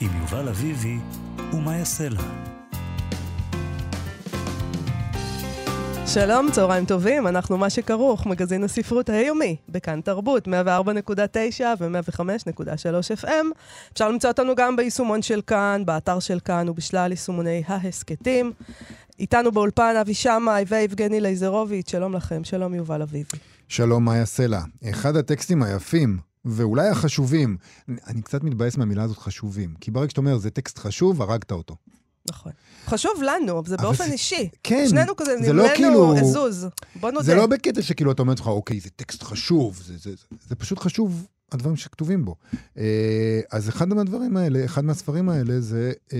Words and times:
עם 0.00 0.10
יובל 0.20 0.48
אביבי 0.48 0.98
ומה 1.52 1.76
יעשה 1.76 2.08
לה. 2.08 2.20
שלום, 6.06 6.50
צהריים 6.52 6.84
טובים, 6.84 7.26
אנחנו 7.26 7.58
מה 7.58 7.70
שכרוך, 7.70 8.26
מגזין 8.26 8.64
הספרות 8.64 9.08
היומי, 9.08 9.56
בכאן 9.68 10.00
תרבות, 10.00 10.48
104.9 10.48 10.50
ו-105.3 11.80 13.24
FM. 13.24 13.28
אפשר 13.92 14.08
למצוא 14.08 14.30
אותנו 14.30 14.54
גם 14.54 14.76
ביישומון 14.76 15.22
של 15.22 15.40
כאן, 15.46 15.82
באתר 15.84 16.18
של 16.18 16.40
כאן 16.40 16.68
ובשלל 16.68 17.10
יישומוני 17.10 17.62
ההסכתים. 17.66 18.52
איתנו 19.18 19.52
באולפן 19.52 19.94
אבי 20.00 20.14
שמאי 20.14 20.64
ויבגני 20.68 21.20
לייזרוביץ', 21.20 21.90
שלום 21.90 22.14
לכם, 22.14 22.44
שלום 22.44 22.74
יובל 22.74 23.02
אביבי. 23.02 23.38
שלום, 23.68 24.04
מאיה 24.04 24.26
סלע. 24.26 24.60
אחד 24.90 25.16
הטקסטים 25.16 25.62
היפים, 25.62 26.18
ואולי 26.50 26.88
החשובים, 26.88 27.56
אני 28.06 28.22
קצת 28.22 28.42
מתבאס 28.44 28.76
מהמילה 28.76 29.02
הזאת 29.02 29.18
חשובים, 29.18 29.74
כי 29.80 29.90
ברגע 29.90 30.10
שאתה 30.10 30.20
אומר, 30.20 30.38
זה 30.38 30.50
טקסט 30.50 30.78
חשוב, 30.78 31.22
הרגת 31.22 31.52
אותו. 31.52 31.76
נכון. 32.30 32.52
חשוב 32.86 33.12
לנו, 33.22 33.62
זה 33.66 33.76
באופן 33.76 34.04
זה- 34.06 34.12
אישי. 34.12 34.48
כן, 34.62 34.84
שנינו 34.88 35.16
כזה, 35.16 35.36
זה 35.44 35.52
לא 35.52 35.62
נמלאנו 35.62 35.74
כאילו- 35.76 36.16
הזוז. 36.18 36.66
בוא 37.00 37.10
נודה. 37.10 37.24
זה 37.24 37.34
לא 37.34 37.46
בקטע 37.46 37.82
שכאילו 37.82 38.12
אתה 38.12 38.22
אומר 38.22 38.32
לך, 38.34 38.46
אוקיי, 38.46 38.80
זה 38.80 38.90
טקסט 38.96 39.22
חשוב, 39.22 39.80
זה, 39.86 39.94
זה, 39.96 40.10
זה, 40.10 40.16
זה 40.48 40.54
פשוט 40.54 40.78
חשוב, 40.78 41.26
הדברים 41.52 41.76
שכתובים 41.76 42.24
בו. 42.24 42.34
אה, 42.78 43.40
אז 43.52 43.68
אחד 43.68 43.88
מהדברים 43.88 44.36
האלה, 44.36 44.64
אחד 44.64 44.84
מהספרים 44.84 45.28
האלה, 45.28 45.60
זה, 45.60 45.92
אה, 46.12 46.18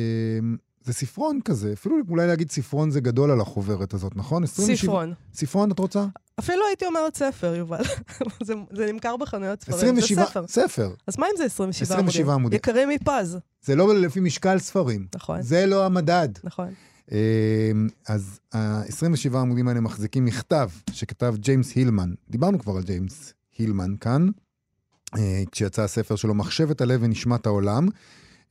זה 0.88 0.94
ספרון 0.94 1.40
כזה, 1.44 1.72
אפילו 1.72 1.96
אולי 2.08 2.26
להגיד 2.26 2.50
ספרון 2.50 2.90
זה 2.90 3.00
גדול 3.00 3.30
על 3.30 3.40
החוברת 3.40 3.94
הזאת, 3.94 4.16
נכון? 4.16 4.44
27 4.44 4.76
ספרון. 4.76 5.14
ספרון, 5.34 5.70
את 5.70 5.78
רוצה? 5.78 6.06
אפילו 6.38 6.66
הייתי 6.68 6.86
אומרת 6.86 7.16
ספר, 7.16 7.54
יובל. 7.54 7.82
זה, 8.46 8.54
זה 8.72 8.92
נמכר 8.92 9.16
בחנויות 9.16 9.62
ספרים, 9.62 9.98
27, 9.98 10.24
זה 10.24 10.26
ספר. 10.26 10.46
ספר. 10.48 10.94
אז 11.06 11.18
מה 11.18 11.26
אם 11.26 11.36
זה 11.36 11.44
27 11.44 11.94
עמודים? 11.94 12.08
27 12.08 12.34
עמודים. 12.34 12.56
יקרים 12.56 12.88
מפז. 12.88 13.38
זה 13.62 13.76
לא 13.76 13.94
לפי 13.94 14.20
משקל 14.20 14.58
ספרים. 14.58 15.06
נכון, 15.14 15.42
זה 15.42 15.66
לא 15.66 15.86
המדד. 15.86 16.28
נכון. 16.44 16.68
אמ, 17.12 17.88
אז 18.08 18.40
ה-27 18.52 19.36
העמודים 19.36 19.68
האלה 19.68 19.80
מחזיקים 19.80 20.24
מכתב 20.24 20.68
שכתב 20.92 21.34
ג'יימס 21.38 21.74
הילמן. 21.74 22.10
דיברנו 22.30 22.58
כבר 22.58 22.76
על 22.76 22.82
ג'יימס 22.82 23.32
הילמן 23.58 23.94
כאן, 24.00 24.28
אה, 25.18 25.42
כשיצא 25.52 25.82
הספר 25.82 26.16
שלו, 26.16 26.34
מחשבת 26.34 26.80
הלב 26.80 27.00
ונשמת 27.02 27.46
העולם. 27.46 27.88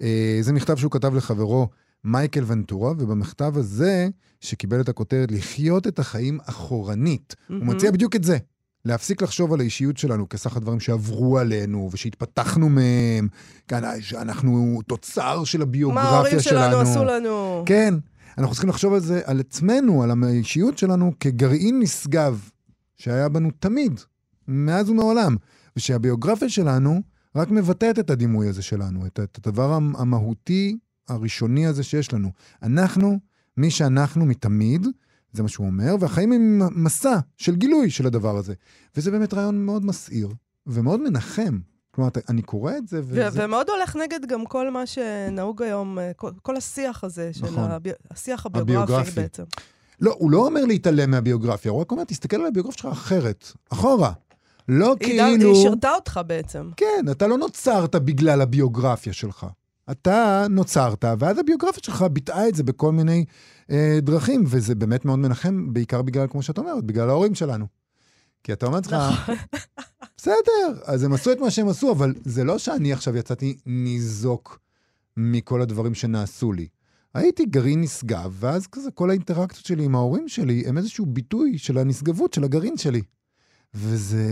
אה, 0.01 0.37
זה 0.41 0.53
מכתב 0.53 0.77
שהוא 0.77 0.91
כתב 0.91 1.15
לחברו 1.15 1.67
מייקל 2.07 2.43
ונטורה, 2.47 2.91
ובמכתב 2.91 3.53
הזה, 3.57 4.07
שקיבל 4.41 4.81
את 4.81 4.89
הכותרת 4.89 5.31
לחיות 5.31 5.87
את 5.87 5.99
החיים 5.99 6.39
אחורנית, 6.45 7.35
הוא 7.47 7.57
מהמם. 7.57 7.69
מציע 7.75 7.91
בדיוק 7.91 8.15
את 8.15 8.23
זה. 8.23 8.37
להפסיק 8.85 9.21
לחשוב 9.21 9.53
על 9.53 9.59
האישיות 9.59 9.97
שלנו 9.97 10.29
כסך 10.29 10.57
הדברים 10.57 10.79
שעברו 10.79 11.37
עלינו 11.39 11.89
ושהתפתחנו 11.91 12.69
מהם, 12.69 13.27
כאן, 13.67 13.83
שאנחנו 14.01 14.81
תוצר 14.87 15.43
של 15.43 15.57
מה 15.57 15.63
הביוגרפיה 15.63 16.03
ההורים 16.09 16.39
שלנו. 16.39 16.71
שלנו 16.71 16.91
עשו 16.91 17.03
לנו? 17.03 17.63
כן, 17.65 17.93
אנחנו 18.37 18.51
צריכים 18.51 18.69
לחשוב 18.69 18.93
על 18.93 18.99
זה, 18.99 19.21
על 19.25 19.39
עצמנו, 19.39 20.03
על 20.03 20.11
האישיות 20.23 20.77
שלנו 20.77 21.11
כגרעין 21.19 21.79
נשגב, 21.79 22.49
שהיה 22.97 23.29
בנו 23.29 23.49
תמיד, 23.59 23.99
מאז 24.47 24.89
ומעולם, 24.89 25.35
ושהביוגרפיה 25.75 26.49
שלנו 26.49 27.01
רק 27.35 27.49
מבטאת 27.51 27.99
את 27.99 28.09
הדימוי 28.09 28.47
הזה 28.47 28.61
שלנו, 28.61 29.05
את, 29.05 29.19
את 29.23 29.47
הדבר 29.47 29.73
המ- 29.73 29.95
המהותי 29.95 30.77
הראשוני 31.07 31.67
הזה 31.67 31.83
שיש 31.83 32.13
לנו. 32.13 32.31
אנחנו, 32.63 33.19
מי 33.57 33.71
שאנחנו 33.71 34.25
מתמיד, 34.25 34.87
זה 35.33 35.43
מה 35.43 35.49
שהוא 35.49 35.67
אומר, 35.67 35.95
והחיים 35.99 36.31
הם 36.31 36.61
מסע 36.83 37.19
של 37.37 37.55
גילוי 37.55 37.89
של 37.89 38.07
הדבר 38.07 38.37
הזה. 38.37 38.53
וזה 38.95 39.11
באמת 39.11 39.33
רעיון 39.33 39.65
מאוד 39.65 39.85
מסעיר 39.85 40.29
ומאוד 40.67 41.01
מנחם. 41.01 41.59
כלומר, 41.91 42.09
אני 42.29 42.41
קורא 42.41 42.77
את 42.77 42.87
זה, 42.87 42.99
ו- 42.99 43.03
וזה... 43.27 43.45
ומאוד 43.45 43.69
הולך 43.69 43.95
נגד 43.95 44.25
גם 44.25 44.45
כל 44.45 44.71
מה 44.71 44.85
שנהוג 44.85 45.63
היום, 45.63 45.99
אה, 45.99 46.11
כל, 46.15 46.31
כל 46.41 46.57
השיח 46.57 47.03
הזה, 47.03 47.33
של 47.33 47.45
נכון. 47.45 47.71
הבי... 47.71 47.89
השיח 48.11 48.45
הביוגרפי 48.45 48.77
הביוגרפי. 48.77 49.11
בעצם. 49.21 49.43
לא, 50.01 50.15
הוא 50.17 50.31
לא 50.31 50.45
אומר 50.45 50.65
להתעלם 50.65 51.11
מהביוגרפיה, 51.11 51.71
הוא 51.71 51.81
רק 51.81 51.91
אומר, 51.91 52.03
תסתכל 52.03 52.35
על 52.35 52.45
הביוגרפיה 52.45 52.77
שלך 52.81 52.91
אחרת, 52.91 53.51
אחורה. 53.69 54.11
לא 54.67 54.95
היא, 54.99 55.19
כאילו... 55.19 55.53
היא 55.53 55.61
שירתה 55.61 55.91
אותך 55.91 56.19
בעצם. 56.27 56.69
כן, 56.77 57.05
אתה 57.11 57.27
לא 57.27 57.37
נוצרת 57.37 57.95
בגלל 57.95 58.41
הביוגרפיה 58.41 59.13
שלך. 59.13 59.45
אתה 59.91 60.45
נוצרת, 60.49 61.05
ואז 61.19 61.37
הביוגרפיה 61.37 61.83
שלך 61.83 62.01
ביטאה 62.01 62.47
את 62.47 62.55
זה 62.55 62.63
בכל 62.63 62.91
מיני 62.91 63.25
אה, 63.71 63.99
דרכים, 64.01 64.43
וזה 64.47 64.75
באמת 64.75 65.05
מאוד 65.05 65.19
מנחם, 65.19 65.73
בעיקר 65.73 66.01
בגלל, 66.01 66.27
כמו 66.27 66.41
שאת 66.41 66.57
אומרת, 66.57 66.83
בגלל 66.83 67.09
ההורים 67.09 67.35
שלנו. 67.35 67.65
כי 68.43 68.53
אתה 68.53 68.65
אומר 68.65 68.79
לך, 68.79 68.93
נכון. 68.93 69.35
בסדר, 70.17 70.81
אז 70.85 71.03
הם 71.03 71.13
עשו 71.13 71.31
את 71.31 71.39
מה 71.39 71.51
שהם 71.51 71.67
עשו, 71.67 71.91
אבל 71.91 72.13
זה 72.25 72.43
לא 72.43 72.57
שאני 72.57 72.93
עכשיו 72.93 73.17
יצאתי 73.17 73.57
ניזוק 73.65 74.59
מכל 75.17 75.61
הדברים 75.61 75.93
שנעשו 75.93 76.51
לי. 76.51 76.67
הייתי 77.13 77.45
גרעין 77.45 77.81
נשגב, 77.81 78.37
ואז 78.39 78.67
כזה 78.67 78.91
כל 78.91 79.09
האינטראקציות 79.09 79.65
שלי 79.65 79.83
עם 79.83 79.95
ההורים 79.95 80.27
שלי 80.27 80.63
הם 80.67 80.77
איזשהו 80.77 81.05
ביטוי 81.05 81.57
של 81.57 81.77
הנשגבות 81.77 82.33
של 82.33 82.43
הגרעין 82.43 82.77
שלי. 82.77 83.01
וזה 83.73 84.23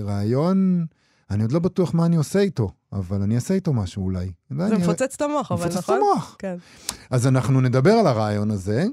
רעיון, 0.00 0.86
אני 1.32 1.42
עוד 1.42 1.52
לא 1.52 1.58
בטוח 1.58 1.94
מה 1.94 2.06
אני 2.06 2.16
עושה 2.16 2.38
איתו, 2.40 2.70
אבל 2.92 3.22
אני 3.22 3.34
אעשה 3.34 3.54
איתו 3.54 3.72
משהו 3.72 4.04
אולי. 4.04 4.32
זה 4.50 4.76
מפוצץ 4.78 5.14
את 5.16 5.22
המוח, 5.22 5.52
אבל 5.52 5.60
מפוצץ 5.60 5.76
את 5.76 5.82
נכון? 5.82 5.96
המוח. 5.96 6.36
כן. 6.38 6.56
אז 7.10 7.26
אנחנו 7.26 7.60
נדבר 7.60 7.92
על 7.92 8.06
הרעיון 8.06 8.50
הזה, 8.50 8.84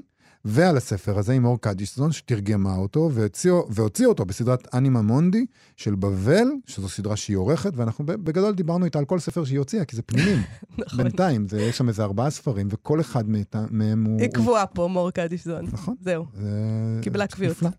ועל 0.44 0.76
הספר 0.76 1.18
הזה 1.18 1.32
עם 1.32 1.44
אור 1.44 1.60
קדישזון, 1.60 2.12
שתרגמה 2.12 2.76
אותו, 2.76 3.10
והוציא, 3.12 3.52
והוציא 3.70 4.06
אותו 4.06 4.24
בסדרת 4.24 4.74
אנימה 4.74 5.02
מונדי 5.02 5.46
של 5.76 5.94
בבל, 5.94 6.48
שזו 6.66 6.88
סדרה 6.88 7.16
שהיא 7.16 7.36
עורכת, 7.36 7.72
ואנחנו 7.76 8.06
בגדול 8.06 8.54
דיברנו 8.54 8.84
איתה 8.84 8.98
על 8.98 9.04
כל 9.04 9.18
ספר 9.18 9.44
שהיא 9.44 9.58
הוציאה, 9.58 9.84
כי 9.84 9.96
זה 9.96 10.02
פנינים. 10.02 10.38
נכון. 10.78 11.02
בינתיים, 11.02 11.48
זה, 11.48 11.62
יש 11.62 11.78
שם 11.78 11.88
איזה 11.88 12.02
ארבעה 12.04 12.30
ספרים, 12.30 12.68
וכל 12.70 13.00
אחד 13.00 13.24
מהם 13.70 14.04
הוא... 14.04 14.20
היא 14.20 14.28
קבועה 14.28 14.66
פה, 14.66 14.88
מור 14.88 15.10
קדישזון. 15.10 15.64
נכון. 15.72 15.94
זהו. 16.00 16.24
זה- 16.34 16.98
קיבלה 17.02 17.26
קביעות. 17.26 17.56
נפלא. 17.56 17.70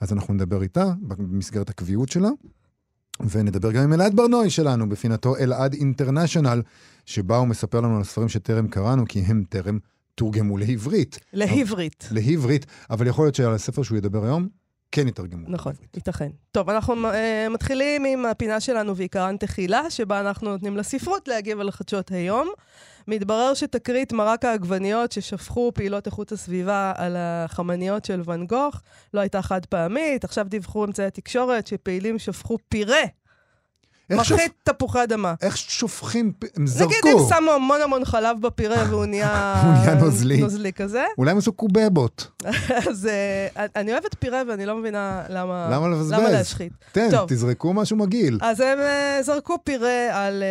אז 0.00 0.12
אנחנו 0.12 0.34
נדבר 0.34 0.62
איתה 0.62 0.92
במסגרת 1.00 1.70
הקביעות 1.70 2.08
שלה, 2.08 2.28
ונדבר 3.20 3.72
גם 3.72 3.82
עם 3.82 3.92
אלעד 3.92 4.16
ברנועי 4.16 4.50
שלנו, 4.50 4.88
בפינתו 4.88 5.36
אלעד 5.36 5.74
אינטרנשיונל, 5.74 6.62
שבה 7.06 7.36
הוא 7.36 7.48
מספר 7.48 7.80
לנו 7.80 7.96
על 7.96 8.00
הספרים 8.00 8.28
שטרם 8.28 8.68
קראנו, 8.68 9.04
כי 9.08 9.20
הם 9.20 9.44
טרם 9.48 9.78
תורגמו 10.14 10.58
לעברית. 10.58 11.18
לעברית. 11.32 12.08
לעברית, 12.10 12.66
אבל 12.90 13.06
יכול 13.06 13.24
להיות 13.24 13.34
שעל 13.34 13.54
הספר 13.54 13.82
שהוא 13.82 13.98
ידבר 13.98 14.24
היום, 14.24 14.48
כן 14.92 15.08
יתרגמו. 15.08 15.48
נכון, 15.48 15.72
לעברית. 15.72 15.96
ייתכן. 15.96 16.30
טוב, 16.52 16.70
אנחנו 16.70 16.94
uh, 16.94 17.14
מתחילים 17.50 18.04
עם 18.04 18.26
הפינה 18.26 18.60
שלנו 18.60 18.96
ועיקרן 18.96 19.36
תחילה, 19.36 19.90
שבה 19.90 20.20
אנחנו 20.20 20.50
נותנים 20.50 20.76
לספרות 20.76 21.28
להגיב 21.28 21.60
על 21.60 21.70
חדשות 21.70 22.10
היום. 22.10 22.48
מתברר 23.08 23.54
שתקרית 23.54 24.12
מרק 24.12 24.44
העגבניות 24.44 25.12
ששפכו 25.12 25.72
פעילות 25.74 26.06
איכות 26.06 26.32
הסביבה 26.32 26.92
על 26.96 27.16
החמניות 27.18 28.04
של 28.04 28.20
ואן 28.24 28.46
גוך 28.46 28.82
לא 29.14 29.20
הייתה 29.20 29.42
חד 29.42 29.66
פעמית. 29.66 30.24
עכשיו 30.24 30.46
דיווחו 30.48 30.84
אמצעי 30.84 31.06
התקשורת 31.06 31.66
שפעילים 31.66 32.18
שפכו 32.18 32.58
פירה. 32.68 33.02
מחית 34.10 34.52
תפוחי 34.62 35.02
אדמה. 35.02 35.34
איך 35.42 35.56
שופכים, 35.56 36.32
הם 36.56 36.66
זרקו. 36.66 36.90
נגיד 36.90 37.12
הם 37.12 37.18
שמו 37.28 37.50
המון 37.50 37.80
המון 37.80 38.04
חלב 38.04 38.40
בפירה 38.40 38.84
והוא 38.90 39.06
נהיה... 39.12 39.62
הוא 39.62 39.72
נהיה 39.72 39.94
נוזלי. 39.94 40.36
נוזלי 40.36 40.72
כזה. 40.72 41.04
אולי 41.18 41.30
הם 41.30 41.38
עשו 41.38 41.52
קובבות. 41.52 42.30
אז 42.90 43.06
אה, 43.06 43.66
אני 43.76 43.92
אוהבת 43.92 44.14
פירה 44.18 44.42
ואני 44.48 44.66
לא 44.66 44.76
מבינה 44.76 45.22
למה... 45.28 45.68
למה 45.72 45.88
לבזבז? 45.88 46.12
למה 46.12 46.30
להשחית. 46.30 46.72
תן. 46.92 47.08
תזרקו 47.28 47.72
משהו 47.72 47.96
מגעיל. 47.96 48.38
אז 48.42 48.60
הם 48.60 48.78
uh, 48.78 49.22
זרקו 49.22 49.56
פירה 49.64 50.26
על 50.26 50.42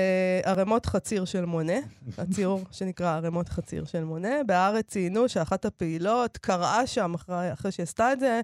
uh, 0.44 0.48
ערימות 0.48 0.86
חציר 0.86 1.26
של 1.26 1.46
מונה, 1.46 1.78
הציור 2.18 2.62
שנקרא 2.72 3.16
ערימות 3.16 3.50
חציר 3.50 3.86
של 3.86 4.04
מונה. 4.04 4.44
בהארץ 4.46 4.86
ציינו 4.88 5.30
שאחת 5.30 5.66
הפעילות 5.66 6.38
קראה 6.38 6.88
שם, 6.88 7.14
אחרי, 7.14 7.72
שהיא 7.72 7.84
עשתה 7.84 8.14
את 8.14 8.20
זה, 8.20 8.42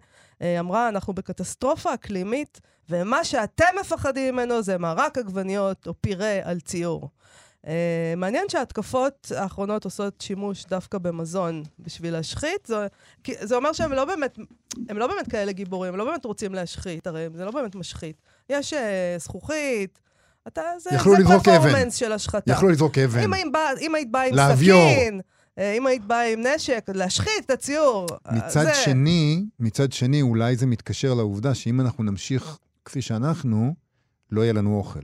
אמרה, 0.60 0.90
אנחנו 0.90 1.14
בקטסטרופה 1.14 1.94
אקלימית, 1.94 2.62
ומה 2.92 3.24
שאתם 3.24 3.66
מפחדים 3.82 4.34
ממנו 4.34 4.62
זה 4.62 4.78
מרק 4.78 5.18
עגבניות 5.18 5.88
או 5.88 5.94
פירה 6.02 6.40
על 6.44 6.60
ציור. 6.60 7.10
Uh, 7.66 7.68
מעניין 8.18 8.46
שההתקפות 8.50 9.32
האחרונות 9.36 9.86
עושות 9.86 10.22
שימוש 10.22 10.66
דווקא 10.66 10.98
במזון 10.98 11.64
בשביל 11.80 12.14
להשחית. 12.14 12.66
זה, 12.66 12.88
כי 13.24 13.34
זה 13.40 13.56
אומר 13.56 13.74
שהם 13.74 13.92
לא 13.94 14.06
באמת, 14.06 14.38
הם 14.90 14.98
לא 14.98 15.08
באמת 15.08 15.30
כאלה 15.32 15.52
גיבורים, 15.52 15.94
הם 15.94 16.00
לא 16.00 16.06
באמת 16.06 16.26
רוצים 16.26 16.54
להשחית, 16.56 17.08
הרי 17.08 17.28
זה 17.36 17.46
לא 17.46 17.52
באמת 17.52 17.76
משחית. 17.76 18.16
יש 18.50 18.74
uh, 18.74 18.78
זכוכית, 19.20 20.00
אתה, 20.48 20.62
זה, 20.78 20.90
זה. 20.90 20.98
פרפורמנס 21.44 21.96
של 21.96 22.12
השחתה. 22.12 22.52
יכלו 22.52 22.70
לזרוק 22.70 22.98
אבן. 22.98 23.34
אם, 23.34 23.52
בא- 23.52 23.60
אם 23.82 23.96
היית 23.96 24.12
באה 24.12 24.24
עם 24.24 24.36
להביור. 24.36 24.90
סכין, 24.92 25.20
uh, 25.20 25.62
אם 25.78 25.88
היית 25.88 26.06
באה 26.06 26.34
עם 26.34 26.40
נשק, 26.48 26.86
להשחית 26.94 27.46
את 27.46 27.52
הציור. 27.52 28.08
מצד 28.32 28.64
זה- 28.64 28.74
שני, 28.74 29.44
מצד 29.60 29.92
שני, 29.92 30.22
אולי 30.22 30.56
זה 30.56 30.66
מתקשר 30.66 31.14
לעובדה 31.14 31.54
שאם 31.56 31.82
אנחנו 31.82 32.04
נמשיך 32.04 32.58
כפי 32.86 33.02
שאנחנו, 33.02 33.76
לא 34.32 34.42
יהיה 34.42 34.54
לנו 34.54 34.78
אוכל. 34.78 35.00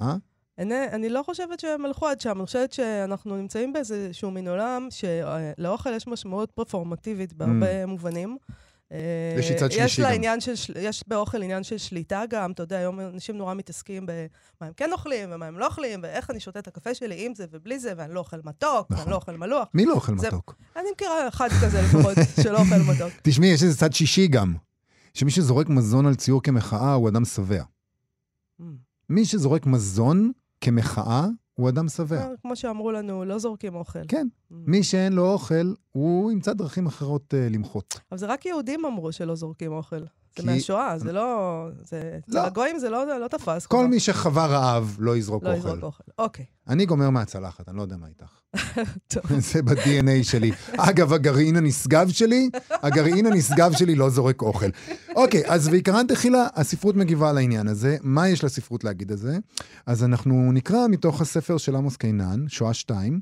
אה? 0.00 0.14
אני, 0.58 0.74
אני 0.92 1.08
לא 1.08 1.22
חושבת 1.26 1.60
שהם 1.60 1.84
הלכו 1.84 2.08
עד 2.08 2.20
שם, 2.20 2.38
אני 2.38 2.46
חושבת 2.46 2.72
שאנחנו 2.72 3.36
נמצאים 3.36 3.72
באיזשהו 3.72 4.30
מין 4.30 4.48
עולם 4.48 4.88
שלאוכל 4.90 5.90
יש 5.96 6.06
משמעות 6.06 6.50
פרפורמטיבית 6.50 7.32
בהרבה 7.32 7.86
מובנים. 7.86 8.36
אה, 8.92 8.98
Mm. 9.36 9.40
יש 9.40 9.50
לי 9.50 9.56
צד 9.56 9.70
שלישי 9.70 9.84
יש 9.84 10.00
לה 10.00 10.08
גם. 10.08 10.14
עניין 10.14 10.40
של- 10.40 10.54
יש 10.80 11.04
באוכל 11.06 11.42
עניין 11.42 11.62
של 11.64 11.78
שליטה 11.78 12.22
גם, 12.30 12.52
אתה 12.52 12.62
יודע, 12.62 12.78
היום 12.78 13.00
אנשים 13.00 13.36
נורא 13.36 13.54
מתעסקים 13.54 14.06
במה 14.06 14.16
הם 14.60 14.72
כן 14.76 14.92
אוכלים 14.92 15.28
ומה 15.32 15.46
הם 15.46 15.58
לא 15.58 15.66
אוכלים, 15.66 16.00
ואיך 16.02 16.30
אני 16.30 16.40
שותה 16.40 16.58
את 16.58 16.68
הקפה 16.68 16.94
שלי 16.94 17.26
עם 17.26 17.34
זה 17.34 17.46
ובלי 17.50 17.78
זה, 17.78 17.92
ואני 17.96 18.14
לא 18.14 18.20
אוכל 18.20 18.36
מתוק, 18.44 18.86
נכון. 18.90 18.96
ואני 18.98 19.10
לא 19.10 19.16
אוכל 19.16 19.36
מלוח. 19.36 19.68
מי 19.74 19.84
לא 19.86 19.94
אוכל 19.94 20.18
זה- 20.18 20.26
מתוק? 20.28 20.54
אני 20.76 20.84
מכירה 20.94 21.28
אחד 21.28 21.48
כזה 21.62 21.82
לפחות, 21.82 22.14
שלא 22.42 22.58
אוכל 22.58 22.92
מתוק. 22.94 23.12
תשמעי, 23.22 23.48
יש 23.48 23.62
איזה 23.62 23.78
צד 23.78 23.92
שישי 23.92 24.26
גם, 24.26 24.54
שמי 25.14 25.30
שזורק 25.30 25.68
מזון 25.68 26.06
על 26.06 26.14
ציור 26.14 26.42
כמחאה 26.42 26.94
הוא 26.94 27.08
אדם 27.08 27.24
שבע. 27.24 27.62
Mm. 28.60 28.64
מי 29.08 29.24
שזורק 29.24 29.66
מזון 29.66 30.32
כמחאה 30.60 31.26
הוא 31.54 31.68
אדם 31.68 31.88
שבע. 31.88 32.16
אה, 32.16 32.32
כמו 32.42 32.56
שאמרו 32.56 32.92
לנו, 32.92 33.24
לא 33.24 33.38
זורקים 33.38 33.74
אוכל. 33.74 33.98
כן. 34.08 34.26
Mm. 34.52 34.54
מי 34.66 34.82
שאין 34.82 35.12
לו 35.12 35.32
אוכל, 35.32 35.74
הוא 35.92 36.32
ימצא 36.32 36.52
דרכים 36.52 36.86
אחרות 36.86 37.34
uh, 37.34 37.54
למחות. 37.54 38.00
אבל 38.10 38.18
זה 38.18 38.26
רק 38.26 38.46
יהודים 38.46 38.84
אמרו 38.84 39.12
שלא 39.12 39.34
זורקים 39.34 39.72
אוכל. 39.72 40.04
זה 40.36 40.42
כי- 40.42 40.48
מהשואה, 40.48 40.98
זה 40.98 41.12
לא... 41.12 41.66
זה... 41.84 42.18
לא. 42.28 42.40
הגויים 42.46 42.78
זה 42.78 42.90
לא, 42.90 43.18
לא 43.20 43.28
תפס. 43.28 43.66
כל. 43.66 43.86
מי 43.86 44.00
שחווה 44.00 44.46
רעב 44.46 44.96
לא 44.98 45.16
יזרוק 45.16 45.44
לא 45.44 45.48
אוכל. 45.48 45.58
יזרוק 45.68 45.82
אוכל. 45.82 46.02
אוקיי. 46.18 46.44
אני 46.68 46.86
גומר 46.86 47.10
מהצלחת, 47.10 47.68
אני 47.68 47.76
לא 47.76 47.82
יודע 47.82 47.96
מה 47.96 48.06
איתך. 48.06 48.40
טוב. 49.14 49.22
זה 49.52 49.62
ב-DNA 49.62 50.22
שלי. 50.22 50.52
אגב, 50.76 51.12
הגרעין 51.12 51.56
הנשגב 51.56 52.08
שלי, 52.08 52.50
הגרעין 52.70 53.26
הנשגב 53.26 53.72
שלי 53.72 53.94
לא 53.94 54.10
זורק 54.10 54.42
אוכל. 54.42 54.66
אוקיי, 55.16 55.42
אז 55.46 55.68
בעיקרן 55.68 56.06
תחילה, 56.06 56.46
הספרות 56.54 56.96
מגיבה 56.96 57.30
על 57.30 57.36
העניין 57.36 57.68
הזה. 57.68 57.96
מה 58.02 58.28
יש 58.28 58.44
לספרות 58.44 58.84
להגיד 58.84 59.10
על 59.12 59.18
זה? 59.18 59.38
אז 59.86 60.04
אנחנו 60.04 60.50
נקרא 60.52 60.86
מתוך 60.88 61.20
הספר 61.20 61.56
של 61.58 61.76
עמוס 61.76 61.96
קינן, 61.96 62.44
שואה 62.48 62.74
2, 62.74 63.20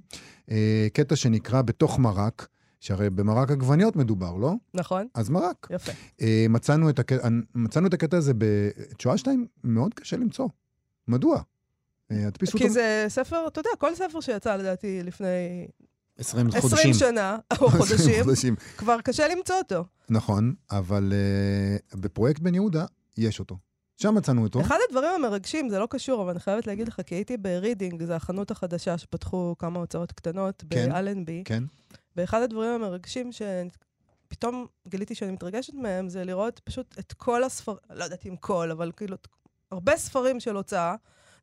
אה, 0.51 0.57
קטע 0.93 1.17
שנקרא 1.17 1.63
בתוך 1.63 1.99
מרק, 1.99 2.47
שהרי 2.81 3.11
במרק 3.11 3.51
עגבניות 3.51 3.97
מדובר, 3.97 4.37
לא? 4.37 4.53
נכון? 4.75 5.07
אז 5.15 5.31
מרק. 5.31 5.67
יפה. 5.71 5.93
אה, 6.21 6.47
מצאנו 6.49 6.91
את, 6.91 6.99
הקטע, 6.99 7.29
מצאנו 7.55 7.87
את 7.87 7.95
הקטע 7.95 8.17
הזה 8.17 8.33
בשואה 8.39 9.19
2, 9.19 9.47
מאוד 9.65 9.95
קשה 9.95 10.17
למצוא. 10.17 10.49
מדוע? 11.09 11.43
אה, 12.11 12.27
הדפיסו 12.27 12.59
כי 12.59 12.65
אותו 12.65 12.75
זה 12.75 13.05
ספר, 13.09 13.47
אתה 13.49 13.61
יודע, 13.61 13.71
כל 13.79 13.95
ספר 13.95 14.21
שיצא 14.21 14.57
לדעתי 14.57 15.03
לפני 15.03 15.67
20 16.19 16.47
20 16.47 16.63
חודשים. 16.63 16.95
שנה, 16.95 17.39
או 17.61 17.67
20 17.67 17.71
חודשים, 17.71 18.25
חודשים. 18.25 18.57
כבר 18.77 19.01
קשה 19.01 19.29
למצוא 19.29 19.57
אותו. 19.57 19.85
נכון, 20.11 20.55
אבל 20.71 21.13
אה, 21.93 21.97
בפרויקט 21.97 22.41
בן 22.41 22.55
יהודה 22.55 22.85
יש 23.17 23.39
אותו. 23.39 23.57
שם 23.97 24.15
מצאנו 24.15 24.43
אותו. 24.43 24.61
אחד 24.61 24.77
הדברים 24.89 25.11
המרגשים, 25.15 25.69
זה 25.69 25.79
לא 25.79 25.87
קשור, 25.91 26.23
אבל 26.23 26.31
אני 26.31 26.41
חייבת 26.41 26.67
להגיד 26.67 26.89
לך, 26.89 27.01
כי 27.07 27.15
הייתי 27.15 27.37
ברידינג, 27.37 28.05
זו 28.05 28.13
החנות 28.13 28.51
החדשה 28.51 28.99
שפתחו 28.99 29.55
כמה 29.59 29.79
הוצאות 29.79 30.13
קטנות 30.13 30.65
כן. 30.71 30.89
באלנבי, 30.89 31.43
כן. 31.45 31.65
ואחד 32.17 32.43
הדברים 32.43 32.71
המרגשים 32.71 33.31
שפתאום 33.33 34.67
גיליתי 34.89 35.15
שאני 35.15 35.33
מתרגשת 35.33 35.75
מהם, 35.75 36.09
זה 36.09 36.25
לראות 36.25 36.61
פשוט 36.65 36.99
את 36.99 37.13
כל 37.13 37.45
הספרים, 37.45 37.79
לא 37.91 38.05
יודעת 38.05 38.27
אם 38.27 38.37
כל, 38.37 38.71
אבל 38.71 38.93
כאילו, 38.97 39.17
הרבה 39.71 39.97
ספרים 39.97 40.41
של 40.41 40.57
הוצאה, 40.57 40.95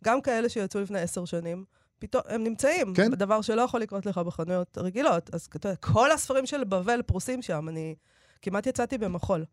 גם 0.03 0.21
כאלה 0.21 0.50
שיצאו 0.50 0.81
לפני 0.81 1.00
עשר 1.00 1.25
שנים, 1.25 1.65
פתאום 2.00 2.23
הם 2.27 2.44
נמצאים. 2.44 2.94
כן. 2.94 3.12
דבר 3.12 3.41
שלא 3.41 3.62
יכול 3.62 3.81
לקרות 3.81 4.06
לך 4.06 4.17
בחנויות 4.17 4.77
רגילות. 4.77 5.33
אז 5.33 5.45
אתה 5.45 5.67
יודע, 5.67 5.75
כל 5.75 6.12
הספרים 6.12 6.45
של 6.45 6.63
בבל 6.63 7.01
פרוסים 7.01 7.41
שם, 7.41 7.69
אני 7.69 7.95
כמעט 8.41 8.67
יצאתי 8.67 8.97
במחול. 8.97 9.45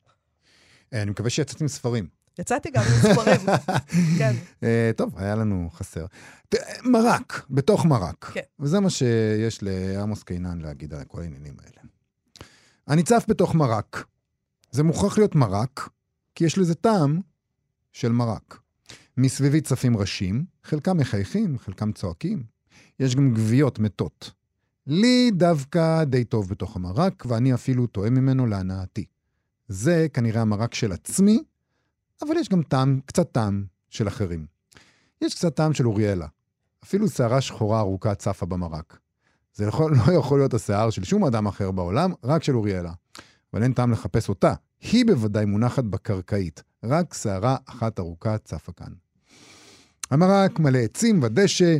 אני 0.92 1.10
מקווה 1.10 1.30
שיצאתם 1.30 1.68
ספרים. 1.68 2.21
יצאתי 2.38 2.70
גם 2.70 2.82
עם 2.82 3.12
ספרים, 3.14 3.40
כן. 4.18 4.34
אה, 4.62 4.90
טוב, 4.96 5.18
היה 5.18 5.34
לנו 5.34 5.70
חסר. 5.72 6.06
ת- 6.48 6.54
מרק, 6.84 7.46
בתוך 7.50 7.84
מרק. 7.84 8.30
כן. 8.34 8.40
וזה 8.60 8.80
מה 8.80 8.90
שיש 8.90 9.58
לעמוס 9.62 10.22
קינן 10.22 10.60
להגיד 10.60 10.94
על 10.94 11.04
כל 11.04 11.20
העניינים 11.20 11.54
האלה. 11.60 11.88
אני 12.88 13.02
צף 13.02 13.24
בתוך 13.28 13.54
מרק. 13.54 14.04
זה 14.70 14.82
מוכרח 14.82 15.18
להיות 15.18 15.34
מרק, 15.34 15.88
כי 16.34 16.44
יש 16.44 16.58
לזה 16.58 16.74
טעם 16.74 17.20
של 17.92 18.12
מרק. 18.12 18.58
מסביבי 19.16 19.60
צפים 19.60 19.96
ראשים, 19.96 20.44
חלקם 20.64 20.96
מחייכים, 20.96 21.58
חלקם 21.58 21.92
צועקים. 21.92 22.42
יש 23.00 23.16
גם 23.16 23.34
גוויות 23.34 23.78
מתות. 23.78 24.30
לי 24.86 25.30
דווקא 25.34 26.04
די 26.04 26.24
טוב 26.24 26.48
בתוך 26.48 26.76
המרק, 26.76 27.24
ואני 27.28 27.54
אפילו 27.54 27.86
טועה 27.86 28.10
ממנו 28.10 28.46
להנאתי. 28.46 29.04
זה 29.68 30.06
כנראה 30.12 30.40
המרק 30.42 30.74
של 30.74 30.92
עצמי, 30.92 31.42
אבל 32.22 32.36
יש 32.36 32.48
גם 32.48 32.62
טעם, 32.62 33.00
קצת 33.06 33.32
טעם 33.32 33.64
של 33.90 34.08
אחרים. 34.08 34.46
יש 35.20 35.34
קצת 35.34 35.56
טעם 35.56 35.72
של 35.72 35.86
אוריאלה. 35.86 36.26
אפילו 36.84 37.08
שערה 37.08 37.40
שחורה 37.40 37.80
ארוכה 37.80 38.14
צפה 38.14 38.46
במרק. 38.46 38.98
זה 39.54 39.64
יכול, 39.64 39.94
לא 40.06 40.12
יכול 40.12 40.38
להיות 40.38 40.54
השיער 40.54 40.90
של 40.90 41.04
שום 41.04 41.24
אדם 41.24 41.46
אחר 41.46 41.70
בעולם, 41.70 42.12
רק 42.24 42.42
של 42.42 42.56
אוריאלה. 42.56 42.92
אבל 43.52 43.62
אין 43.62 43.72
טעם 43.72 43.92
לחפש 43.92 44.28
אותה. 44.28 44.54
היא 44.80 45.06
בוודאי 45.06 45.44
מונחת 45.44 45.84
בקרקעית. 45.84 46.62
רק 46.84 47.14
שערה 47.14 47.56
אחת 47.66 47.98
ארוכה 47.98 48.38
צפה 48.38 48.72
כאן. 48.72 48.92
המרק 50.10 50.58
מלא 50.58 50.78
עצים 50.78 51.22
ודשא, 51.22 51.76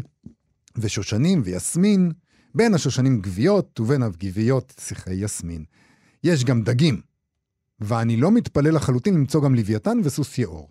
ושושנים 0.76 1.42
ויסמין, 1.44 2.12
בין 2.54 2.74
השושנים 2.74 3.20
גוויות 3.20 3.80
ובין 3.80 4.02
הגוויות 4.02 4.74
שיחי 4.80 5.14
יסמין. 5.14 5.64
יש 6.24 6.44
גם 6.44 6.62
דגים, 6.62 7.00
ואני 7.84 8.16
לא 8.16 8.30
מתפלא 8.30 8.70
לחלוטין 8.70 9.14
למצוא 9.14 9.42
גם 9.42 9.54
לוויתן 9.54 9.98
וסוס 10.04 10.38
יאור. 10.38 10.68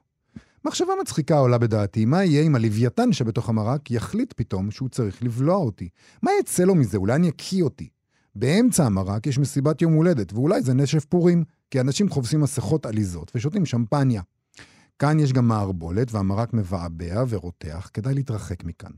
מחשבה 0.65 0.93
מצחיקה 1.01 1.37
עולה 1.37 1.57
בדעתי, 1.57 2.05
מה 2.05 2.23
יהיה 2.23 2.43
אם 2.43 2.55
הלוויתן 2.55 3.13
שבתוך 3.13 3.49
המרק 3.49 3.91
יחליט 3.91 4.33
פתאום 4.35 4.71
שהוא 4.71 4.89
צריך 4.89 5.23
לבלוע 5.23 5.55
אותי? 5.55 5.89
מה 6.23 6.31
יצא 6.39 6.63
לו 6.63 6.75
מזה? 6.75 6.97
אולי 6.97 7.15
אני 7.15 7.27
יקיא 7.27 7.63
אותי. 7.63 7.89
באמצע 8.35 8.85
המרק 8.85 9.27
יש 9.27 9.39
מסיבת 9.39 9.81
יום 9.81 9.93
הולדת, 9.93 10.33
ואולי 10.33 10.61
זה 10.61 10.73
נשף 10.73 11.05
פורים, 11.05 11.43
כי 11.71 11.81
אנשים 11.81 12.09
חובסים 12.09 12.41
מסכות 12.41 12.85
עליזות 12.85 13.31
ושותים 13.35 13.65
שמפניה. 13.65 14.21
כאן 14.99 15.19
יש 15.19 15.33
גם 15.33 15.47
מערבולת, 15.47 16.11
והמרק 16.11 16.53
מבעבע 16.53 17.23
ורותח, 17.29 17.89
כדאי 17.93 18.13
להתרחק 18.13 18.63
מכאן. 18.63 18.91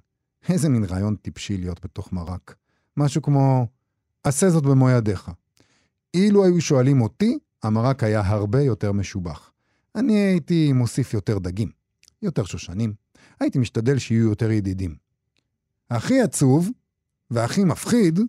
איזה 0.49 0.69
מין 0.69 0.83
רעיון 0.83 1.15
טיפשי 1.15 1.57
להיות 1.57 1.79
בתוך 1.83 2.13
מרק. 2.13 2.55
משהו 2.97 3.21
כמו, 3.21 3.67
עשה 4.23 4.49
זאת 4.49 4.63
במו 4.63 4.89
ידיך. 4.89 5.31
אילו 6.13 6.45
היו 6.45 6.61
שואלים 6.61 7.01
אותי, 7.01 7.37
המרק 7.63 8.03
היה 8.03 8.21
הרבה 8.25 8.61
יותר 8.61 8.91
משובח. 8.91 9.51
אני 9.95 10.13
הייתי 10.13 10.73
מוסיף 10.73 11.13
יותר 11.13 11.39
דגים, 11.39 11.71
יותר 12.21 12.43
שושנים, 12.43 12.93
הייתי 13.39 13.59
משתדל 13.59 13.97
שיהיו 13.97 14.29
יותר 14.29 14.51
ידידים. 14.51 14.95
הכי 15.89 16.21
עצוב 16.21 16.69
והכי 17.31 17.63
מפחיד 17.63 18.19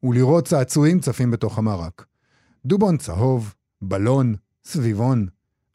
הוא 0.00 0.14
לראות 0.14 0.46
צעצועים 0.46 1.00
צפים 1.00 1.30
בתוך 1.30 1.58
המרק. 1.58 2.06
דובון 2.66 2.96
צהוב, 2.96 3.54
בלון, 3.82 4.34
סביבון. 4.64 5.26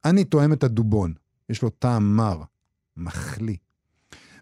אני 0.06 0.24
תואם 0.24 0.54
את 0.54 0.64
הדובון, 0.64 1.14
יש 1.50 1.62
לו 1.62 1.70
טעם 1.70 2.16
מר, 2.16 2.44
מחליא. 2.98 3.58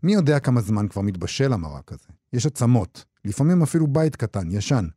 מי 0.04 0.14
יודע 0.14 0.40
כמה 0.40 0.62
זמן 0.62 0.88
כבר 0.88 1.02
מתבשל 1.02 1.54
המרק 1.54 1.92
הזה? 1.92 2.08
יש 2.34 2.46
עצמות, 2.46 3.06
לפעמים 3.26 3.62
אפילו 3.62 3.88
בית 3.88 4.16
קטן, 4.16 4.52
ישן. 4.52 4.88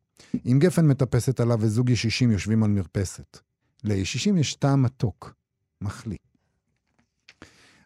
עם 0.44 0.58
גפן 0.58 0.86
מטפסת 0.86 1.40
עליו 1.40 1.58
וזוג 1.60 1.90
ישישים 1.90 2.30
יושבים 2.30 2.62
על 2.62 2.70
מרפסת. 2.70 3.38
לישישים 3.84 4.36
יש 4.36 4.54
טעם 4.54 4.82
מתוק, 4.82 5.34
מחליא. 5.80 6.16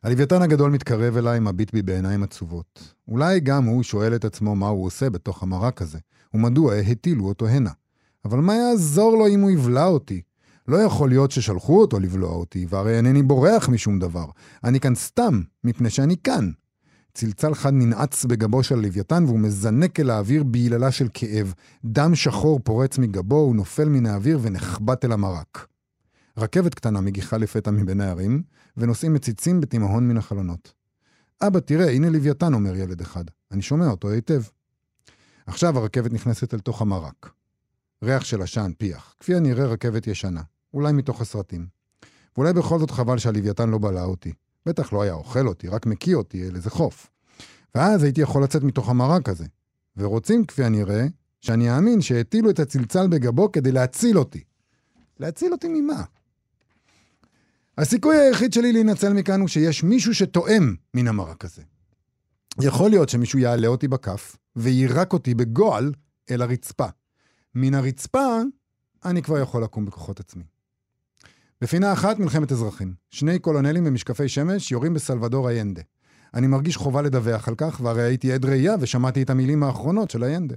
הלוויתן 0.03 0.43
הגדול 0.43 0.71
מתקרב 0.71 1.17
אליי, 1.17 1.41
מביט 1.41 1.73
בי 1.73 1.83
בעיניים 1.83 2.23
עצובות. 2.23 2.95
אולי 3.09 3.41
גם 3.41 3.65
הוא 3.65 3.83
שואל 3.83 4.15
את 4.15 4.25
עצמו 4.25 4.57
מה 4.57 4.69
הוא 4.69 4.87
עושה 4.87 5.11
בתוך 5.11 5.43
המרק 5.43 5.83
הזה, 5.83 5.99
ומדוע 6.35 6.75
הטילו 6.75 7.25
אותו 7.25 7.49
הנה. 7.49 7.71
אבל 8.25 8.39
מה 8.39 8.55
יעזור 8.55 9.19
לו 9.19 9.29
אם 9.29 9.41
הוא 9.41 9.51
יבלע 9.51 9.85
אותי? 9.85 10.23
לא 10.69 10.77
יכול 10.77 11.09
להיות 11.09 11.31
ששלחו 11.31 11.81
אותו 11.81 12.01
לבלוע 12.01 12.31
אותי, 12.31 12.67
והרי 12.69 12.97
אינני 12.97 13.23
בורח 13.23 13.69
משום 13.69 13.99
דבר. 13.99 14.27
אני 14.65 14.81
כאן 14.81 14.95
סתם, 14.95 15.43
מפני 15.65 15.91
שאני 15.91 16.17
כאן. 16.25 16.51
צלצל 17.15 17.55
חד 17.55 17.73
ננעץ 17.73 18.25
בגבו 18.25 18.63
של 18.63 18.79
הלוויתן, 18.79 19.25
והוא 19.25 19.39
מזנק 19.39 20.01
אל 20.01 20.11
האוויר 20.11 20.45
ביללה 20.45 20.91
של 20.91 21.09
כאב. 21.15 21.55
דם 21.85 22.15
שחור 22.15 22.61
פורץ 22.65 22.99
מגבו, 22.99 23.37
הוא 23.37 23.57
נופל 23.57 23.89
מן 23.89 24.07
האוויר 24.07 24.39
ונחבט 24.43 25.05
אל 25.05 25.13
המרק. 25.13 25.67
רכבת 26.39 26.75
קטנה 26.75 27.01
מגיחה 27.01 27.37
לפתע 27.37 27.71
מבין 27.71 28.01
הערים, 28.01 28.43
ונוסעים 28.77 29.15
מציצים 29.15 29.61
בתימהון 29.61 30.09
מן 30.09 30.17
החלונות. 30.17 30.73
אבא, 31.43 31.61
תראה, 31.61 31.91
הנה 31.91 32.11
לוויתן, 32.11 32.55
אומר 32.55 32.77
ילד 32.77 33.01
אחד. 33.01 33.25
אני 33.51 33.63
שומע 33.63 33.87
אותו 33.91 34.11
היטב. 34.11 34.43
עכשיו 35.47 35.79
הרכבת 35.79 36.13
נכנסת 36.13 36.55
אל 36.55 36.59
תוך 36.59 36.83
המרק. 36.83 37.31
ריח 38.03 38.25
של 38.25 38.43
עשן, 38.43 38.73
פיח. 38.79 39.15
כפי 39.21 39.35
הנראה 39.35 39.67
רכבת 39.67 40.07
ישנה. 40.07 40.43
אולי 40.75 40.93
מתוך 40.93 41.21
הסרטים. 41.21 41.67
ואולי 42.37 42.53
בכל 42.53 42.79
זאת 42.79 42.91
חבל 42.91 43.19
שהלוויתן 43.19 43.71
לא 43.71 43.79
בלע 43.79 44.05
אותי. 44.05 44.33
בטח 44.67 44.93
לא 44.93 45.03
היה 45.03 45.13
אוכל 45.13 45.47
אותי, 45.47 45.69
רק 45.69 45.87
מקיא 45.87 46.17
אותי 46.17 46.49
אל 46.49 46.57
איזה 46.57 46.71
חוף. 46.71 47.11
ואז 47.75 48.03
הייתי 48.03 48.21
יכול 48.21 48.43
לצאת 48.43 48.63
מתוך 48.63 48.89
המרק 48.89 49.29
הזה. 49.29 49.47
ורוצים, 49.97 50.45
כפי 50.45 50.65
הנראה, 50.65 51.07
שאני 51.41 51.77
אאמין 51.77 52.01
שהטילו 52.01 52.51
את 52.51 52.59
הצלצל 52.59 53.09
בגבו 53.09 53.53
כדי 53.53 53.73
להציל 53.73 54.19
אותי. 54.19 54.45
להציל 55.21 55.53
אותי 55.53 55.69
ממה? 55.69 56.05
הסיכוי 57.79 58.17
היחיד 58.17 58.53
שלי 58.53 58.73
להינצל 58.73 59.13
מכאן 59.13 59.41
הוא 59.41 59.49
שיש 59.49 59.83
מישהו 59.83 60.15
שתואם 60.15 60.75
מן 60.95 61.09
המרק 61.09 61.45
הזה. 61.45 61.63
יכול 62.61 62.91
להיות 62.91 63.09
שמישהו 63.09 63.39
יעלה 63.39 63.69
אותי 63.69 63.89
בכף 63.89 64.37
ויירק 64.57 65.13
אותי 65.13 65.35
בגועל 65.35 65.93
אל 66.31 66.43
הרצפה. 66.43 66.87
מן 67.55 67.75
הרצפה 67.75 68.41
אני 69.05 69.23
כבר 69.23 69.39
יכול 69.39 69.63
לקום 69.63 69.85
בכוחות 69.87 70.21
עצמי. 70.21 70.45
בפינה 71.61 71.93
אחת, 71.93 72.19
מלחמת 72.19 72.53
אזרחים. 72.53 72.95
שני 73.11 73.39
קולונלים 73.39 73.85
במשקפי 73.85 74.29
שמש 74.29 74.73
יורים 74.73 74.95
בסלבדור 74.95 75.49
איינדה. 75.49 75.83
אני 76.35 76.47
מרגיש 76.47 76.77
חובה 76.77 77.03
לדווח 77.03 77.49
על 77.49 77.55
כך, 77.55 77.81
והרי 77.85 78.03
הייתי 78.03 78.33
עד 78.33 78.45
ראייה 78.45 78.75
ושמעתי 78.81 79.23
את 79.23 79.31
המילים 79.31 79.63
האחרונות 79.63 80.11
של 80.11 80.25
איינדה. 80.25 80.55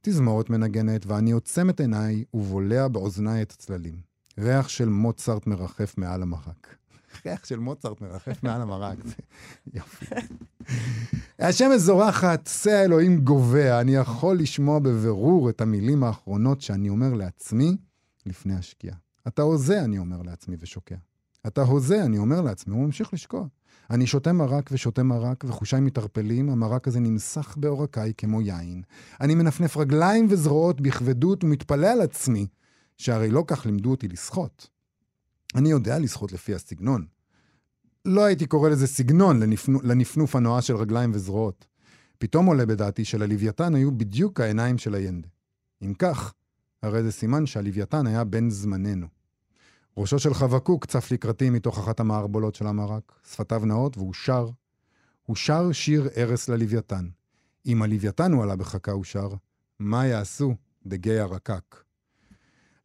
תזמורת 0.00 0.50
מנגנת, 0.50 1.06
ואני 1.06 1.30
עוצם 1.30 1.70
את 1.70 1.80
עיניי 1.80 2.24
ובולע 2.34 2.88
באוזניי 2.88 3.42
את 3.42 3.52
הצללים. 3.52 4.13
ריח 4.38 4.68
של 4.68 4.88
מוצרט 4.88 5.46
מרחף 5.46 5.98
מעל 5.98 6.22
המרק. 6.22 6.76
ריח 7.26 7.44
של 7.44 7.58
מוצרט 7.58 8.00
מרחף 8.00 8.42
מעל 8.42 8.60
המרק, 8.62 8.98
יופי. 9.74 10.06
השמש 11.38 11.80
זורחת, 11.80 12.46
שא 12.46 12.70
האלוהים 12.70 13.20
גובע, 13.20 13.80
אני 13.80 13.94
יכול 13.94 14.38
לשמוע 14.38 14.78
בבירור 14.78 15.50
את 15.50 15.60
המילים 15.60 16.04
האחרונות 16.04 16.60
שאני 16.60 16.88
אומר 16.88 17.14
לעצמי 17.14 17.76
לפני 18.26 18.54
השקיעה. 18.54 18.96
אתה 19.28 19.42
הוזה, 19.42 19.84
אני 19.84 19.98
אומר 19.98 20.22
לעצמי 20.22 20.56
ושוקע. 20.60 20.96
אתה 21.46 21.62
הוזה, 21.62 22.04
אני 22.04 22.18
אומר 22.18 22.40
לעצמי, 22.40 22.74
הוא 22.74 22.84
ממשיך 22.84 23.14
לשקוע. 23.14 23.46
אני 23.90 24.06
שותה 24.06 24.32
מרק 24.32 24.70
ושותה 24.72 25.02
מרק, 25.02 25.44
וחושיי 25.48 25.80
מתערפלים, 25.80 26.50
המרק 26.50 26.88
הזה 26.88 27.00
נמסך 27.00 27.54
בעורקיי 27.56 28.12
כמו 28.16 28.40
יין. 28.40 28.82
אני 29.20 29.34
מנפנף 29.34 29.76
רגליים 29.76 30.26
וזרועות 30.30 30.80
בכבדות 30.80 31.44
ומתפלא 31.44 31.86
על 31.86 32.00
עצמי, 32.00 32.46
שהרי 32.96 33.30
לא 33.30 33.44
כך 33.46 33.66
לימדו 33.66 33.90
אותי 33.90 34.08
לשחות. 34.08 34.70
אני 35.54 35.70
יודע 35.70 35.98
לשחות 35.98 36.32
לפי 36.32 36.54
הסגנון. 36.54 37.06
לא 38.04 38.24
הייתי 38.24 38.46
קורא 38.46 38.68
לזה 38.68 38.86
סגנון 38.86 39.40
לנפנו, 39.40 39.80
לנפנוף 39.82 40.36
הנואש 40.36 40.66
של 40.66 40.76
רגליים 40.76 41.10
וזרועות. 41.14 41.66
פתאום 42.18 42.46
עולה 42.46 42.66
בדעתי 42.66 43.04
שללוויתן 43.04 43.74
היו 43.74 43.98
בדיוק 43.98 44.40
העיניים 44.40 44.78
של 44.78 44.94
הינדה. 44.94 45.28
אם 45.82 45.94
כך, 45.94 46.34
הרי 46.82 47.02
זה 47.02 47.12
סימן 47.12 47.46
שהלוויתן 47.46 48.06
היה 48.06 48.24
בן 48.24 48.50
זמננו. 48.50 49.06
ראשו 49.96 50.18
של 50.18 50.34
חבקוק 50.34 50.86
צף 50.86 51.12
לקראתי 51.12 51.50
מתוך 51.50 51.78
אחת 51.78 52.00
המערבולות 52.00 52.54
של 52.54 52.66
המרק, 52.66 53.12
שפתיו 53.30 53.64
נאות 53.64 53.96
והוא 53.96 54.14
שר. 54.14 54.50
הוא 55.26 55.36
שר 55.36 55.72
שיר 55.72 56.08
ארס 56.16 56.48
ללוויתן. 56.48 57.08
אם 57.66 57.82
הלוויתן 57.82 58.32
הוא 58.32 58.42
עלה 58.42 58.56
בחכה 58.56 58.92
הוא 58.92 59.04
שר, 59.04 59.28
מה 59.78 60.06
יעשו 60.06 60.54
דגי 60.86 61.18
הרקק? 61.18 61.76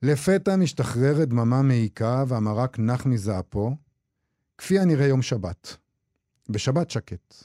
לפתע 0.02 0.56
משתחררת 0.56 1.30
דממה 1.30 1.62
מעיקה 1.62 2.24
והמרק 2.28 2.80
נח 2.80 3.06
מזעפו, 3.06 3.76
כפי 4.58 4.80
הנראה 4.80 5.08
יום 5.08 5.22
שבת. 5.22 5.78
בשבת 6.50 6.90
שקט. 6.90 7.36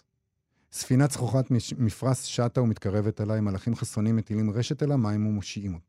ספינה 0.72 1.08
צחוחת 1.08 1.50
מפרש 1.78 2.36
שטה 2.36 2.62
ומתקרבת 2.62 3.20
אליי, 3.20 3.40
מלאכים 3.40 3.74
חסונים 3.74 4.16
מטילים 4.16 4.50
רשת 4.50 4.82
אל 4.82 4.92
המים 4.92 5.26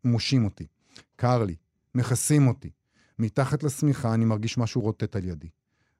ומושים 0.03 0.45
אותי. 0.45 0.67
קר 1.15 1.43
לי, 1.43 1.55
מכסים 1.95 2.47
אותי. 2.47 2.69
מתחת 3.19 3.63
לשמיכה 3.63 4.13
אני 4.13 4.25
מרגיש 4.25 4.57
משהו 4.57 4.81
רוטט 4.81 5.15
על 5.15 5.25
ידי. 5.25 5.49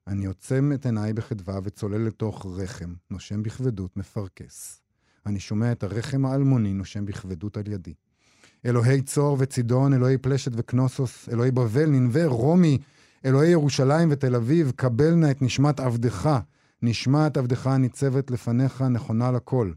אני 0.07 0.25
עוצם 0.25 0.71
את 0.73 0.85
עיניי 0.85 1.13
בחדווה 1.13 1.59
וצולל 1.63 2.01
לתוך 2.07 2.45
רחם, 2.49 2.93
נושם 3.11 3.43
בכבדות, 3.43 3.97
מפרכס. 3.97 4.81
אני 5.25 5.39
שומע 5.39 5.71
את 5.71 5.83
הרחם 5.83 6.25
האלמוני 6.25 6.73
נושם 6.73 7.05
בכבדות 7.05 7.57
על 7.57 7.67
ידי. 7.67 7.93
אלוהי 8.65 9.01
צור 9.01 9.37
וצידון, 9.39 9.93
אלוהי 9.93 10.17
פלשת 10.17 10.51
וקנוסוס, 10.55 11.29
אלוהי 11.31 11.51
בבל, 11.51 11.85
ננבה, 11.85 12.25
רומי, 12.25 12.77
אלוהי 13.25 13.49
ירושלים 13.49 14.07
ותל 14.11 14.35
אביב, 14.35 14.71
קבל 14.75 15.13
נא 15.13 15.31
את 15.31 15.41
נשמת 15.41 15.79
עבדך. 15.79 16.39
נשמת 16.81 17.37
עבדך 17.37 17.67
הניצבת 17.67 18.31
לפניך 18.31 18.81
נכונה 18.81 19.31
לכל. 19.31 19.71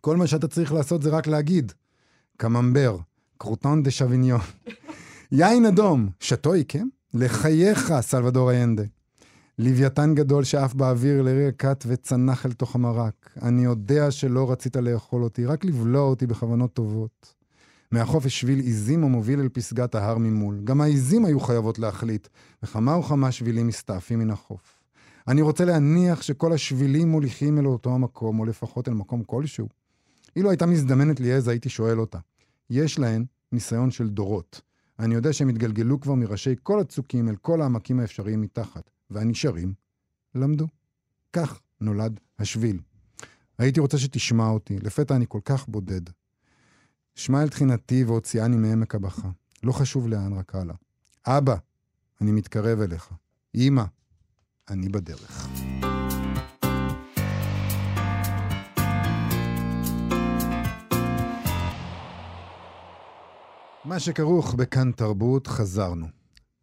כל 0.00 0.16
מה 0.16 0.26
שאתה 0.26 0.48
צריך 0.48 0.72
לעשות 0.72 1.02
זה 1.02 1.10
רק 1.10 1.26
להגיד, 1.26 1.72
קממבר, 2.36 2.98
קרוטון 3.38 3.82
דה 3.82 3.90
שוויניון. 3.90 4.40
יין 5.32 5.66
אדום, 5.66 6.08
שתוי, 6.20 6.64
כן? 6.68 6.88
לחייך, 7.14 7.92
סלבדור 8.00 8.50
איינדה. 8.50 8.82
לוויתן 9.58 10.14
גדול 10.14 10.44
שעף 10.44 10.74
באוויר 10.74 11.22
לרגע 11.22 11.50
קט 11.56 11.84
וצנח 11.86 12.46
אל 12.46 12.52
תוך 12.52 12.74
המרק. 12.74 13.30
אני 13.42 13.64
יודע 13.64 14.10
שלא 14.10 14.50
רצית 14.50 14.76
לאכול 14.76 15.22
אותי, 15.22 15.46
רק 15.46 15.64
לבלוע 15.64 16.02
אותי 16.02 16.26
בכוונות 16.26 16.72
טובות. 16.72 17.34
מהחוף 17.92 18.26
יש 18.26 18.40
שביל 18.40 18.58
עיזים 18.58 19.04
המוביל 19.04 19.40
אל 19.40 19.48
פסגת 19.48 19.94
ההר 19.94 20.18
ממול. 20.18 20.60
גם 20.64 20.80
העיזים 20.80 21.24
היו 21.24 21.40
חייבות 21.40 21.78
להחליט, 21.78 22.28
וכמה 22.62 22.98
וכמה 22.98 23.32
שבילים 23.32 23.66
מסתעפים 23.66 24.18
מן 24.18 24.30
החוף. 24.30 24.80
אני 25.28 25.42
רוצה 25.42 25.64
להניח 25.64 26.22
שכל 26.22 26.52
השבילים 26.52 27.08
מוליכים 27.08 27.58
אל 27.58 27.66
אותו 27.66 27.94
המקום, 27.94 28.40
או 28.40 28.44
לפחות 28.44 28.88
אל 28.88 28.94
מקום 28.94 29.22
כלשהו. 29.24 29.68
אילו 30.36 30.50
הייתה 30.50 30.66
מזדמנת 30.66 31.20
לי 31.20 31.32
עז, 31.32 31.48
הייתי 31.48 31.68
שואל 31.68 32.00
אותה. 32.00 32.18
יש 32.70 32.98
להן 32.98 33.24
ניסיון 33.52 33.90
של 33.90 34.08
דורות. 34.08 34.60
אני 34.98 35.14
יודע 35.14 35.32
שהם 35.32 35.48
התגלגלו 35.48 36.00
כבר 36.00 36.14
מראשי 36.14 36.54
כל 36.62 36.80
הצוקים 36.80 37.28
אל 37.28 37.36
כל 37.36 37.62
העמקים 37.62 38.00
האפשריים 38.00 38.40
מתחת, 38.40 38.90
והנשארים 39.10 39.72
למדו. 40.34 40.66
כך 41.32 41.60
נולד 41.80 42.20
השביל. 42.38 42.78
הייתי 43.58 43.80
רוצה 43.80 43.98
שתשמע 43.98 44.48
אותי, 44.48 44.78
לפתע 44.78 45.16
אני 45.16 45.24
כל 45.28 45.40
כך 45.44 45.68
בודד. 45.68 46.00
שמע 47.16 47.42
אל 47.42 47.48
תחינתי 47.48 48.04
והוציאני 48.04 48.56
מעמק 48.56 48.94
הבכה. 48.94 49.28
לא 49.62 49.72
חשוב 49.72 50.08
לאן, 50.08 50.32
רק 50.32 50.54
הלאה. 50.54 50.74
אבא, 51.26 51.56
אני 52.20 52.32
מתקרב 52.32 52.80
אליך. 52.80 53.10
אמא, 53.54 53.82
אני 54.70 54.88
בדרך. 54.88 55.48
מה 63.84 64.00
שכרוך 64.00 64.54
בכאן 64.54 64.92
תרבות, 64.92 65.46
חזרנו. 65.46 66.06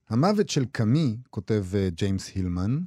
המוות 0.09 0.49
של 0.49 0.65
קאמי, 0.65 1.17
כותב 1.29 1.65
uh, 1.71 1.95
ג'יימס 1.95 2.27
הילמן, 2.35 2.79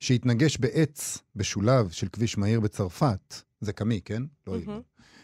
שהתנגש 0.00 0.58
בעץ 0.58 1.18
בשולב 1.36 1.90
של 1.90 2.08
כביש 2.08 2.38
מהיר 2.38 2.60
בצרפת, 2.60 3.34
זה 3.60 3.72
קאמי, 3.72 4.00
כן? 4.04 4.22
לא 4.46 4.54
הילמן. 4.54 4.80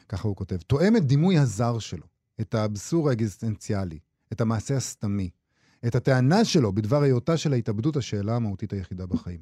ככה 0.09 0.29
הוא 0.29 0.37
כותב, 0.37 0.57
תואם 0.57 0.97
את 0.97 1.07
דימוי 1.07 1.39
הזר 1.39 1.79
שלו, 1.79 2.07
את 2.41 2.55
האבסור 2.55 3.11
האקזיסטנציאלי, 3.11 3.99
את 4.33 4.41
המעשה 4.41 4.77
הסתמי, 4.77 5.31
את 5.87 5.95
הטענה 5.95 6.45
שלו 6.45 6.73
בדבר 6.73 7.03
היותה 7.03 7.37
של 7.37 7.53
ההתאבדות 7.53 7.97
השאלה 7.97 8.37
המהותית 8.37 8.73
היחידה 8.73 9.07
בחיים. 9.07 9.41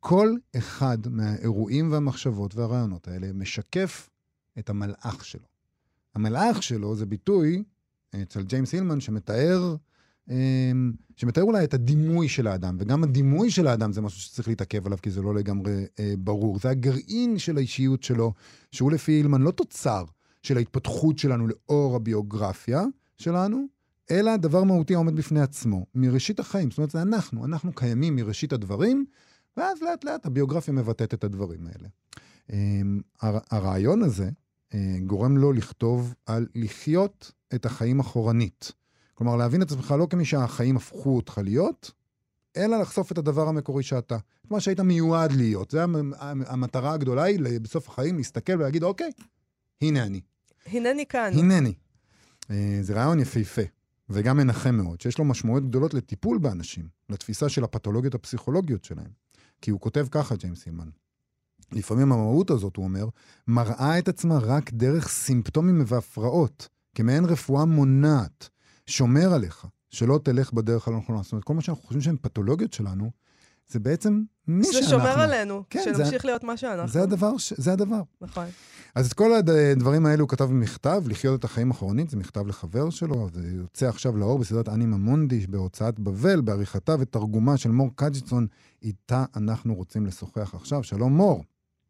כל 0.00 0.34
אחד 0.56 0.98
מהאירועים 1.08 1.92
והמחשבות 1.92 2.54
והרעיונות 2.54 3.08
האלה 3.08 3.32
משקף 3.32 4.10
את 4.58 4.70
המלאך 4.70 5.24
שלו. 5.24 5.46
המלאך 6.14 6.62
שלו 6.62 6.96
זה 6.96 7.06
ביטוי 7.06 7.64
אצל 8.22 8.42
ג'יימס 8.42 8.72
הילמן 8.72 9.00
שמתאר, 9.00 9.76
שמתאר 11.16 11.42
אולי 11.42 11.64
את 11.64 11.74
הדימוי 11.74 12.28
של 12.28 12.46
האדם, 12.46 12.76
וגם 12.80 13.04
הדימוי 13.04 13.50
של 13.50 13.66
האדם 13.66 13.92
זה 13.92 14.00
משהו 14.00 14.20
שצריך 14.20 14.48
להתעכב 14.48 14.86
עליו, 14.86 14.98
כי 15.02 15.10
זה 15.10 15.22
לא 15.22 15.34
לגמרי 15.34 15.84
אה, 16.00 16.14
ברור. 16.18 16.58
זה 16.58 16.70
הגרעין 16.70 17.38
של 17.38 17.56
האישיות 17.56 18.02
שלו, 18.02 18.32
שהוא 18.72 18.92
לפי 18.92 19.12
הילמן 19.12 19.42
לא 19.42 19.50
תוצר 19.50 20.04
של 20.42 20.56
ההתפתחות 20.56 21.18
שלנו 21.18 21.46
לאור 21.46 21.96
הביוגרפיה 21.96 22.84
שלנו, 23.18 23.66
אלא 24.10 24.36
דבר 24.36 24.64
מהותי 24.64 24.94
העומד 24.94 25.16
בפני 25.16 25.40
עצמו, 25.40 25.86
מראשית 25.94 26.40
החיים. 26.40 26.70
זאת 26.70 26.78
אומרת, 26.78 26.90
זה 26.90 27.02
אנחנו, 27.02 27.44
אנחנו 27.44 27.72
קיימים 27.72 28.16
מראשית 28.16 28.52
הדברים, 28.52 29.04
ואז 29.56 29.82
לאט 29.82 30.04
לאט 30.04 30.26
הביוגרפיה 30.26 30.74
מבטאת 30.74 31.14
את 31.14 31.24
הדברים 31.24 31.66
האלה. 31.66 31.88
אמ, 32.52 33.00
הרעיון 33.50 34.02
הזה 34.02 34.30
אה, 34.74 34.96
גורם 35.06 35.36
לו 35.36 35.52
לכתוב 35.52 36.14
על 36.26 36.46
לחיות 36.54 37.32
את 37.54 37.66
החיים 37.66 38.00
אחורנית. 38.00 38.72
כלומר, 39.16 39.36
להבין 39.36 39.62
את 39.62 39.72
עצמך 39.72 39.94
לא 39.98 40.06
כמי 40.10 40.24
שהחיים 40.24 40.76
הפכו 40.76 41.16
אותך 41.16 41.40
להיות, 41.44 41.90
אלא 42.56 42.80
לחשוף 42.80 43.12
את 43.12 43.18
הדבר 43.18 43.48
המקורי 43.48 43.82
שאתה. 43.82 44.16
את 44.16 44.50
מה 44.50 44.60
שהיית 44.60 44.80
מיועד 44.80 45.32
להיות. 45.32 45.70
זו 45.70 45.80
המטרה 46.20 46.92
הגדולה 46.92 47.22
היא 47.22 47.60
בסוף 47.60 47.88
החיים 47.88 48.16
להסתכל 48.16 48.52
ולהגיד, 48.52 48.82
אוקיי, 48.82 49.10
הנה 49.82 50.02
אני. 50.02 50.20
הנני 50.66 51.06
כאן. 51.06 51.32
הנני. 51.34 51.74
אה, 52.50 52.78
זה 52.82 52.94
רעיון 52.94 53.20
יפהפה, 53.20 53.62
וגם 54.08 54.36
מנחם 54.36 54.74
מאוד, 54.74 55.00
שיש 55.00 55.18
לו 55.18 55.24
משמעויות 55.24 55.68
גדולות 55.68 55.94
לטיפול 55.94 56.38
באנשים, 56.38 56.88
לתפיסה 57.08 57.48
של 57.48 57.64
הפתולוגיות 57.64 58.14
הפסיכולוגיות 58.14 58.84
שלהם. 58.84 59.10
כי 59.62 59.70
הוא 59.70 59.80
כותב 59.80 60.06
ככה, 60.10 60.36
ג'יימס 60.36 60.66
הילמן. 60.66 60.88
לפעמים 61.72 62.12
המהות 62.12 62.50
הזאת, 62.50 62.76
הוא 62.76 62.84
אומר, 62.84 63.08
מראה 63.46 63.98
את 63.98 64.08
עצמה 64.08 64.38
רק 64.38 64.72
דרך 64.72 65.08
סימפטומים 65.08 65.84
והפרעות, 65.86 66.68
כמעין 66.94 67.24
רפואה 67.24 67.64
מונעת, 67.64 68.48
שומר 68.86 69.34
עליך, 69.34 69.66
שלא 69.90 70.20
תלך 70.24 70.52
בדרך 70.52 70.88
הלא 70.88 70.96
נכונה. 70.96 71.22
זאת 71.22 71.32
אומרת, 71.32 71.44
כל 71.44 71.54
מה 71.54 71.62
שאנחנו 71.62 71.82
חושבים 71.82 72.02
שהן 72.02 72.16
פתולוגיות 72.22 72.72
שלנו, 72.72 73.10
זה 73.68 73.80
בעצם 73.80 74.22
מי 74.48 74.64
זה 74.64 74.72
שאנחנו. 74.72 74.90
שומר 74.90 75.20
עלינו, 75.20 75.62
כן, 75.70 75.80
שנמשיך 75.84 76.24
להיות 76.24 76.44
מה 76.44 76.56
שאנחנו. 76.56 76.88
זה 76.88 77.02
הדבר, 77.02 77.36
ש- 77.38 77.52
זה 77.56 77.72
הדבר. 77.72 78.00
נכון. 78.20 78.44
אז 78.94 79.06
את 79.06 79.12
כל 79.12 79.30
הדברים 79.34 80.06
האלו 80.06 80.20
הוא 80.22 80.28
כתב 80.28 80.44
במכתב, 80.44 81.02
לחיות 81.08 81.38
את 81.40 81.44
החיים 81.44 81.70
האחרונית, 81.70 82.10
זה 82.10 82.16
מכתב 82.16 82.46
לחבר 82.46 82.90
שלו, 82.90 83.28
זה 83.32 83.48
יוצא 83.56 83.88
עכשיו 83.88 84.16
לאור 84.16 84.38
בסדרת 84.38 84.68
אני 84.68 84.86
ממונדי 84.86 85.46
בהוצאת 85.46 85.98
בבל, 86.00 86.40
בעריכתה 86.40 86.94
ותרגומה 86.98 87.56
של 87.56 87.70
מור 87.70 87.90
קג'יצון, 87.94 88.46
איתה 88.82 89.24
אנחנו 89.36 89.74
רוצים 89.74 90.06
לשוחח 90.06 90.54
עכשיו. 90.54 90.82
שלום 90.82 91.16
מור. 91.16 91.44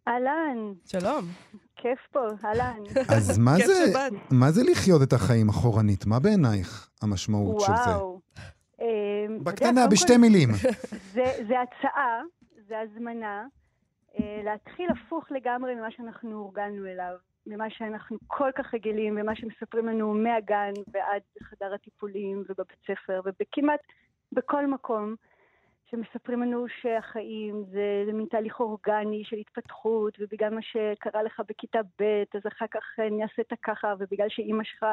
אהלן, 0.09 0.73
שלום. 0.85 1.29
כיף 1.77 1.99
פה, 2.13 2.19
אהלן. 2.45 2.77
אז 3.09 3.39
מה 3.39 3.57
זה. 3.67 3.93
מה 4.31 4.53
זה 4.53 4.63
לחיות 4.65 5.03
את 5.03 5.13
החיים 5.13 5.49
אחורנית? 5.49 6.07
מה 6.07 6.19
בעינייך 6.19 6.86
המשמעות 7.03 7.61
של 7.61 7.73
זה? 7.85 7.91
וואו. 7.91 8.21
יודע, 8.81 9.45
בקטנה, 9.45 9.87
בשתי 9.91 10.17
מילים. 10.17 10.49
זה, 11.15 11.25
זה 11.49 11.55
הצעה, 11.61 12.23
זה 12.69 12.81
הזמנה, 12.81 13.47
אה, 14.19 14.41
להתחיל 14.45 14.87
הפוך 14.91 15.25
לגמרי 15.31 15.75
ממה 15.75 15.91
שאנחנו 15.91 16.39
הורגלנו 16.39 16.87
אליו, 16.87 17.15
ממה 17.47 17.71
שאנחנו 17.71 18.19
כל 18.27 18.51
כך 18.57 18.75
רגילים, 18.75 19.19
ומה 19.21 19.37
שמספרים 19.37 19.87
לנו 19.87 20.15
מהגן 20.15 20.73
ועד 20.93 21.23
חדר 21.43 21.75
הטיפולים 21.75 22.45
ובבית 22.49 22.79
ספר 22.87 23.21
וכמעט 23.41 23.81
בכל 24.33 24.67
מקום. 24.67 25.15
שמספרים 25.91 26.43
לנו 26.43 26.67
שהחיים 26.81 27.65
זה, 27.71 28.03
זה 28.07 28.13
מין 28.13 28.27
תהליך 28.31 28.61
אורגני 28.61 29.23
של 29.25 29.37
התפתחות, 29.37 30.17
ובגלל 30.21 30.55
מה 30.55 30.63
שקרה 30.63 31.23
לך 31.23 31.43
בכיתה 31.49 31.79
ב', 32.01 32.23
אז 32.35 32.43
אחר 32.49 32.67
כך 32.71 32.83
נעשית 33.11 33.53
ככה, 33.63 33.95
ובגלל 33.99 34.29
שאימא 34.29 34.65
שלך 34.65 34.87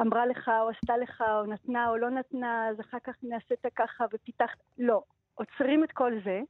אמרה 0.00 0.26
לך, 0.26 0.50
או 0.62 0.68
עשתה 0.68 0.96
לך, 0.96 1.24
או 1.30 1.46
נתנה, 1.46 1.88
או 1.88 1.96
לא 1.96 2.10
נתנה, 2.10 2.68
אז 2.68 2.80
אחר 2.80 2.98
כך 3.04 3.14
נעשית 3.22 3.66
ככה, 3.76 4.04
ופיתחת... 4.12 4.58
לא. 4.78 5.02
עוצרים 5.34 5.84
את 5.84 5.92
כל 5.92 6.12
זה, 6.24 6.40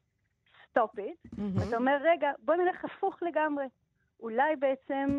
stop 0.65 0.99
it, 0.99 1.41
ואתה 1.55 1.77
אומר, 1.77 1.97
רגע, 2.01 2.33
בוא 2.39 2.55
נלך 2.55 2.85
הפוך 2.85 3.23
לגמרי. 3.23 3.67
אולי 4.21 4.57
בעצם 4.57 5.19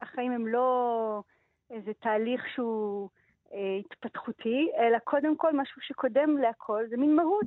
החיים 0.00 0.32
הם 0.32 0.46
לא 0.46 1.22
איזה 1.70 1.92
תהליך 1.94 2.48
שהוא 2.54 3.08
אה, 3.52 3.76
התפתחותי, 3.80 4.70
אלא 4.78 4.98
קודם 4.98 5.36
כל 5.36 5.56
משהו 5.56 5.82
שקודם 5.82 6.38
להכל, 6.38 6.84
זה 6.88 6.96
מין 6.96 7.16
מהות, 7.16 7.46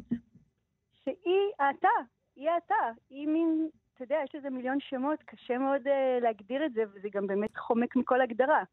שהיא 1.03 1.51
אתה, 1.55 1.89
היא 2.35 2.49
אתה, 2.57 2.91
היא 3.09 3.27
מין, 3.27 3.69
אתה 3.93 4.03
יודע, 4.03 4.17
יש 4.23 4.35
לזה 4.35 4.49
מיליון 4.49 4.77
שמות, 4.79 5.23
קשה 5.23 5.57
מאוד 5.57 5.87
אה, 5.87 6.19
להגדיר 6.21 6.65
את 6.65 6.73
זה, 6.73 6.83
וזה 6.93 7.07
גם 7.11 7.27
באמת 7.27 7.57
חומק 7.57 7.95
מכל 7.95 8.21
הגדרה. 8.21 8.63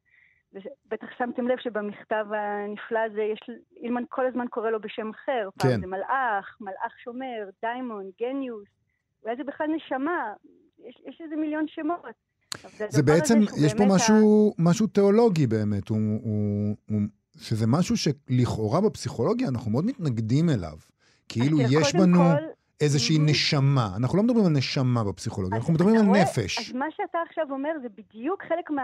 ובטח 0.55 1.07
שמתם 1.19 1.49
לב 1.49 1.59
שבמכתב 1.59 2.25
הנפלא 2.33 2.99
הזה, 2.99 3.23
יש, 3.23 3.41
אילמן 3.83 4.03
כל 4.09 4.27
הזמן 4.27 4.47
קורא 4.51 4.71
לו 4.71 4.81
בשם 4.81 5.11
אחר. 5.11 5.49
כן. 5.59 5.69
פעם 5.69 5.81
זה 5.81 5.87
מלאך, 5.87 6.57
מלאך 6.61 6.93
שומר, 7.05 7.49
דיימון, 7.63 8.11
גניוס, 8.21 8.69
אולי 9.25 9.37
זה 9.37 9.45
בכלל 9.45 9.67
נשמה, 9.77 10.33
יש, 10.89 11.03
יש 11.09 11.21
איזה 11.25 11.37
מיליון 11.37 11.65
שמות. 11.69 12.01
זה 12.89 13.03
בעצם, 13.03 13.41
יש 13.65 13.73
פה 13.73 13.79
באמת 13.79 13.91
ה- 13.91 13.95
משהו, 13.95 14.55
משהו 14.59 14.87
תיאולוגי 14.87 15.47
באמת, 15.47 15.89
הוא, 15.89 15.99
הוא, 16.23 16.75
הוא, 16.91 17.01
שזה 17.39 17.67
משהו 17.67 17.97
שלכאורה 17.97 18.81
בפסיכולוגיה 18.81 19.49
אנחנו 19.49 19.71
מאוד 19.71 19.85
מתנגדים 19.87 20.49
אליו. 20.51 20.77
כאילו 21.29 21.61
יש 21.61 21.95
בנו 21.95 22.19
כל, 22.19 22.47
איזושהי. 22.81 23.17
נשמה. 23.21 23.89
אנחנו 23.97 24.19
לא 24.19 24.25
מדברים 24.25 24.47
על 24.47 24.53
נשמה 24.53 25.05
בפסיכולוגיה, 25.05 25.59
אנחנו 25.59 25.73
מדברים 25.73 25.95
על? 25.97 26.21
נפש. 26.23 26.59
אז 26.59 26.75
מה 26.75 26.87
שאתה 26.91 27.19
עכשיו 27.29 27.45
אומר 27.51 27.71
זה 27.83 27.89
בדיוק 27.89 28.43
חלק 28.49 28.71
מה, 28.71 28.83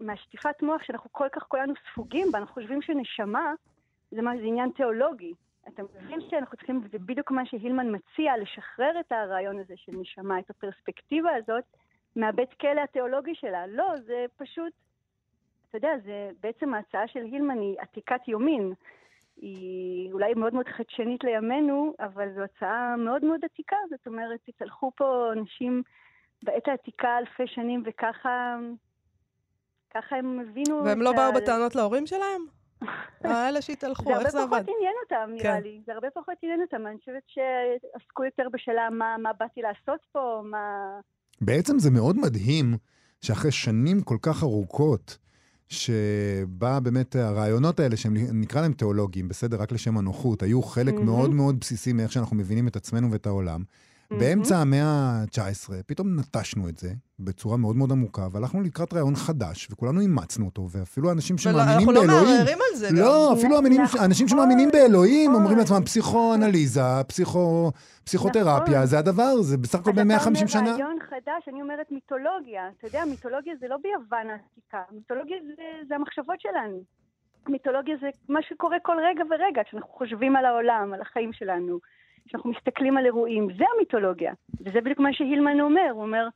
מהשטיפת 0.00 0.62
מוח 0.62 0.82
שאנחנו 0.82 1.12
כל 1.12 1.28
כך 1.32 1.42
כולנו 1.42 1.74
ספוגים 1.92 2.32
בה, 2.32 2.38
אנחנו 2.38 2.54
חושבים 2.54 2.82
שנשמה 2.82 3.52
זה, 4.10 4.22
מה, 4.22 4.36
זה 4.36 4.42
עניין 4.44 4.70
תיאולוגי. 4.70 5.32
אתה 5.68 5.82
מבין 5.82 6.20
שאנחנו 6.30 6.56
צריכים, 6.56 6.82
זה 6.92 6.98
בדיוק 6.98 7.30
מה 7.30 7.46
שהילמן 7.46 7.94
מציע, 7.94 8.36
לשחרר 8.36 9.00
את 9.00 9.12
הרעיון 9.12 9.58
הזה 9.58 9.74
של 9.76 9.92
נשמה, 9.92 10.38
את 10.38 10.50
הפרספקטיבה 10.50 11.30
הזאת, 11.36 11.64
מהבית 12.16 12.52
כלא 12.52 12.80
התיאולוגי 12.80 13.34
שלה. 13.34 13.66
לא, 13.66 13.94
זה 14.06 14.24
פשוט, 14.36 14.72
אתה 15.68 15.78
יודע, 15.78 15.98
זה 16.04 16.30
בעצם 16.42 16.74
ההצעה 16.74 17.08
של 17.08 17.20
הילמן 17.20 17.58
היא 17.58 17.76
עתיקת 17.78 18.28
יומין. 18.28 18.72
היא 19.36 20.12
אולי 20.12 20.34
מאוד 20.34 20.54
מאוד 20.54 20.68
חדשנית 20.68 21.24
לימינו, 21.24 21.94
אבל 22.00 22.34
זו 22.34 22.40
הצעה 22.42 22.96
מאוד 22.96 23.24
מאוד 23.24 23.44
עתיקה, 23.44 23.76
זאת 23.90 24.06
אומרת, 24.06 24.40
התהלכו 24.48 24.90
פה 24.96 25.32
אנשים 25.32 25.82
בעת 26.42 26.68
העתיקה 26.68 27.18
אלפי 27.18 27.46
שנים, 27.46 27.82
וככה 27.84 28.58
ככה 29.94 30.16
הם 30.16 30.40
הבינו... 30.40 30.84
והם 30.84 31.02
לא 31.02 31.12
באו 31.12 31.32
בטענות 31.32 31.74
להורים 31.74 32.06
שלהם? 32.06 32.46
האלה 33.24 33.62
שהתהלכו, 33.62 34.04
זה 34.04 34.10
הרבה 34.10 34.24
איך 34.24 34.32
זה 34.32 34.42
עבד? 34.42 34.62
פחות 34.62 34.76
עניין 34.76 34.94
אותם, 35.04 35.32
נראה 35.32 35.56
כן. 35.56 35.62
לי. 35.62 35.80
זה 35.86 35.92
הרבה 35.92 36.08
פחות 36.14 36.34
עניין 36.42 36.60
אותם. 36.60 36.86
אני 36.86 36.98
חושבת 36.98 37.22
שעסקו 37.26 38.24
יותר 38.24 38.48
בשאלה 38.52 38.90
מה, 38.90 39.32
באתי 39.38 39.60
לעשות 39.60 40.00
פה, 40.12 40.42
מה... 40.44 41.00
בעצם 41.40 41.78
זה 41.78 41.90
מאוד 41.90 42.16
מדהים 42.16 42.76
שאחרי 43.20 43.50
שנים 43.50 44.00
כל 44.00 44.16
כך 44.22 44.42
ארוכות, 44.42 45.18
שבה 45.68 46.80
באמת 46.80 47.16
הרעיונות 47.16 47.80
האלה, 47.80 47.96
שהם 47.96 48.14
נקרא 48.32 48.60
להם 48.60 48.72
תיאולוגיים, 48.72 49.28
בסדר, 49.28 49.62
רק 49.62 49.72
לשם 49.72 49.98
הנוחות, 49.98 50.42
היו 50.42 50.62
חלק 50.62 50.94
מהמם. 50.94 51.06
מאוד 51.06 51.30
מאוד 51.30 51.60
בסיסי 51.60 51.92
מאיך 51.92 52.12
שאנחנו 52.12 52.36
מבינים 52.36 52.68
את 52.68 52.76
עצמנו 52.76 53.12
ואת 53.12 53.26
העולם. 53.26 53.62
באמצע 54.18 54.56
המאה 54.58 54.82
ה-19, 54.84 55.70
פתאום 55.86 56.16
נטשנו 56.20 56.68
את 56.68 56.78
זה 56.78 56.88
בצורה 57.18 57.56
מאוד 57.56 57.76
מאוד 57.76 57.92
עמוקה, 57.92 58.26
והלכנו 58.32 58.60
לקראת 58.62 58.92
רעיון 58.92 59.16
חדש, 59.16 59.68
וכולנו 59.70 60.00
אימצנו 60.00 60.46
אותו, 60.46 60.68
ואפילו 60.70 61.12
אנשים 61.12 61.38
שמאמינים 61.38 61.68
אנחנו 61.68 61.92
לא 61.92 62.00
באלוהים... 62.00 62.24
מערערים 62.26 62.58
על 62.70 62.76
זה 62.76 62.88
גם. 62.90 62.96
לא, 62.96 63.32
אפילו 63.32 63.60
נכון. 63.60 64.00
אנשים 64.00 64.28
שמאמינים 64.28 64.68
באלוהים 64.72 65.34
אומרים. 65.34 65.58
לעצמם 65.58 65.84
פסיכואנליזה, 65.84 66.80
פסיכו- 67.08 67.70
פסיכותרפיה, 68.04 68.74
נכון. 68.74 68.86
זה 68.86 68.98
הדבר, 68.98 69.42
זה 69.42 69.56
בסך 69.58 69.78
הכל 69.78 69.90
אז 69.90 69.96
ב-150 69.96 70.38
אתה 70.38 70.48
שנה. 70.48 70.60
אומר 70.60 70.72
רעיון 70.72 70.96
חדש, 71.10 71.48
אני 71.48 71.62
אומרת 71.62 71.86
מיתולוגיה. 71.90 72.62
אתה 72.78 72.86
יודע, 72.86 73.04
מיתולוגיה 73.10 73.54
זה 73.60 73.66
לא 73.68 73.76
ביוון 73.82 74.26
העתיקה. 74.30 74.78
מיתולוגיה 74.92 75.36
זה, 75.56 75.62
זה 75.88 75.94
המחשבות 75.94 76.40
שלנו. 76.40 76.82
מיתולוגיה 77.48 77.94
זה 78.00 78.06
מה 78.28 78.40
שקורה 78.48 78.76
כל 78.82 78.96
רגע 79.10 79.24
ורגע, 79.30 79.62
כשאנחנו 79.66 79.88
חושבים 79.98 80.36
על 80.36 80.44
העולם, 80.44 80.92
על 80.94 81.00
החיים 81.00 81.32
שלנו, 81.32 81.78
כשאנחנו 82.30 82.50
מסתכלים 82.50 82.96
על 82.96 83.04
אירועים. 83.04 83.48
זה 83.58 83.64
המיתולוגיה. 83.74 84.32
וזה 84.60 84.80
בדיוק 84.80 84.98
מה 84.98 85.12
שהילמן 85.12 85.60
אומר. 85.60 85.90
הוא 85.92 86.02
אומר, 86.02 86.28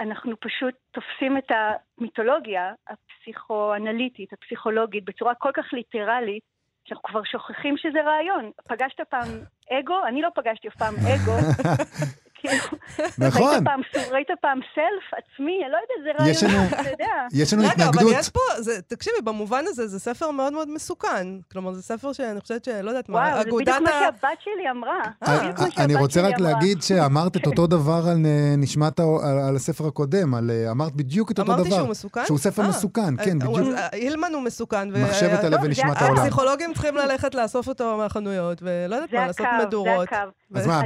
אנחנו 0.00 0.40
פשוט 0.40 0.74
תופסים 0.90 1.38
את 1.38 1.50
המיתולוגיה 1.98 2.72
הפסיכואנליטית, 2.88 4.32
הפסיכולוגית, 4.32 5.04
בצורה 5.04 5.34
כל 5.34 5.50
כך 5.54 5.72
ליטרלית, 5.72 6.42
שאנחנו 6.84 7.08
כבר 7.08 7.24
שוכחים 7.24 7.76
שזה 7.76 8.02
רעיון. 8.02 8.50
פגשת 8.68 9.00
פעם 9.00 9.28
אגו? 9.70 10.06
אני 10.08 10.22
לא 10.22 10.28
פגשתי 10.34 10.68
אף 10.68 10.76
פעם 10.76 10.94
אגו. 10.94 11.32
נכון. 13.26 13.64
ראית 14.10 14.28
פעם, 14.40 14.60
סלף 14.74 14.84
עצמי? 15.24 15.52
אני 15.64 15.72
לא 15.72 15.76
יודעת, 15.76 16.16
זה 16.38 16.50
רעיון, 16.52 16.66
אתה 16.80 16.90
יודע. 16.90 17.06
יש 17.32 17.52
לנו 17.52 17.62
רגע, 17.62 17.72
אבל 17.72 17.82
התנגדות. 17.88 18.12
יש 18.18 18.28
פה, 18.30 18.40
זה- 18.58 18.82
תקשיבי, 18.82 19.16
במובן 19.24 19.64
הזה 19.66 19.86
זה 19.86 20.00
ספר 20.00 20.30
מאוד 20.30 20.52
מאוד 20.52 20.68
מסוכן. 20.70 21.26
כלומר, 21.52 21.72
זה 21.72 21.82
ספר 21.82 22.12
שאני 22.12 22.40
חושבת 22.40 22.64
שלא 22.64 22.90
יודעת 22.90 23.08
מה, 23.08 23.18
וואו, 23.18 23.34
זה 23.42 23.48
אגודת 23.48 23.68
בדיוק 23.68 23.82
מה 23.82 23.90
ה... 23.90 24.00
שהבת 24.04 24.38
שלי 24.44 24.70
אמרה. 24.70 24.98
זה 25.24 25.32
אה, 25.32 25.50
אה, 25.78 25.84
אני 25.84 25.94
רוצה 25.94 26.22
רק. 26.28 26.40
להגיד 26.40 26.82
שאמרת 26.82 27.36
את 27.36 27.46
אותו 27.46 27.66
דבר 27.76 28.00
על 28.10 28.26
אה, 28.26 28.54
נשמת, 28.58 29.00
ה- 29.00 29.02
על 29.48 29.56
הספר 29.56 29.86
הקודם, 29.86 30.34
על, 30.34 30.50
אמרת 30.70 30.92
בדיוק 30.94 31.30
את 31.30 31.38
אותו 31.38 31.52
דבר. 31.52 31.60
אמרתי 31.62 31.74
שהוא 31.76 31.88
מסוכן? 31.88 32.24
שהוא 32.26 32.38
ספר 32.38 32.62
מסוכן, 32.68 33.16
כן, 33.24 33.38
בדיוק. 33.38 33.58
הילמן 33.92 34.30
הוא 34.34 34.42
מסוכן. 34.42 34.88
מחשבת 34.90 35.44
הלב 35.44 35.60
זה 35.60 35.66
ונשמת 35.66 35.90
הקו. 35.96 36.04
העולם. 36.04 36.18
הפסיכולוגים 36.20 36.72
צריכים 36.72 36.96
ללכת 36.96 37.34
לאסוף 37.34 37.68
אותו 37.68 37.96
מהחנויות, 37.96 38.58
ולא 38.62 38.94
יודעת 38.94 39.10
זה 39.10 39.16
מה, 39.16 39.24
הקו, 39.24 39.42
לעשות 39.42 39.46
זה 39.60 39.66
מדורות. 39.66 40.06
הקו. 40.12 40.16
אז 40.54 40.66
מה, 40.66 40.80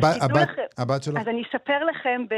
הבת- 0.78 1.02
שלך? 1.02 1.16
אז 1.20 1.28
אני 1.28 1.42
אספר 1.50 1.84
לכם, 1.84 2.24
ב... 2.28 2.34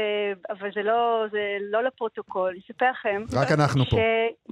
אבל 0.49 0.69
זה 0.75 0.83
לא, 0.83 1.25
זה 1.31 1.57
לא 1.61 1.83
לפרוטוקול, 1.83 2.55
אספר 2.65 2.91
לכם. 2.91 3.23
רק 3.33 3.51
אנחנו 3.51 3.85
פה. 3.85 3.95
ש... 3.95 3.99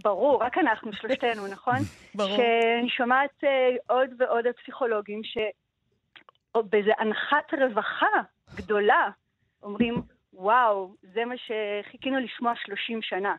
ברור, 0.04 0.44
רק 0.44 0.58
אנחנו, 0.58 0.94
שלושתנו, 0.94 1.48
נכון? 1.48 1.78
ברור. 2.16 2.38
שאני 2.38 2.90
שומעת 2.90 3.44
אה, 3.44 3.76
עוד 3.88 4.10
ועוד 4.18 4.48
על 4.48 4.54
פסיכולוגים 4.54 5.22
שבאיזו 5.24 6.92
הנחת 7.00 7.54
רווחה 7.54 8.08
גדולה 8.56 9.10
אומרים, 9.64 10.02
וואו, 10.34 10.96
זה 11.14 11.26
מה 11.26 11.36
שחיכינו 11.38 12.20
לשמוע 12.20 12.54
30 12.56 13.02
שנה. 13.02 13.36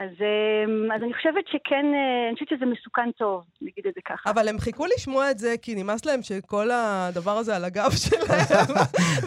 אז, 0.00 0.08
אה, 0.20 0.94
אז 0.96 1.02
אני 1.02 1.14
חושבת 1.14 1.44
שכן, 1.46 1.84
אה, 1.94 2.28
אני 2.28 2.34
חושבת 2.34 2.48
שזה 2.48 2.66
מסוכן 2.66 3.10
טוב, 3.18 3.44
נגיד 3.60 3.86
את 3.88 3.94
זה 3.94 4.00
ככה. 4.08 4.30
אבל 4.30 4.48
הם 4.48 4.58
חיכו 4.58 4.86
לשמוע 4.86 5.30
את 5.30 5.38
זה, 5.38 5.54
כי 5.62 5.74
נמאס 5.74 6.04
להם 6.04 6.22
שכל 6.22 6.70
הדבר 6.72 7.36
הזה 7.38 7.56
על 7.56 7.64
הגב 7.64 7.90
שלהם, 8.04 8.74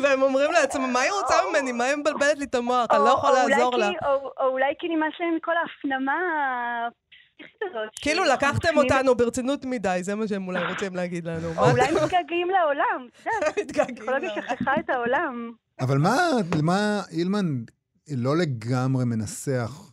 והם 0.02 0.22
אומרים 0.22 0.52
לעצמם, 0.52 0.94
מה 0.94 1.00
היא 1.00 1.12
רוצה 1.12 1.36
ממני? 1.50 1.72
מה 1.72 1.84
היא 1.84 1.96
מבלבלת 1.96 2.38
לי 2.38 2.46
את 2.46 2.56
המוח? 2.56 2.88
אני 2.92 3.00
לא 3.00 3.12
או- 3.14 3.18
יכול 3.18 3.30
או 3.30 3.36
אולי 3.36 3.50
לעזור 3.50 3.78
לה. 3.78 3.90
או, 4.06 4.32
או 4.40 4.48
אולי 4.48 4.74
כי 4.80 4.88
נמאס 4.88 5.14
להם 5.20 5.36
מכל 5.36 5.52
ההפנמה 5.62 6.14
הפסיכית 6.88 7.62
הזאת. 7.62 7.90
כאילו 8.02 8.24
לקחתם 8.24 8.78
אותנו 8.78 9.16
ברצינות 9.16 9.66
מדי, 9.66 9.98
זה 10.02 10.16
מה 10.16 10.28
שהם 10.28 10.48
אולי 10.48 10.60
רוצים 10.74 10.96
להגיד 10.96 11.28
לנו. 11.28 11.48
או 11.58 11.72
אולי 11.72 11.92
מתגעגעים 11.92 12.48
לעולם, 12.50 13.08
אתה 13.22 13.30
יודע, 13.30 13.48
מתגעגעים 13.64 13.96
הפסיכולוגיה 13.98 14.30
לעולם. 14.30 14.48
שכחה 14.58 14.74
את 14.80 14.90
העולם. 14.90 15.52
אבל 15.82 15.98
מה, 16.62 17.02
אילמן 17.12 17.46
לא 18.18 18.38
לגמרי 18.38 19.06
מנסח 19.06 19.93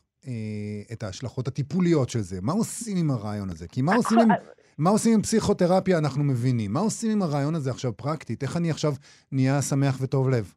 את 0.93 1.03
ההשלכות 1.03 1.49
הטיפוליות 1.49 2.09
של 2.11 2.19
זה? 2.19 2.37
מה 2.43 2.53
עושים 2.53 2.97
עם 2.97 3.11
הרעיון 3.11 3.51
הזה? 3.51 3.69
כי 3.69 3.83
מה 3.83 3.95
עושים 3.95 4.19
עם... 4.19 4.29
מה 4.79 4.91
עושים 4.91 5.15
עם 5.15 5.23
פסיכותרפיה 5.23 5.99
אנחנו 5.99 6.25
מבינים. 6.25 6.73
מה 6.73 6.81
עושים 6.81 7.11
עם 7.11 7.23
הרעיון 7.23 7.55
הזה 7.55 7.71
עכשיו 7.71 7.97
פרקטית? 7.97 8.43
איך 8.43 8.57
אני 8.57 8.71
עכשיו 8.71 8.93
נהיה 9.33 9.63
שמח 9.63 9.95
וטוב 10.03 10.31
לב? 10.31 10.55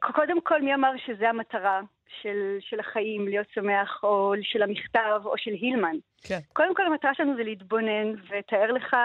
קודם 0.00 0.40
כל, 0.40 0.62
מי 0.62 0.74
אמר 0.74 0.92
שזה 1.06 1.28
המטרה 1.28 1.80
של, 2.22 2.56
של 2.60 2.80
החיים, 2.80 3.28
להיות 3.28 3.46
שמח, 3.54 4.00
או 4.02 4.32
של 4.42 4.62
המכתב, 4.62 5.20
או 5.24 5.34
של 5.36 5.50
הילמן? 5.50 5.96
כן. 6.22 6.38
קודם 6.52 6.74
כל, 6.74 6.86
המטרה 6.86 7.14
שלנו 7.14 7.36
זה 7.36 7.42
להתבונן, 7.42 8.08
ותאר 8.10 8.72
לך 8.72 8.96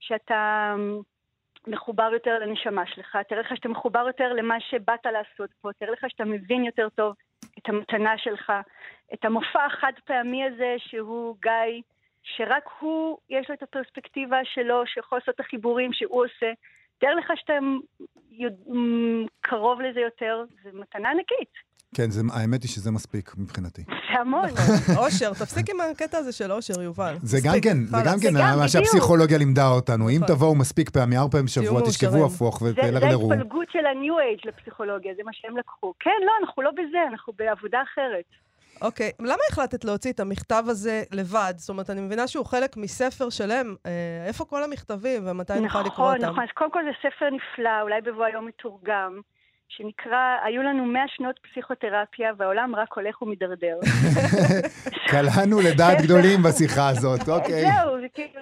שאתה 0.00 0.74
מחובר 1.66 2.10
יותר 2.12 2.38
לנשמה 2.38 2.86
שלך, 2.86 3.18
תאר 3.28 3.40
לך 3.40 3.56
שאתה 3.56 3.68
מחובר 3.68 4.04
יותר 4.06 4.32
למה 4.32 4.54
שבאת 4.60 5.06
לעשות 5.06 5.50
פה, 5.60 5.70
תאר 5.78 5.90
לך 5.90 6.04
שאתה 6.08 6.24
מבין 6.24 6.64
יותר 6.64 6.88
טוב 6.88 7.14
את 7.58 7.68
המתנה 7.68 8.18
שלך, 8.18 8.52
את 9.14 9.24
המופע 9.24 9.64
החד 9.64 9.92
פעמי 10.04 10.44
הזה 10.44 10.74
שהוא 10.78 11.36
גיא, 11.42 11.82
שרק 12.22 12.68
הוא, 12.78 13.18
יש 13.30 13.48
לו 13.48 13.54
את 13.54 13.62
הפרספקטיבה 13.62 14.40
שלו, 14.44 14.86
שיכול 14.86 15.18
לעשות 15.18 15.34
את 15.34 15.40
החיבורים 15.40 15.92
שהוא 15.92 16.24
עושה. 16.24 16.52
תאר 16.98 17.14
לך 17.14 17.32
שאתה 17.36 17.58
קרוב 19.40 19.80
לזה 19.80 20.00
יותר, 20.00 20.44
זו 20.62 20.70
מתנה 20.72 21.10
ענקית. 21.10 21.69
כן, 21.94 22.10
זה, 22.10 22.22
האמת 22.32 22.62
היא 22.62 22.70
שזה 22.70 22.90
מספיק 22.90 23.34
מבחינתי. 23.38 23.82
זה 23.86 24.20
המון. 24.20 24.44
נכון. 24.44 24.96
אושר, 24.96 25.32
תפסיק 25.32 25.70
עם 25.70 25.76
הקטע 25.80 26.18
הזה 26.18 26.32
של 26.32 26.52
אושר, 26.52 26.82
יובל. 26.82 27.16
זה 27.22 27.36
מספיק, 27.36 27.52
גם 27.52 27.60
כן, 27.60 27.84
זה. 27.86 27.96
גם 28.04 28.14
כן 28.22 28.32
זה 28.32 28.38
גם, 28.38 28.58
מה. 28.58 28.68
שהפסיכולוגיה 28.68 29.38
לימדה 29.38 29.68
אותנו. 29.68 30.08
אם 30.08 30.14
נכון. 30.16 30.28
תבואו 30.28 30.54
מספיק 30.54 30.90
פעמים, 30.90 31.18
ארבע 31.18 31.30
פעמים 31.30 31.46
בשבוע, 31.46 31.80
תשכבו. 31.80 32.26
הפוך 32.26 32.60
זה, 32.60 32.72
זה 32.72 32.80
ותלרלרו. 32.80 33.32
ההתפלגות 33.32 33.66
של 33.72 33.86
ה-new 33.86 34.42
age 34.42 34.48
לפסיכולוגיה, 34.48 35.12
זה 35.16 35.22
מה 35.24 35.30
שהם 35.32 35.56
לקחו. 35.56 35.94
כן, 36.00 36.10
לא, 36.26 36.32
אנחנו 36.40 36.62
לא 36.62 36.70
בזה, 36.70 36.98
אנחנו 37.10 37.32
בעבודה 37.38 37.78
אחרת. 37.92 38.24
אוקיי, 38.82 39.10
למה 39.20 39.42
החלטת 39.50 39.84
להוציא 39.84 40.12
את 40.12 40.20
המכתב 40.20 40.64
הזה 40.66 41.02
לבד? 41.12 41.54
זאת 41.56 41.68
אומרת, 41.68 41.90
אני 41.90 42.00
מבינה 42.00 42.28
שהוא 42.28 42.46
חלק 42.46 42.76
מספר 42.76 43.30
שלם. 43.30 43.74
אה, 43.86 44.24
איפה 44.26 44.44
כל 44.44 44.62
המכתבים 44.62 45.22
ומתי 45.26 45.60
נוכל 45.60 45.80
לקרוא 45.80 45.86
נכון, 45.86 46.14
אותם? 46.14 46.26
נכון. 46.26 46.44
אז 46.44 46.48
קודם 46.54 46.70
כל 46.70 46.80
זה 46.84 46.90
ספר 47.08 47.26
נפלא, 47.30 47.82
אולי 47.82 48.00
בבוא 48.00 48.24
היום 48.24 48.46
מתורגם, 48.46 49.20
שנקרא, 49.70 50.36
היו 50.44 50.62
לנו 50.62 50.84
100 50.84 51.02
שנות 51.08 51.38
פסיכותרפיה 51.38 52.32
והעולם 52.36 52.74
רק 52.76 52.92
הולך 52.92 53.22
ומידרדר. 53.22 53.78
קלענו 55.10 55.60
לדעת. 55.60 55.98
גדולים 56.02 56.42
בשיחה 56.42 56.88
הזאת, 56.88 57.28
אוקיי. 57.28 57.62
זהו, 57.62 58.00
זה 58.00 58.06
כאילו, 58.14 58.40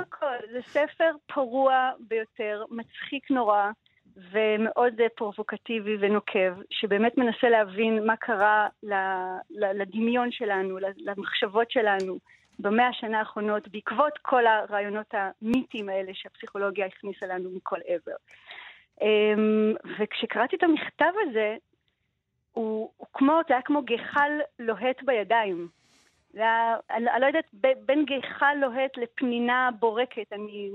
הכל. 0.00 0.36
זה 0.52 0.58
ספר 0.66 1.10
פרוע 1.26 1.90
ביותר, 2.08 2.64
מצחיק 2.70 3.30
נורא, 3.30 3.70
ומאוד 4.16 5.00
אה, 5.00 5.06
פרובוקטיבי 5.16 5.96
ונוקב, 6.00 6.52
שבאמת 6.70 7.18
מנסה 7.18 7.48
להבין 7.48 8.06
מה 8.06 8.16
קרה 8.16 8.68
לדמיון 9.50 10.32
שלנו, 10.32 10.78
למחשבות 10.96 11.70
שלנו. 11.70 12.18
במאה 12.58 12.88
השנה 12.88 13.18
האחרונות, 13.18 13.68
בעקבות 13.68 14.12
כל 14.22 14.46
הרעיונות 14.46 15.06
המיתיים 15.12 15.88
האלה 15.88 16.12
שהפסיכולוגיה 16.14 16.86
הכניסה 16.86 17.26
לנו 17.26 17.50
מכל 17.56 17.78
עבר. 17.86 18.16
אמ, 19.00 19.74
וכשקראתי 19.98 20.56
את 20.56 20.62
המכתב 20.62 21.12
הזה, 21.20 21.56
הוא, 22.52 22.90
הוא 22.96 23.06
כמו, 23.12 23.40
זה 23.48 23.54
היה 23.54 23.62
כמו 23.62 23.82
גחל 23.82 24.30
לוהט 24.58 25.02
בידיים. 25.02 25.68
זה 26.32 26.40
היה, 26.40 26.76
אני, 26.90 27.10
אני 27.10 27.20
לא 27.20 27.26
יודעת, 27.26 27.44
בין 27.86 28.04
גחל 28.04 28.54
לוהט 28.60 28.96
לפנינה 28.96 29.70
בורקת, 29.78 30.32
אני, 30.32 30.70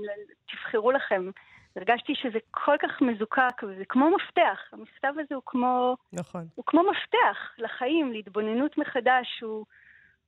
תבחרו 0.46 0.92
לכם. 0.92 1.30
הרגשתי 1.76 2.14
שזה 2.14 2.38
כל 2.50 2.76
כך 2.82 3.02
מזוקק, 3.02 3.62
וזה 3.62 3.84
כמו 3.84 4.10
מפתח. 4.10 4.60
המכתב 4.72 5.12
הזה 5.18 5.34
הוא 5.34 5.42
כמו, 5.46 5.96
נכון. 6.12 6.46
הוא 6.54 6.64
כמו 6.66 6.82
מפתח 6.90 7.54
לחיים, 7.58 8.12
להתבוננות 8.12 8.78
מחדש. 8.78 9.40
הוא, 9.42 9.64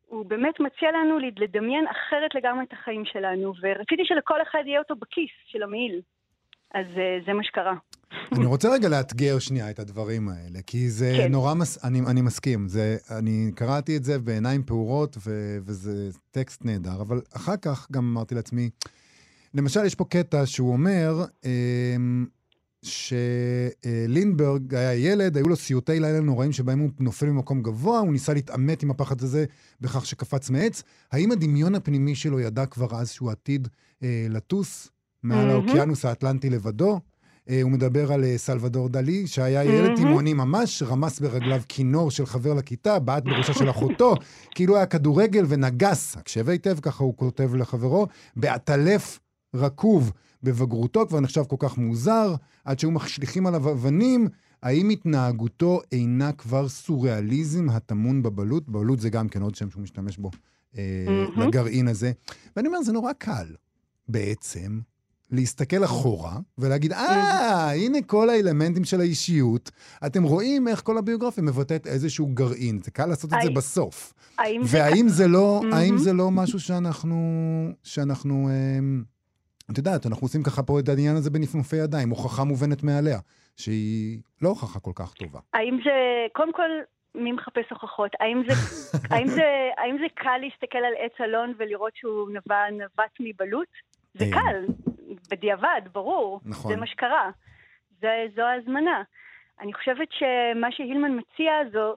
הוא 0.06 0.26
באמת 0.26 0.60
מציע 0.60 0.92
לנו 0.92 1.18
לדמיין 1.18 1.86
אחרת 1.86 2.34
לגמרי 2.34 2.64
את 2.64 2.72
החיים 2.72 3.04
שלנו, 3.04 3.52
ורציתי 3.60 4.04
שלכל 4.04 4.42
אחד 4.42 4.62
יהיה 4.66 4.78
אותו 4.78 4.96
בכיס 4.96 5.30
של 5.46 5.62
המעיל. 5.62 6.00
אז 6.74 6.86
אה, 6.98 7.18
זה 7.26 7.32
מה 7.32 7.44
שקרה. 7.44 7.74
אני 8.32 8.46
רוצה 8.46 8.72
רגע 8.72 8.88
לאתגר 8.88 9.38
שנייה 9.38 9.70
את 9.70 9.78
הדברים 9.78 10.28
האלה, 10.28 10.62
כי 10.66 10.90
זה 10.90 11.14
כן. 11.16 11.32
נורא, 11.32 11.54
מס... 11.54 11.84
אני, 11.84 12.00
אני 12.00 12.20
מסכים, 12.20 12.68
זה, 12.68 12.96
אני 13.10 13.50
קראתי 13.54 13.96
את 13.96 14.04
זה 14.04 14.18
בעיניים 14.18 14.62
פעורות, 14.62 15.16
ו... 15.26 15.58
וזה 15.64 16.10
טקסט 16.30 16.64
נהדר, 16.64 17.00
אבל 17.00 17.20
אחר 17.32 17.56
כך 17.56 17.86
גם 17.92 18.04
אמרתי 18.04 18.34
לעצמי, 18.34 18.70
למשל, 19.54 19.84
יש 19.84 19.94
פה 19.94 20.04
קטע 20.04 20.46
שהוא 20.46 20.72
אומר, 20.72 21.24
אמ, 21.44 22.26
שלינברג 22.82 24.74
היה 24.74 24.94
ילד, 24.94 25.36
היו 25.36 25.48
לו 25.48 25.56
סיוטי 25.56 26.00
לילה 26.00 26.20
נוראים 26.20 26.52
שבהם 26.52 26.78
הוא 26.78 26.90
נופל 27.00 27.26
ממקום 27.26 27.62
גבוה, 27.62 27.98
הוא 27.98 28.12
ניסה 28.12 28.34
להתעמת 28.34 28.82
עם 28.82 28.90
הפחד 28.90 29.22
הזה 29.22 29.44
בכך 29.80 30.06
שקפץ 30.06 30.50
מעץ. 30.50 30.82
האם 31.12 31.32
הדמיון 31.32 31.74
הפנימי 31.74 32.14
שלו 32.14 32.40
ידע 32.40 32.66
כבר 32.66 32.94
אז 32.96 33.10
שהוא 33.10 33.30
עתיד 33.30 33.68
אה, 34.02 34.26
לטוס 34.30 34.88
מעל 35.22 35.46
מהמם. 35.46 35.50
האוקיינוס 35.50 36.04
האטלנטי 36.04 36.50
לבדו? 36.50 37.00
אה, 37.48 37.62
הוא 37.62 37.70
מדבר 37.70 38.12
על 38.12 38.24
אה, 38.24 38.38
סלבדור 38.38 38.88
דלי, 38.88 39.26
שהיה 39.26 39.64
ילד 39.64 39.82
מהמם. 39.82 39.96
תימהוני 39.96 40.34
ממש, 40.34 40.82
רמס 40.82 41.20
ברגליו 41.20 41.62
כינור 41.68 42.10
של 42.10 42.26
חבר 42.26 42.54
לכיתה, 42.54 42.98
בעט 42.98 43.24
בראשה 43.24 43.54
של 43.54 43.70
אחותו, 43.70 44.14
כאילו 44.54 44.76
היה 44.76 44.86
כדורגל 44.86 45.44
ונגס, 45.48 46.16
הקשב 46.16 46.48
היטב, 46.48 46.80
ככה 46.80 47.04
הוא 47.04 47.16
כותב 47.16 47.54
לחברו, 47.54 48.06
בעטלף 48.36 49.18
רקוב 49.54 50.12
בבגרותו, 50.42 51.06
כבר 51.08 51.20
נחשב 51.20 51.42
כל 51.44 51.56
כך 51.58 51.78
מוזר, 51.78 52.34
עד 52.64 52.78
שהיו 52.78 52.90
משליכים 52.90 53.46
עליו 53.46 53.70
אבנים. 53.70 54.28
האם 54.62 54.88
התנהגותו 54.88 55.80
אינה 55.92 56.32
כבר 56.32 56.68
סוריאליזם 56.68 57.70
הטמון 57.70 58.22
בבלוט? 58.22 58.68
בלוט 58.68 59.00
זה 59.00 59.10
גם 59.10 59.28
כן 59.28 59.42
עוד 59.42 59.54
שם 59.54 59.70
שהוא 59.70 59.82
משתמש 59.82 60.18
בו 60.18 60.30
אה. 60.78 60.82
לגרעין 61.36 61.88
הזה. 61.88 62.12
ואני 62.56 62.68
אומר, 62.68 62.82
זה 62.82 62.92
נורא 62.92 63.12
קל 63.12 63.46
בעצם 64.08 64.80
להסתכל 65.30 65.84
אחורה 65.84 66.32
ולהגיד, 66.58 66.92
אה, 66.92 67.72
הנה 67.72 67.98
כל 68.06 68.30
האלמנטים 68.30 68.84
של 68.84 69.00
האישיות. 69.00 69.70
אתם 70.06 70.22
רואים 70.22 70.68
איך 70.68 70.82
כל 70.82 70.98
הביוגרפיה 70.98 71.44
מבטאת 71.44 71.86
איזשהו 71.86 72.26
גרעין. 72.26 72.78
זה 72.78 72.90
קל 72.90 73.06
לעשות 73.06 73.32
את 73.32 73.38
זה 73.42 73.50
בסוף. 73.50 74.12
והאם 74.64 75.08
זה 75.08 75.28
לא. 75.28 75.60
האם 75.72 75.98
זה 75.98 76.12
לא 76.12 76.30
משהו 76.30 76.60
שאנחנו, 76.60 77.16
שאנחנו, 77.82 78.48
אמ, 78.48 79.02
את 79.70 79.78
יודעת, 79.78 80.06
אנחנו 80.06 80.24
עושים 80.24 80.42
ככה 80.42 80.62
פה 80.62 80.80
את 80.80 80.88
העניין 80.88 81.16
הזה 81.16 81.30
בנפנופי 81.30 81.76
ידיים, 81.76 82.10
הוכחה 82.10 82.44
מובנת 82.44 82.82
מאליה, 82.82 83.18
שהיא 83.56 84.20
לא 84.42 84.48
הוכחה 84.48 84.80
כל 84.80 84.92
כך 84.94 85.14
טובה. 85.14 85.40
האם 85.54 85.78
זה... 85.84 85.90
קודם 86.32 86.52
כל, 86.52 86.70
מי 87.14 87.32
מחפש 87.32 87.64
הוכחות? 87.70 88.10
האם 88.20 88.42
זה, 88.48 88.54
האם 89.10 89.28
זה, 89.28 89.44
האם 89.78 89.96
זה 90.00 90.06
קל 90.14 90.38
להסתכל 90.40 90.78
על 90.78 90.92
עץ 90.98 91.20
אלון 91.20 91.52
ולראות 91.58 91.92
שהוא 91.94 92.28
נבע, 92.30 92.56
נבט 92.72 93.12
מבלוט? 93.20 93.68
זה. 94.14 94.24
קל, 94.32 94.64
בדיעבד, 95.30 95.80
ברור. 95.92 96.40
נכון. 96.44 96.72
זה 96.72 96.76
מה 96.76 96.86
שקרה. 96.86 97.30
זה, 98.00 98.26
זו 98.34 98.42
ההזמנה. 98.42 99.02
אני 99.60 99.74
חושבת 99.74 100.08
שמה 100.12 100.72
שהילמן 100.72 101.18
מציע 101.18 101.52
זו, 101.72 101.94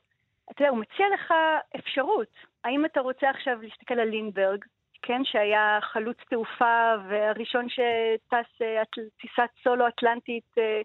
אתה 0.52 0.62
יודע, 0.62 0.70
הוא 0.70 0.78
מציע 0.78 1.06
לך 1.14 1.34
אפשרות. 1.76 2.28
האם 2.64 2.86
אתה 2.86 3.00
רוצה 3.00 3.30
עכשיו 3.30 3.62
להסתכל 3.62 4.00
על 4.00 4.08
לינברג, 4.10 4.66
כן, 5.02 5.22
שהיה 5.26 5.80
חלוץ 5.82 6.18
תעופה 6.30 6.94
והראשון 7.10 7.68
שטס 7.70 8.62
אה, 8.62 8.84
טיסת 9.22 9.50
סולו 9.64 9.88
אטלנטית 9.88 10.58
אה, 10.58 10.82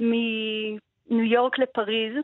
מניו 0.00 1.24
יורק 1.24 1.58
לפריז, 1.58 2.14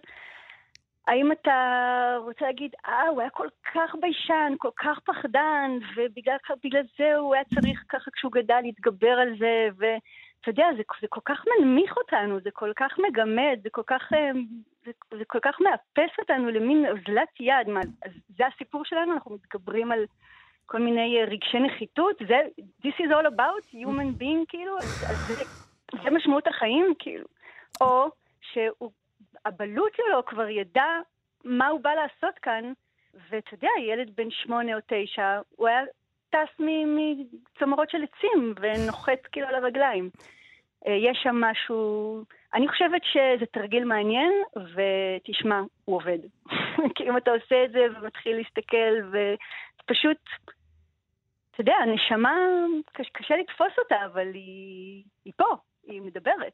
האם 1.08 1.32
אתה 1.32 2.16
רוצה 2.18 2.44
להגיד, 2.44 2.70
אה, 2.86 3.08
הוא 3.08 3.20
היה 3.20 3.30
כל 3.30 3.48
כך 3.74 3.94
ביישן, 4.00 4.52
כל 4.58 4.70
כך 4.76 4.98
פחדן, 5.04 5.70
ובגלל 5.96 6.36
בגלל 6.64 6.82
זה 6.98 7.14
הוא 7.16 7.34
היה 7.34 7.44
צריך 7.54 7.84
ככה 7.88 8.10
כשהוא 8.10 8.32
גדל 8.32 8.60
להתגבר 8.62 9.10
על 9.22 9.38
זה, 9.38 9.68
ואתה 9.76 10.48
יודע, 10.50 10.66
זה, 10.76 10.82
זה 11.00 11.06
כל 11.08 11.20
כך 11.24 11.44
מנמיך 11.46 11.96
אותנו, 11.96 12.40
זה 12.40 12.50
כל 12.50 12.72
כך 12.76 12.98
מגמד, 12.98 13.58
זה 13.62 13.70
כל 13.70 13.82
כך, 13.86 14.12
אה, 14.12 14.30
זה, 14.84 14.90
זה 15.18 15.24
כל 15.26 15.38
כך 15.42 15.60
מאפס 15.60 16.18
אותנו 16.18 16.50
למין 16.50 16.86
אוזלת 16.86 17.40
יד. 17.40 17.68
מה, 17.68 17.80
זה 18.36 18.44
הסיפור 18.46 18.84
שלנו, 18.84 19.12
אנחנו 19.12 19.34
מתגברים 19.34 19.92
על 19.92 20.04
כל 20.66 20.78
מיני 20.78 21.20
אה, 21.20 21.24
רגשי 21.24 21.58
נחיתות, 21.58 22.16
זה, 22.28 22.40
this 22.86 22.94
is 22.98 23.10
all 23.10 23.26
about 23.26 23.74
human 23.74 24.20
being, 24.20 24.44
כאילו, 24.48 24.80
זה, 24.80 25.44
זה 26.04 26.10
משמעות 26.10 26.46
החיים, 26.46 26.94
כאילו. 26.98 27.26
או 27.80 28.08
שהבלוט 29.32 29.92
שלו 29.96 30.24
כבר 30.26 30.48
ידע 30.48 31.00
מה 31.44 31.68
הוא 31.68 31.80
בא 31.80 31.90
לעשות 31.90 32.38
כאן, 32.42 32.72
ואתה 33.30 33.54
יודע, 33.54 33.70
ילד 33.80 34.10
בן 34.16 34.30
שמונה 34.30 34.74
או 34.74 34.80
תשע, 34.86 35.40
הוא 35.56 35.68
היה 35.68 35.80
טס 36.30 36.60
מצמרות 36.60 37.90
של 37.90 37.98
עצים 38.02 38.54
ונוחת 38.60 39.26
כאילו 39.32 39.46
על 39.46 39.54
הרגליים. 39.54 40.10
אה, 40.86 40.92
יש 40.92 41.18
שם 41.22 41.36
משהו... 41.40 42.24
אני 42.54 42.68
חושבת 42.68 43.02
שזה 43.04 43.46
תרגיל 43.46 43.84
מעניין, 43.84 44.32
ותשמע, 44.56 45.60
הוא 45.84 45.96
עובד. 45.96 46.18
כי 46.94 47.08
אם 47.08 47.16
אתה 47.16 47.30
עושה 47.30 47.64
את 47.64 47.72
זה 47.72 47.86
ומתחיל 47.94 48.36
להסתכל, 48.36 48.94
ופשוט, 49.10 50.18
אתה 51.50 51.60
יודע, 51.60 51.74
הנשמה, 51.82 52.36
קש, 52.92 53.08
קשה 53.12 53.36
לתפוס 53.36 53.72
אותה, 53.78 53.96
אבל 54.04 54.34
היא, 54.34 55.04
היא 55.24 55.32
פה, 55.36 55.56
היא 55.86 56.02
מדברת. 56.02 56.52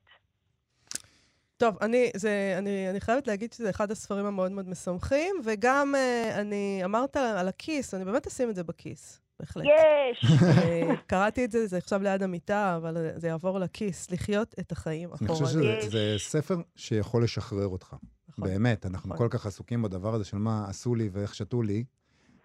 טוב, 1.57 1.77
אני, 1.81 2.11
זה, 2.17 2.55
אני, 2.59 2.91
אני 2.91 3.01
חייבת 3.01 3.27
להגיד 3.27 3.53
שזה 3.53 3.71
אחד 3.71 3.91
הספרים 3.91 4.27
המאוד 4.27 4.53
מאוד 4.53 4.69
משמחים, 4.69 5.37
וגם 5.45 5.95
uh, 5.95 6.35
אני 6.41 6.81
אמרת 6.85 7.17
על 7.17 7.49
הכיס, 7.49 7.95
אני 7.95 8.05
באמת 8.05 8.27
אשים 8.27 8.51
את 8.51 8.55
זה 8.55 8.65
בכיס. 8.65 9.21
בהחלט. 9.41 9.65
יש! 9.65 10.33
אה, 10.43 10.97
קראתי 11.07 11.45
את 11.45 11.51
זה, 11.51 11.67
זה 11.67 11.77
עכשיו 11.77 12.03
ליד 12.03 12.23
המיטה, 12.23 12.77
אבל 12.77 12.97
זה 13.17 13.29
יעבור 13.29 13.59
לכיס, 13.59 14.11
לחיות 14.11 14.55
את 14.61 14.73
החיים 14.73 15.09
אני 15.21 15.29
חושב 15.29 15.45
אחורה. 15.45 15.81
שזה 15.83 15.91
זה 15.91 16.15
ספר 16.19 16.57
שיכול 16.77 17.25
לשחרר 17.25 17.67
אותך. 17.67 17.97
נכון. 18.29 18.49
באמת, 18.49 18.87
אנחנו 18.87 19.15
נכון. 19.15 19.29
כל 19.29 19.39
כך 19.39 19.47
עסוקים 19.47 19.83
בדבר 19.83 20.15
הזה 20.15 20.25
של 20.25 20.37
מה 20.37 20.65
עשו 20.69 20.95
לי 20.95 21.09
ואיך 21.13 21.35
שתו 21.35 21.63
לי, 21.63 21.85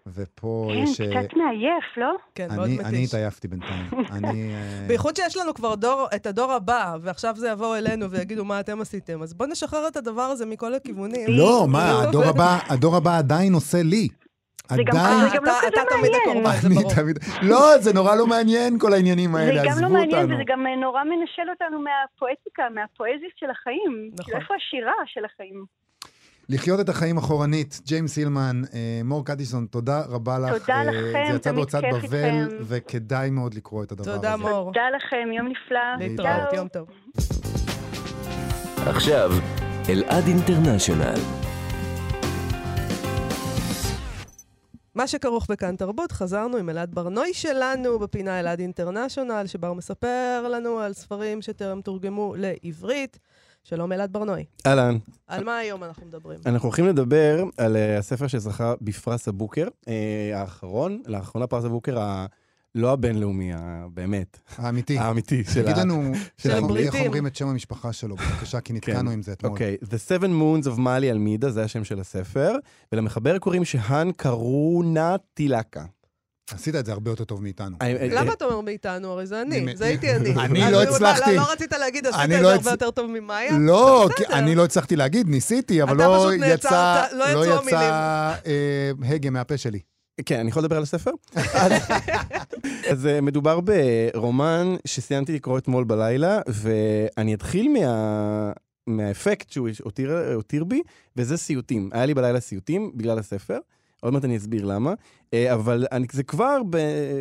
ופה 0.06 0.70
כן, 0.72 0.78
יש... 0.78 1.00
אה, 1.00 1.06
קצת 1.06 1.36
מעייף, 1.36 1.84
לא? 1.96 2.12
כן, 2.34 2.46
מאוד 2.56 2.64
אני 2.68 2.78
אני 2.80 2.88
מתיש. 2.98 3.08
התעייפתי 3.08 3.48
בינתיים. 3.48 3.86
אני... 4.16 4.54
אה, 4.54 4.84
בייחוד 4.88 5.16
שיש 5.16 5.36
לנו 5.36 5.54
כבר 5.54 5.74
דור, 5.74 6.06
את 6.16 6.26
הדור 6.26 6.52
הבא, 6.52 6.96
ועכשיו 7.00 7.34
זה 7.36 7.48
יבוא 7.48 7.76
אלינו 7.76 8.10
ויגידו 8.10 8.44
מה 8.44 8.60
אתם 8.60 8.80
עשיתם. 8.80 9.22
אז 9.22 9.34
בואו 9.34 9.48
נשחרר 9.48 9.88
את 9.88 9.96
הדבר 9.96 10.22
הזה 10.22 10.46
מכל 10.46 10.74
הכיוונים. 10.74 11.26
לא, 11.28 11.66
מה, 11.68 11.90
הדור 12.02 12.24
הבא, 12.24 12.58
הדור 12.68 12.96
הבא 12.96 13.18
עדיין 13.18 13.52
עושה 13.52 13.78
לי. 13.82 14.08
זה 14.70 14.82
גם- 14.86 14.96
עדיין... 14.96 15.30
זה 15.30 15.36
גם 15.36 15.44
לא 15.44 15.50
אתה- 15.58 15.66
כזה 15.66 15.68
אתה 15.68 15.90
תמיד 15.90 16.10
מעניין. 16.12 16.30
הקורבן, 16.44 16.60
זה 16.60 16.66
אני 16.66 16.74
ברור. 16.74 16.94
תמיד... 16.94 17.18
לא, 17.42 17.78
זה 17.78 17.92
נורא 17.92 18.14
לא 18.16 18.26
מעניין 18.26 18.78
כל 18.78 18.92
העניינים 18.92 19.32
זה 19.32 19.38
האלה, 19.38 19.62
גם 19.64 19.70
עזבו 19.70 19.82
לא 19.86 19.88
מעניין, 19.92 20.22
אותנו. 20.22 20.34
וזה 20.34 20.42
גם 20.46 20.66
אה, 20.66 20.76
נורא 20.76 21.04
מנשל 21.04 21.50
אותנו 21.50 21.78
מהפואטיקה, 21.80 22.62
מהפואזיה 22.74 23.28
של 23.36 23.50
החיים. 23.50 24.10
נכון. 24.18 24.34
איפה 24.34 24.54
השירה 24.54 24.92
של 25.06 25.24
החיים? 25.24 25.64
לחיות 26.52 26.80
את 26.80 26.88
החיים 26.88 27.16
אחורנית, 27.16 27.80
ג'יימס 27.86 28.16
הילמן, 28.16 28.62
אה, 28.74 29.00
מור 29.04 29.24
קדיסון, 29.24 29.66
תודה 29.66 30.02
רבה 30.08 30.38
לך. 30.38 30.52
תודה 30.52 30.74
אה, 30.74 30.84
לכם, 30.84 31.24
זה 31.30 31.36
יצא 31.36 31.52
בהוצאת 31.52 31.84
בבל. 31.92 32.58
וכדאי 32.62 33.30
מאוד 33.30 33.54
לקרוא 33.54 33.84
את 33.84 33.92
הדבר 33.92 34.10
הזה. 34.10 34.16
תודה, 34.16 34.36
מור. 34.36 34.72
תודה 34.72 34.90
לכם, 34.96 35.32
יום 35.36 35.46
נפלא. 35.48 35.80
להתראות. 35.98 36.52
יום 36.52 36.68
טוב. 36.68 36.88
עכשיו, 38.86 39.30
אלעד 39.88 40.24
אינטרנשיונל. 40.26 41.20
מה 44.94 45.06
שכרוך 45.06 45.50
בכאן 45.50 45.76
תרבות, 45.76 46.12
חזרנו 46.12 46.56
עם 46.56 46.70
אלעד 46.70 46.94
ברנוי 46.94 47.34
שלנו 47.34 47.98
בפינה 47.98 48.40
אלעד 48.40 48.60
אינטרנשיונל, 48.60 49.42
שבה 49.46 49.68
הוא 49.68 49.76
מספר 49.76 50.48
לנו 50.50 50.78
על 50.78 50.92
ספרים 50.92 51.42
שטרם 51.42 51.80
תורגמו 51.80 52.34
לעברית. 52.38 53.18
שלום 53.64 53.92
אלעד 53.92 54.12
ברנוי. 54.12 54.44
אהלן, 54.66 54.98
על 55.26 55.44
מה 55.44 55.58
היום 55.58 55.84
אנחנו 55.84 56.06
מדברים? 56.06 56.38
אנחנו 56.46 56.66
הולכים 56.68 56.86
לדבר 56.86 57.44
על 57.56 57.76
אה, 57.76 57.98
הספר 57.98 58.26
שזכה 58.26 58.74
בפרס 58.80 59.28
הבוקר, 59.28 59.68
אה, 59.88 60.30
האחרון, 60.34 61.02
לאחרונה 61.06 61.46
פרס 61.46 61.64
הבוקר 61.64 61.98
ה... 61.98 62.26
לא 62.74 62.92
הבינלאומי, 62.92 63.52
באמת, 63.94 64.38
האמיתי. 64.56 64.98
האמיתי 64.98 65.44
של 65.44 65.62
תגיד. 65.62 65.76
לנו 65.76 66.12
של 66.36 66.50
איך 66.50 66.64
הבריטים. 66.64 67.06
אומרים 67.06 67.26
את 67.26 67.36
שם 67.36 67.48
המשפחה 67.48 67.92
שלו, 67.92 68.16
בבקשה, 68.16 68.60
כי 68.60 68.72
נתקענו 68.72 69.10
עם 69.10 69.22
זה 69.22 69.32
אתמול. 69.32 69.52
אוקיי, 69.52 69.76
The 69.82 69.86
Seven 70.08 70.24
Moons 70.28 70.66
of 70.66 70.78
Mali 70.78 71.04
אלמידה, 71.04 71.50
זה 71.50 71.64
השם 71.64 71.84
של 71.84 72.00
הספר, 72.00 72.52
ולמחבר 72.92 73.38
קוראים 73.38 73.64
שהן 73.64 74.12
קרונה 74.12 75.16
טילקה. 75.34 75.84
עשית 76.54 76.74
את 76.74 76.86
זה 76.86 76.92
הרבה 76.92 77.10
יותר 77.10 77.24
טוב 77.24 77.42
מאיתנו. 77.42 77.76
אה, 77.82 77.86
אה, 77.86 78.08
למה 78.10 78.32
אתה 78.32 78.44
אומר 78.44 78.60
מאיתנו? 78.60 79.12
הרי 79.12 79.26
זה 79.26 79.42
אני, 79.42 79.76
זה 79.76 79.84
הייתי 79.84 80.16
אני. 80.16 80.34
אני 80.34 80.60
לא 80.72 80.84
מה, 80.84 80.90
הצלחתי. 81.10 81.36
לא 81.36 81.52
רצית 81.52 81.72
להגיד, 81.72 82.06
עשית 82.06 82.20
אני 82.20 82.36
את 82.36 82.40
לא 82.42 82.48
זה 82.48 82.54
הרבה 82.54 82.70
יותר 82.70 82.90
טוב 82.90 83.10
ממאיה? 83.10 83.58
לא. 83.58 84.08
אני 84.32 84.54
לא 84.54 84.64
הצלחתי 84.64 84.96
להגיד, 84.96 85.28
ניסיתי, 85.28 85.82
אבל 85.82 85.96
לא 85.96 86.34
יצא, 86.46 87.04
לא 87.12 87.46
לא. 87.46 87.62
אה, 87.72 88.90
הגה 89.02 89.30
מהפה 89.30 89.56
שלי. 89.56 89.78
כן, 90.26 90.38
אני 90.40 90.48
יכול 90.48 90.62
לדבר 90.62 90.76
על 90.76 90.82
הספר? 90.82 91.10
אז- 91.34 93.06
אה, 93.06 93.20
מדובר 93.20 93.60
ברומן 93.60 94.74
שסיימתי 94.84 95.32
לקרוא 95.32 95.58
אתמול 95.58 95.84
בלילה, 95.84 96.40
ואני 96.48 97.34
אתחיל 97.34 97.68
מה... 97.72 98.52
מהאפקט 98.86 99.50
שהוא 99.50 99.68
הותיר 100.34 100.64
בי, 100.64 100.82
וזה 101.16 101.36
סיוטים. 101.36 101.90
היה 101.92 102.06
לי 102.06 102.14
בלילה 102.14 102.40
סיוטים 102.40 102.90
בגלל 102.94 103.18
הספר, 103.18 103.58
עוד 104.00 104.12
מעט 104.12 104.24
אני 104.24 104.36
אסביר 104.36 104.64
למה, 104.64 104.94
אה, 105.34 105.54
אבל 105.54 105.86
אני, 105.92 106.06
זה 106.12 106.22
כבר 106.22 106.60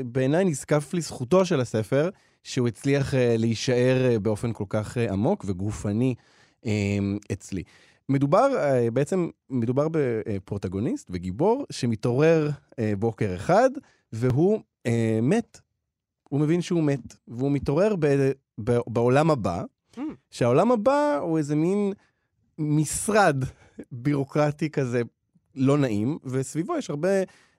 בעיניי 0.06 0.46
נזקף 0.46 0.94
לזכותו 0.94 1.46
של 1.46 1.60
הספר, 1.60 2.10
שהוא 2.44 2.68
הצליח 2.68 3.13
אה, 3.13 3.36
להישאר 3.38 4.10
אה, 4.12 4.20
באופן 4.20 4.54
כל 4.54 4.65
כך 4.70 4.98
עמוק 4.98 5.46
וגופני 5.48 6.15
אצלי. 7.32 7.63
מדובר, 8.10 8.48
בעצם, 8.94 9.30
מדובר 9.50 9.88
בפרוטגוניסט 9.92 11.08
וגיבור 11.12 11.65
שמתעורר 11.72 12.50
בוקר 13.00 13.36
אחד, 13.36 13.70
והוא 14.13 14.60
מת. 15.22 15.62
הוא 16.30 16.39
מבין 16.39 16.62
שהוא 16.62 16.84
מת, 16.84 17.15
והוא 17.28 17.52
מתעורר 17.52 17.96
ב, 18.00 18.32
ב, 18.63 18.78
בעולם 18.88 19.32
הבא, 19.32 19.63
Mm. 19.98 20.02
שהעולם 20.32 20.72
הבא 20.72 21.18
הוא 21.22 21.38
איזה 21.38 21.56
מין 21.56 21.94
משרד 22.58 23.44
בירוקרטי 23.92 24.70
כזה 24.70 25.02
לא 25.56 25.78
נעים, 25.78 26.18
וסביבו 26.26 26.78
יש 26.78 26.90
הרבה 26.90 27.10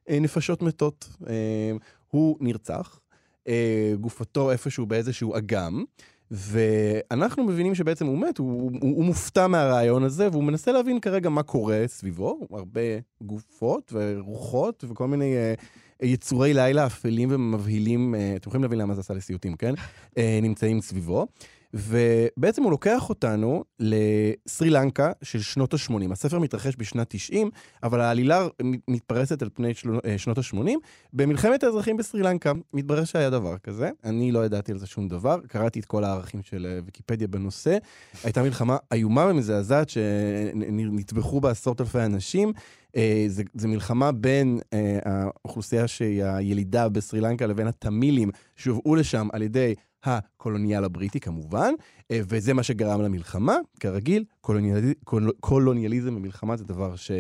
אה, 0.09 0.19
נפשות 0.21 0.63
מתות. 0.63 1.09
אה, 1.29 1.73
הוא 2.11 2.37
נרצח, 2.41 3.01
אה, 3.49 3.93
גופתו 4.01 4.51
איפשהו 4.51 4.87
באיזשהו 4.87 5.37
אגם, 5.37 5.85
ואנחנו 6.31 7.45
מבינים 7.45 7.75
שבעצם 7.75 8.07
הוא 8.07 8.19
מת, 8.19 8.39
הוא, 8.39 8.71
הוא, 8.81 8.97
הוא 8.97 9.05
מופתע 9.05 9.47
מהרעיון 9.47 10.03
הזה, 10.03 10.29
והוא 10.33 10.45
מנסה 10.45 10.73
להבין 10.73 11.01
כרגע 11.01 11.29
מה 11.29 11.43
קורה 11.43 11.83
סביבו, 11.87 12.47
הרבה 12.53 12.81
גופות 13.23 13.93
ורוחות 13.93 14.85
וכל 14.89 15.09
מיני 15.09 15.37
אה, 15.37 15.55
יצורי 16.03 16.55
לילה 16.55 16.87
אפלים 16.87 17.29
ומבהילים, 17.33 18.15
אה, 18.15 18.33
אתם 18.37 18.49
יכולים 18.49 18.63
להבין 18.63 18.79
למה 18.79 18.95
זה 18.95 19.01
עשה 19.01 19.15
לסיוטים, 19.15 19.57
כן? 19.57 19.75
אה, 20.19 20.39
נמצאים 20.43 20.81
סביבו. 20.81 21.27
ובעצם 21.75 22.63
הוא 22.63 22.71
לוקח 22.71 23.09
אותנו 23.09 23.65
לסרי 23.81 24.71
לנקה 24.71 25.13
של 25.23 25.41
שנות 25.41 25.75
ה-80. 25.75 26.13
הספר 26.13 26.39
מתרחש 26.39 26.75
בשנת 26.79 27.07
90, 27.11 27.51
אבל 27.83 28.01
העלילה 28.01 28.47
מתפרסת 28.89 29.43
על 29.43 29.49
פני. 29.55 29.73
אה, 30.05 30.19
שנות 30.19 30.39
ה-80. 30.39 30.71
במלחמת 31.13 31.65
האזרחים 31.65 31.97
בסרי 31.97 32.23
לנקה 32.23 32.53
מתברר 32.73 33.05
שהיה 33.05 33.31
דבר 33.31 33.59
כזה. 33.59 33.91
אני 34.05 34.33
לא 34.33 34.45
ידעתי 34.45 34.73
על 34.73 34.79
זה 34.79 34.87
שום 34.87 35.09
דבר, 35.09 35.39
קראתי 35.49 35.81
את 35.81 35.85
כל 35.85 36.05
הערכים 36.05 36.43
של 36.43 36.67
אה, 36.71 36.79
ויקיפדיה 36.85 37.29
בנושא. 37.29 37.77
הייתה 38.25 38.43
מלחמה 38.43 38.77
איומה 38.93 39.27
ומזעזעת 39.27 39.89
שנטבחו 39.89 41.41
בה 41.41 41.51
עשרות 41.51 41.81
אלפי 41.81 42.01
אנשים. 42.01 42.53
אה, 42.97 43.25
זה, 43.29 43.43
זה 43.55 43.69
מלחמה 43.69 44.13
בין 44.13 44.59
אה, 44.73 44.99
האוכלוסייה 45.05 45.89
שהיא 45.89 46.25
הילידה 46.25 46.89
בסרי 46.89 47.21
לנקה 47.21 47.47
לבין 47.47 47.67
התמילים 47.67 48.31
שהובאו 48.57 48.95
לשם 48.95 49.29
על 49.33 49.43
ידי 49.43 49.75
הקולוניאל 50.05 50.85
הבריטי 50.85 51.21
כמובן, 51.21 51.75
אה, 52.11 52.21
וזה 52.29 52.55
מה 52.55 52.63
שגרם 52.63 53.03
למלחמה. 53.03 53.57
כרגיל, 53.81 54.25
קולוניאליז, 54.41 54.95
קול, 55.05 55.33
קולוניאליזם 55.41 56.17
ומלחמה 56.17 56.57
זה 56.57 56.65
דבר 56.65 56.97
ש... 56.97 57.11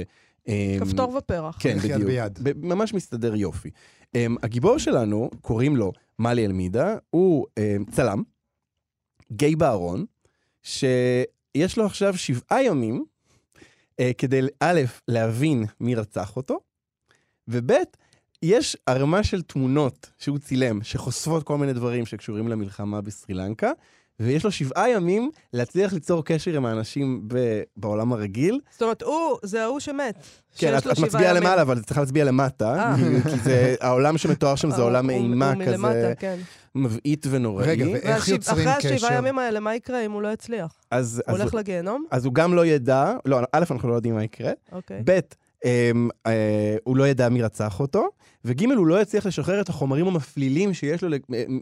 אה, 0.49 0.77
כפתור 0.81 1.17
ופרח. 1.17 1.57
כן, 1.61 1.79
בדיוק. 1.79 2.03
ביד. 2.03 2.39
ממש 2.57 2.95
מסתדר 2.95 3.35
יופי. 3.35 3.71
Um, 4.17 4.39
הגיבור 4.43 4.79
שלנו, 4.79 5.31
קוראים 5.41 5.77
לו 5.77 5.93
מאלי 6.19 6.47
אלמידה, 6.47 6.97
הוא 7.11 7.47
um, 7.47 7.93
צלם, 7.93 8.23
גיי 9.33 9.57
בארון, 9.57 10.05
שיש 10.63 11.77
לו 11.77 11.87
עכשיו 11.87 12.17
שבעה 12.17 12.65
ימים 12.65 13.05
uh, 13.93 14.05
כדי, 14.19 14.41
א', 14.61 14.81
להבין 15.09 15.65
מי 15.81 15.95
רצח 15.95 16.37
אותו, 16.37 16.61
וב', 17.49 17.73
יש 18.43 18.77
ערימה 18.87 19.23
של 19.23 19.43
תמונות 19.43 20.11
שהוא 20.19 20.39
צילם, 20.39 20.83
שחושפות 20.83 21.43
כל 21.43 21.59
מיני 21.59 21.73
דברים 21.73 22.07
שקשורים 22.07 22.49
למלחמה 22.49 23.01
בסרי 23.01 23.35
לנקה, 23.35 23.71
ויש 24.21 24.45
לו 24.45 24.51
שבעה 24.51 24.91
ימים 24.91 25.31
להצליח 25.53 25.93
ליצור 25.93 26.25
קשר 26.25 26.57
עם 26.57 26.67
האנשים 26.67 27.23
ב- 27.29 27.63
בעולם 27.77 28.13
הרגיל, 28.13 28.61
זאת 28.73 28.83
אומרת, 28.83 29.03
הוא, 29.03 29.39
זה 29.43 29.63
ההוא 29.63 29.81
שמת. 29.81 30.15
כן, 30.57 30.79
את, 30.79 30.87
את 30.87 30.99
מצביעה 30.99 31.31
ימים. 31.31 31.43
למעלה, 31.43 31.63
אבל 31.63 31.79
את 31.79 31.85
צריכה 31.87 32.01
להצביע 32.01 32.25
למטה, 32.25 32.75
אה. 32.75 32.97
כי- 33.31 33.39
זה, 33.45 33.75
העולם 33.81 34.19
שמתואר 34.19 34.55
שם 34.55 34.71
זה 34.71 34.83
עולם 34.83 35.11
אימה 35.11 35.55
מלמטה, 35.55 35.95
כזה 35.95 36.15
כן. 36.19 36.39
מבעית 36.75 37.27
ונוראי. 37.31 37.67
רגע, 37.69 37.87
ואיך 37.93 38.29
יוצרים 38.29 38.69
אחרי 38.69 38.95
השבעה 38.95 39.11
קשר? 39.11 39.19
ימים 39.19 39.39
האלה, 39.39 39.61
מה 39.61 39.75
יקרה 39.75 40.05
אם 40.07 40.13
הוא 40.13 40.23
לא 40.23 40.29
יצליח? 40.33 40.73
אז, 40.91 41.23
הוא 41.27 41.35
אז, 41.35 41.41
הולך 41.41 41.55
לגיהנום? 41.55 42.05
אז 42.11 42.25
הוא 42.25 42.35
גם 42.35 42.55
לא 42.55 42.67
ידע, 42.67 43.13
לא, 43.25 43.39
א', 43.53 43.65
אנחנו 43.71 43.89
לא 43.89 43.95
יודעים 43.95 44.15
מה 44.15 44.25
יקרה, 44.25 44.53
אוקיי. 44.73 45.03
ב', 45.05 45.19
הוא 46.85 46.97
לא 46.97 47.09
ידע 47.09 47.29
מי 47.29 47.43
רצח 47.43 47.81
אותו, 47.81 48.09
וג', 48.45 48.65
הוא 48.73 48.87
לא 48.87 49.03
יצליח 49.03 49.27
לשחרר 49.27 49.61
את 49.61 49.69
החומרים 49.69 50.07
המפלילים 50.07 50.75
שיש 50.75 51.05
לו 51.05 51.17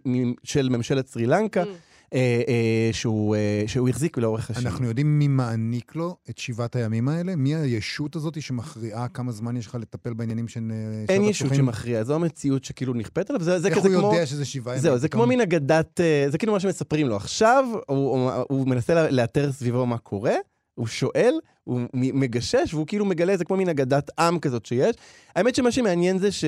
מ- 0.08 0.32
של 0.44 0.68
ממשלת 0.68 1.06
סרי 1.06 1.26
לנקה, 1.26 1.62
Mm. 1.62 1.66
אה, 2.14 2.42
אה, 2.48 2.90
שהוא, 2.92 3.36
אה, 3.36 3.62
שהוא 3.66 3.88
החזיק 3.88 4.18
לאורך 4.18 4.50
השנים. 4.50 4.66
אנחנו 4.66 4.86
יודעים 4.86 5.18
מי 5.18 5.28
מעניק 5.28 5.96
לו 5.96 6.16
את 6.30 6.38
שבעת 6.38 6.76
הימים 6.76 7.08
האלה? 7.08 7.36
מי 7.36 7.54
הישות 7.54 8.16
הזאת 8.16 8.42
שמכריעה 8.42 9.08
כמה 9.08 9.32
זמן 9.32 9.56
יש 9.56 9.66
לך 9.66 9.74
לטפל 9.80 10.12
בעניינים 10.12 10.48
של... 10.48 10.60
אה, 10.70 11.14
אין 11.14 11.24
ישות? 11.24 11.54
שמכריעה, 11.54 12.04
זו 12.04 12.14
המציאות 12.14 12.64
שכאילו 12.64 12.94
נכפית 12.94 13.30
עליו, 13.30 13.42
זה, 13.42 13.58
זה 13.60 13.68
איך 13.68 13.78
הוא 13.78 13.84
כמו... 13.88 14.12
יודע 14.12 14.26
שזה 14.26 14.44
שבעה 14.44 14.74
ימים? 14.74 14.82
זהו, 14.82 14.98
זה? 14.98 15.08
כמו 15.08 15.26
מין 15.26 15.40
אגדת, 15.40 16.00
אה, 16.00 16.26
זה 16.28 16.38
כאילו 16.38 16.52
מה 16.52 16.60
שמספרים 16.60 17.08
לו. 17.08 17.16
עכשיו 17.16 17.64
הוא, 17.88 17.96
הוא, 18.10 18.30
הוא 18.48 18.68
מנסה 18.68 19.10
לאתר 19.10 19.52
סביבו 19.52 19.86
מה 19.86 19.98
קורה, 19.98 20.34
הוא 20.78 20.86
שואל, 20.86 21.34
הוא 21.64 21.80
מגשש, 21.92 22.74
והוא 22.74 22.86
כאילו 22.86 23.04
מגלה, 23.04 23.36
זה 23.36 23.44
כמו 23.44 23.56
מין 23.56 23.68
אגדת 23.68 24.10
עם 24.18 24.38
כזאת 24.38 24.66
שיש. 24.66 24.96
האמת 25.36 25.54
שמה 25.54 25.72
שמעניין 25.72 26.18
זה 26.18 26.32
ש... 26.32 26.44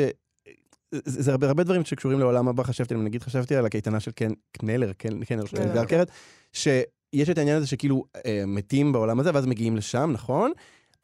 זה, 0.94 1.22
זה 1.22 1.30
הרבה, 1.30 1.48
הרבה 1.48 1.64
דברים 1.64 1.84
שקשורים 1.84 2.18
לעולם 2.18 2.48
הבא, 2.48 2.62
חשבתי 2.62 2.94
עליהם, 2.94 3.06
נגיד 3.06 3.22
חשבתי 3.22 3.56
על 3.56 3.66
הקייטנה 3.66 4.00
של 4.00 4.10
קן, 4.10 4.30
קנלר, 4.52 4.92
קן, 4.92 5.24
קנלר, 5.24 5.44
של 5.44 5.56
קנלר. 5.56 5.70
אתגר 5.70 5.84
קרת, 5.84 6.10
שיש 6.52 7.30
את 7.30 7.38
העניין 7.38 7.56
הזה 7.56 7.66
שכאילו 7.66 8.04
אה, 8.26 8.44
מתים 8.46 8.92
בעולם 8.92 9.20
הזה, 9.20 9.30
ואז 9.34 9.46
מגיעים 9.46 9.76
לשם, 9.76 10.10
נכון? 10.12 10.52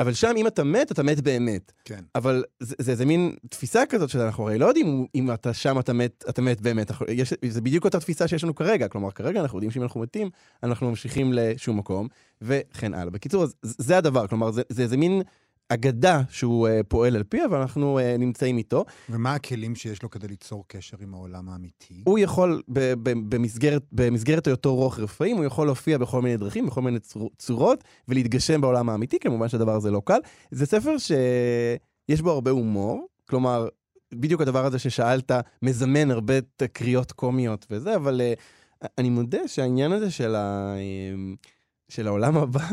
אבל 0.00 0.14
שם, 0.14 0.32
אם 0.37 0.46
אתה 0.46 0.64
מת, 0.64 0.92
אתה 0.92 1.02
מת 1.02 1.20
באמת. 1.20 1.72
כן. 1.85 2.04
אבל 2.14 2.44
זה, 2.61 2.74
זה, 2.78 2.94
זה 2.94 3.04
מין 3.04 3.37
תפיסה 3.50 3.82
כזאת 3.88 4.09
שאנחנו 4.11 4.44
הרי 4.48 4.59
לא 4.59 4.66
יודעים 4.66 5.06
אם 5.14 5.30
אתה 5.32 5.54
שם 5.54 5.78
אתה 5.78 5.92
מת, 5.92 6.24
אתה 6.28 6.42
מת 6.42 6.61
באמת. 6.61 6.90
אנחנו- 6.90 7.06
יש, 7.09 7.32
זה 7.48 7.61
בדיוק 7.61 7.85
אותה 7.85 8.00
תפיסה 8.00 8.28
שיש 8.28 8.44
לנו 8.44 8.54
כרגע. 8.54 8.88
כלומר, 8.88 9.11
כרגע 9.11 9.40
אנחנו 9.40 9.59
יודעים 9.59 9.70
שאם 9.70 9.82
אנחנו 9.82 10.00
מתים, 10.00 10.30
אנחנו 10.62 10.88
ממשיכים 10.90 11.32
לשום 11.32 11.78
מקום, 11.78 12.09
וכן 12.42 12.94
הלאה. 12.94 13.11
בקיצור, 13.11 13.42
אז 13.42 13.54
זה 13.62 13.98
הדבר. 13.98 14.26
כלומר, 14.26 14.50
זה, 14.50 14.62
זה, 14.68 14.87
זה 14.87 14.96
מין 14.96 15.22
אגדה 15.68 16.22
שהוא 16.29 16.68
uh, 16.68 16.70
פועל 16.88 17.16
על 17.16 17.22
פיה, 17.22 17.44
ואנחנו 17.50 17.98
uh, 17.98 18.18
נמצאים 18.18 18.59
איתו. 18.59 18.85
ומה 19.11 19.35
הכלים 19.35 19.74
שיש 19.74 20.02
לו 20.02 20.11
כדי 20.11 20.29
ליצור 20.29 20.64
קשר 20.68 20.96
עם 21.00 21.14
העולם 21.14 21.48
האמיתי? 21.48 22.02
הוא 22.07 22.18
יכול, 22.18 22.62
ב, 22.68 22.92
ב, 23.02 23.35
במסגרת, 23.35 23.83
במסגרת 23.92 24.46
היותו 24.46 24.74
רוח 24.74 24.98
רפאים, 24.98 25.37
הוא 25.37 25.44
יכול 25.44 25.66
להופיע 25.66 25.98
בכל 25.98 26.22
מיני 26.22 26.37
דרכים, 26.37 26.66
בכל 26.66 26.83
מיני 26.83 26.98
צור, 26.98 27.31
צורות, 27.38 27.85
ולהתגשם 28.09 28.61
בעולם 28.61 28.88
האמיתי, 28.88 29.18
כמובן 29.18 29.48
שהדבר 29.48 29.74
הזה 29.74 29.90
לא 29.90 30.02
קל. 30.05 30.18
זה 30.50 30.66
ספר 30.66 30.98
שיש 30.98 32.20
בו 32.20 32.31
הרבה 32.31 32.50
הומור, 32.50 33.07
כלומר, 33.29 33.68
בדיוק 34.14 34.40
הדבר 34.40 34.64
הזה 34.64 34.79
ששאלת, 34.79 35.33
מזמן 35.62 36.11
הרבה 36.11 36.35
תקריות 36.57 37.12
קומיות 37.12 37.66
וזה, 37.70 37.96
אבל 37.96 38.20
uh, 38.20 38.87
אני 38.98 39.11
מודה 39.11 39.48
שהעניין 39.48 39.92
הזה 39.92 40.11
של, 40.11 40.35
ה, 40.35 40.74
uh, 40.74 41.46
של 41.88 42.07
העולם 42.07 42.37
הבא 42.37 42.68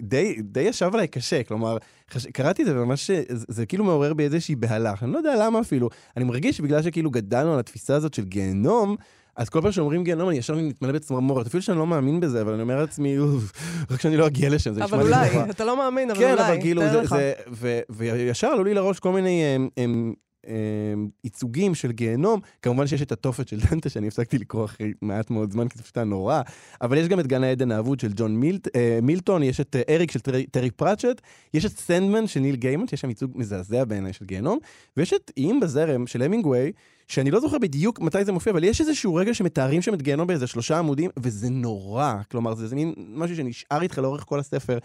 די, 0.00 0.36
די 0.42 0.60
ישב 0.60 0.90
עליי 0.94 1.08
קשה, 1.08 1.42
כלומר, 1.42 1.76
חש... 2.10 2.26
קראתי 2.26 2.62
את 2.62 2.66
זה 2.66 2.80
וממש, 2.80 3.10
זה, 3.10 3.22
זה 3.28 3.66
כאילו 3.66 3.84
מעורר 3.84 4.14
בי 4.14 4.24
איזושהי 4.24 4.54
בהלה, 4.54 4.94
אני 5.02 5.12
לא 5.12 5.18
יודע 5.18 5.46
למה 5.46 5.60
אפילו. 5.60 5.88
אני 6.16 6.24
מרגיש 6.24 6.56
שבגלל 6.56 6.82
שכאילו 6.82 7.10
גדלנו 7.10 7.52
על 7.52 7.58
התפיסה 7.58 7.94
הזאת 7.94 8.14
של 8.14 8.24
גיהנום, 8.24 8.96
אז 9.36 9.48
כל 9.48 9.60
פעם 9.60 9.72
שאומרים 9.72 10.04
גיהנום 10.04 10.28
אני 10.28 10.38
ישר 10.38 10.54
מתמלא 10.56 10.92
בצמרמורת, 10.92 11.46
אפילו 11.46 11.62
שאני 11.62 11.78
לא 11.78 11.86
מאמין 11.86 12.20
בזה, 12.20 12.40
אבל 12.42 12.52
אני 12.52 12.62
אומר 12.62 12.80
לעצמי, 12.80 13.18
"אוף, 13.18 13.52
רק 13.90 14.00
שאני 14.00 14.16
לא 14.16 14.26
אגיע 14.26 14.50
לשם, 14.50 14.74
זה 14.74 14.80
נשמע 14.84 14.96
אבל 14.96 15.06
לי 15.06 15.16
אולי, 15.16 15.34
נורא. 15.34 15.50
אתה 15.50 15.64
לא 15.64 15.76
מאמין, 15.76 16.10
אבל 16.10 16.20
כן, 16.20 16.32
אולי, 16.32 16.46
אבל 16.46 16.60
כאילו, 16.60 16.82
זה. 16.82 17.06
זה, 17.06 17.32
ו, 17.52 17.78
וישר 17.90 18.46
עלו 18.46 18.64
לי 18.64 18.74
לראש 18.74 18.98
כל 18.98 19.12
מיני 19.12 19.44
הם, 19.44 19.68
הם, 19.76 19.92
הם, 19.94 20.12
ייצוגים 21.24 21.74
של 21.74 21.92
גיהנום. 21.92 22.40
כמובן 22.62 22.86
שיש 22.86 23.02
את 23.02 23.12
התופת 23.12 23.48
של 23.48 23.60
דנטה, 23.60 23.88
שאני 23.88 24.08
הפסקתי 24.08 24.38
לקרוא 24.38 24.64
אחרי 24.64 24.92
מעט 25.02 25.30
מאוד 25.30 25.52
זמן, 25.52 25.68
כי 25.68 25.78
זה 25.78 25.82
פשוט 25.82 25.96
היה 25.96 26.04
נורא. 26.04 26.42
אבל 26.82 26.98
יש 26.98 27.08
גם 27.08 27.20
את 27.20 27.26
גן 27.26 27.44
העדן 27.44 27.70
האבוד 27.70 28.00
של 28.00 28.12
ג'ון 28.16 28.36
מילט, 28.36 28.76
אה, 28.76 28.98
מילטון, 29.02 29.42
יש 29.42 29.60
את 29.60 29.76
אה, 29.76 29.94
אריק 29.94 30.10
של 30.10 30.20
טרי, 30.20 30.46
טרי 30.46 30.70
פרצ'ט, 30.70 31.20
יש 31.54 31.64
את 31.64 31.70
סנדמן 31.70 32.26
של 32.26 32.40
ניל 32.40 32.56
גיימן, 32.56 32.88
שיש 32.88 33.00
שם 33.00 33.08
ייצוג 33.08 33.30
מזעזע 33.34 33.84
בעיניי 33.84 34.12
של 34.12 34.24
גיהנום, 34.24 34.58
ויש 34.96 35.12
את 35.12 35.30
איים 35.36 35.60
בזרם 35.60 36.06
של 36.06 36.22
המינגווי, 36.22 36.72
שאני 37.08 37.30
לא 37.30 37.40
זוכר 37.40 37.58
בדיוק 37.58 38.00
מתי 38.00 38.24
זה 38.24 38.32
מופיע, 38.32 38.52
אבל 38.52 38.64
יש 38.64 38.80
איזשהו 38.80 39.14
רגע 39.14 39.34
שמתארים 39.34 39.82
שם 39.82 39.94
את 39.94 40.02
גיהנום 40.02 40.26
באיזה 40.26 40.46
שלושה 40.46 40.78
עמודים, 40.78 41.10
וזה 41.18 41.50
נורא. 41.50 42.14
כלומר, 42.30 42.54
זה, 42.54 42.66
זה 42.66 42.74
מין 42.74 42.94
משהו 42.96 43.36
שנשאר 43.36 43.82
איתך 43.82 43.98
לאורך 43.98 44.24
כל 44.24 44.40
הספר. 44.40 44.78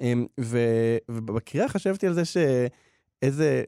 אמ, 0.00 0.26
ו- 0.40 0.96
ובקריאה 1.08 1.68
חשבתי 1.68 2.06
על 2.06 2.12
זה 2.12 2.22
שאיזה, 2.24 3.62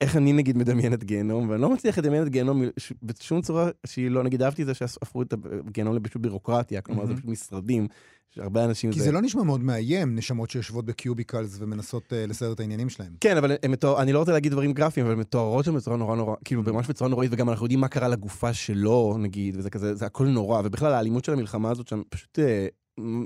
איך 0.00 0.16
אני 0.16 0.32
נגיד 0.32 0.58
מדמיין 0.58 0.92
את 0.92 1.04
גיהנום, 1.04 1.48
ואני 1.48 1.62
לא 1.62 1.70
מצליח 1.70 1.98
לדמיין 1.98 2.22
את 2.22 2.28
גיהנום 2.28 2.62
בשום 3.02 3.40
צורה 3.40 3.70
שהיא 3.86 4.10
לא, 4.10 4.22
נגיד 4.22 4.42
אהבתי 4.42 4.62
את 4.62 4.66
זה 4.66 4.74
שהפכו 4.74 5.22
את 5.22 5.34
הגיהנום 5.66 5.96
לפשוט 5.96 6.22
בירוקרטיה, 6.22 6.80
כלומר 6.80 7.06
זה. 7.06 7.14
פשוט 7.14 7.24
משרדים, 7.24 7.88
שהרבה 8.30 8.64
אנשים 8.64 8.92
כי 8.92 9.00
זה 9.00 9.12
לא 9.12 9.22
נשמע 9.22 9.42
מאוד 9.42 9.60
מאיים, 9.60 10.14
נשמות 10.14 10.50
שיושבות 10.50 10.84
בקיוביקלס 10.84 11.56
ומנסות 11.58 12.12
uh, 12.12 12.28
לסדר 12.28 12.52
את 12.52 12.60
העניינים 12.60 12.88
שלהם. 12.88 13.12
כן, 13.20 13.36
אבל 13.36 13.56
הם 13.62 13.70
מתואר, 13.70 14.02
אני 14.02 14.12
לא 14.12 14.18
רוצה 14.18 14.32
להגיד 14.32 14.52
דברים 14.52 14.72
גרפיים, 14.72 15.06
אבל 15.06 15.14
מתוארות 15.14 15.64
שם 15.64 15.74
בצורה 15.74 15.96
נורא 15.96 16.16
נורא, 16.16 16.36
כאילו 16.44 16.62
ממש 16.62 16.88
בצורה 16.88 17.10
נוראית, 17.10 17.32
וגם 17.32 17.50
אנחנו 17.50 17.64
יודעים 17.64 17.80
מה 17.80 17.88
קרה 17.88 18.08
לגופה 18.08 18.52
שלו, 18.52 19.16
נגיד, 19.18 19.56
וזה 19.56 19.70
כזה, 19.70 19.94
זה 19.94 20.06
הכל 20.06 20.26
נורא, 20.26 20.62
ובכלל 20.64 20.92
האלימות 20.92 21.24
של 21.24 21.32
המלחמה 21.32 21.70
הזאת 21.70 21.88
שם 21.88 22.02
פשוט 22.08 22.38
אה, 22.38 22.66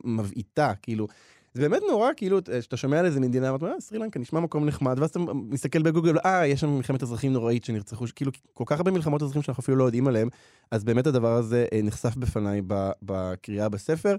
מבעיטה, 0.05 0.73
כאילו. 0.83 1.07
זה 1.55 1.69
באמת 1.69 1.83
נורא, 1.91 2.11
כאילו, 2.17 2.39
אה, 2.53 2.63
שאתה 2.63 2.77
שומע 2.77 2.99
על 2.99 3.07
איזה 3.07 3.21
מדינה, 3.21 3.53
ואתה 3.53 3.65
אומר, 3.65 3.75
"אה, 3.77 3.81
סרי 3.81 3.99
לנקה 3.99 4.21
נשמע 4.21 4.41
מקום 4.41 4.67
נחמד, 4.67 4.99
ואז 4.99 5.11
אתה 5.11 5.19
מסתכל 5.35 5.83
בגוגל, 5.83 6.19
אה, 6.19 6.47
יש 6.47 6.61
שם 6.61 6.69
מלחמת 6.77 7.03
אזרחים 7.03 7.33
נוראית 7.33 7.65
שנרצחו, 7.65 8.05
כאילו, 8.15 8.33
כל 8.55 8.65
כך 8.67 8.77
הרבה 8.77 8.91
מלחמות 8.91 9.23
אזרחים 9.23 9.43
שאנחנו 9.43 9.61
אפילו 9.61 9.77
לא 9.77 9.85
יודעים 9.85 10.07
עליהם, 10.07 10.29
אז 10.71 10.85
באמת 10.85 11.07
הדבר 11.07 11.35
הזה 11.35 11.67
אה, 11.73 11.81
נחשף 11.83 12.17
בפניי 12.17 12.63
בקריאה 13.03 13.69
בספר, 13.69 14.17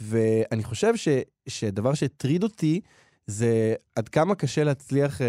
ואני 0.00 0.64
חושב 0.64 0.96
ש, 0.96 1.08
שדבר 1.48 1.94
שהטריד 1.94 2.42
אותי, 2.42 2.80
זה 3.26 3.74
עד 3.96 4.08
כמה 4.08 4.34
קשה 4.34 4.64
להצליח 4.64 5.20
um, 5.20 5.24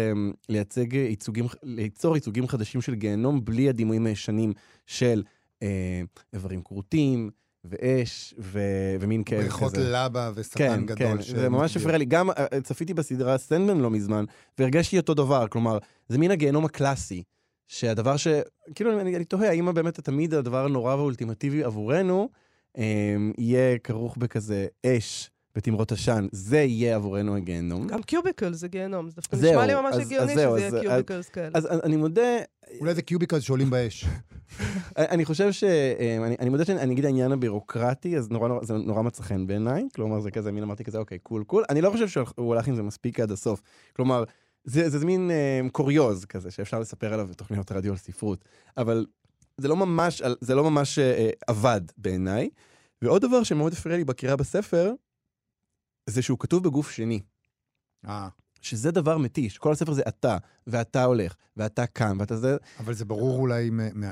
לייצג 0.48 0.92
ייצוגים, 0.92 1.46
ליצור 1.62 2.14
ייצוגים 2.14 2.48
חדשים 2.48 2.80
של 2.80 2.94
גיהנום 2.94 3.44
בלי 3.44 3.68
הדימויים 3.68 4.06
הישנים 4.06 4.52
של 4.86 5.22
uh, 5.54 5.66
איברים 6.32 6.62
כרותים 6.62 7.30
ואש 7.64 8.34
ו, 8.38 8.60
ומין 9.00 9.24
כאב 9.24 9.40
בריכות 9.40 9.72
כזה. 9.72 9.88
לבה 9.92 10.30
ושטן 10.34 10.58
כן, 10.58 10.86
גדול. 10.86 11.16
כן, 11.16 11.22
ש- 11.22 11.30
זה 11.30 11.48
ממש 11.48 11.76
הפריע 11.76 11.98
לי. 11.98 12.04
גם 12.04 12.30
אה, 12.30 12.60
צפיתי 12.62 12.94
בסדרה 12.94 13.38
סטנדמן 13.38 13.78
לא 13.80 13.90
מזמן, 13.90 14.24
והרגשתי 14.58 14.98
אותו 14.98 15.14
דבר, 15.14 15.48
כלומר, 15.48 15.78
זה 16.08 16.18
מין 16.18 16.30
הגיהנום 16.30 16.64
הקלאסי, 16.64 17.22
שהדבר 17.66 18.16
ש... 18.16 18.28
כאילו, 18.74 19.00
אני, 19.00 19.16
אני 19.16 19.24
תוהה, 19.24 19.48
האם 19.48 19.74
באמת 19.74 20.00
תמיד 20.00 20.34
הדבר 20.34 20.64
הנורא 20.64 20.94
והאולטימטיבי 20.94 21.64
עבורנו 21.64 22.28
אה, 22.78 23.16
יהיה 23.38 23.78
כרוך 23.78 24.16
בכזה 24.16 24.66
אש 24.86 25.30
ותמרות 25.58 25.92
עשן, 25.92 26.26
זה 26.32 26.58
יהיה 26.58 26.96
עבורנו 26.96 27.36
הגיהנום. 27.36 27.86
גם 27.86 28.02
cubicle 28.02 28.52
זה 28.52 28.68
גיהנום, 28.68 29.10
זה 29.10 29.16
דווקא 29.16 29.36
נשמע 29.36 29.66
לי 29.66 29.74
ממש 29.74 29.96
הגיוני 29.96 30.32
שזה 30.32 30.42
יהיה 30.42 30.80
cubicles 30.80 31.28
כאלה. 31.28 31.50
אז 31.54 31.66
אני 31.66 31.96
מודה, 31.96 32.38
אולי 32.80 32.94
זה 32.94 33.02
cubicles 33.02 33.42
שעולים 33.42 33.70
באש. 33.70 34.04
אני 34.96 35.24
חושב 35.24 35.52
ש... 35.52 35.64
אה, 35.64 36.26
אני, 36.38 36.48
מודה 36.48 36.64
שאני 36.64 36.92
אגיד 36.92 37.04
העניין 37.04 37.32
הבירוקרטי, 37.32 38.16
אז 38.16 38.28
זה 38.62 38.74
נורא 38.74 39.02
מצא 39.02 39.22
חן 39.22 39.46
בעיניי. 39.46 39.88
כלומר, 39.94 40.20
זה 40.20 40.30
כזה, 40.30 40.52
מין 40.52 40.62
אמרתי 40.62 40.84
כזה, 40.84 40.98
אוקיי, 40.98 41.18
cool, 41.18 41.44
cool. 41.44 41.64
אני 41.70 41.80
לא 41.80 41.90
חושב 41.90 42.08
שהוא 42.08 42.54
הלך 42.54 42.68
עם 42.68 42.76
זה 42.76 42.82
מספיק 42.82 43.20
עד 43.20 43.30
הסוף. 43.30 43.62
כלומר, 43.96 44.24
זה, 44.64 45.06
מין 45.06 45.30
אה, 45.30 45.60
קוריוז 45.72 46.24
כזה, 46.24 46.50
שאפשר 46.50 46.80
לספר 46.80 47.14
עליו 47.14 47.26
בתוכניות 47.26 47.72
רדיו 47.72 47.92
על 47.92 47.98
ספרות. 47.98 48.44
אבל 48.76 49.06
זה 49.56 49.68
לא 49.68 49.76
ממש, 49.76 50.22
זה 50.40 50.54
לא 50.54 50.70
ממש 50.70 50.98
אה, 50.98 51.30
עבד 51.46 51.80
בעיניי. 51.96 52.48
ועוד 53.02 53.22
דבר 53.22 53.42
שמאוד 53.42 53.72
הפריע 53.72 53.96
לי 53.96 54.04
בקריאה 54.04 54.36
בספר, 54.36 54.92
זה 56.08 56.22
שהוא 56.22 56.38
כתוב 56.38 56.64
בגוף 56.64 56.90
שני. 56.90 57.20
אה, 58.06 58.28
שזה 58.60 58.90
דבר 58.90 59.18
מתיש. 59.18 59.58
כל 59.58 59.72
הספר 59.72 59.92
זה 59.92 60.02
אתה, 60.08 60.36
ואתה 60.66 61.04
הולך, 61.04 61.34
ואתה 61.56 61.86
קם, 61.86 62.16
ואתה 62.20 62.36
זה... 62.36 62.56
אבל 62.78 62.94
זה 62.94 63.04
ברור 63.04 63.38
אולי, 63.38 63.70
מ- 63.70 64.02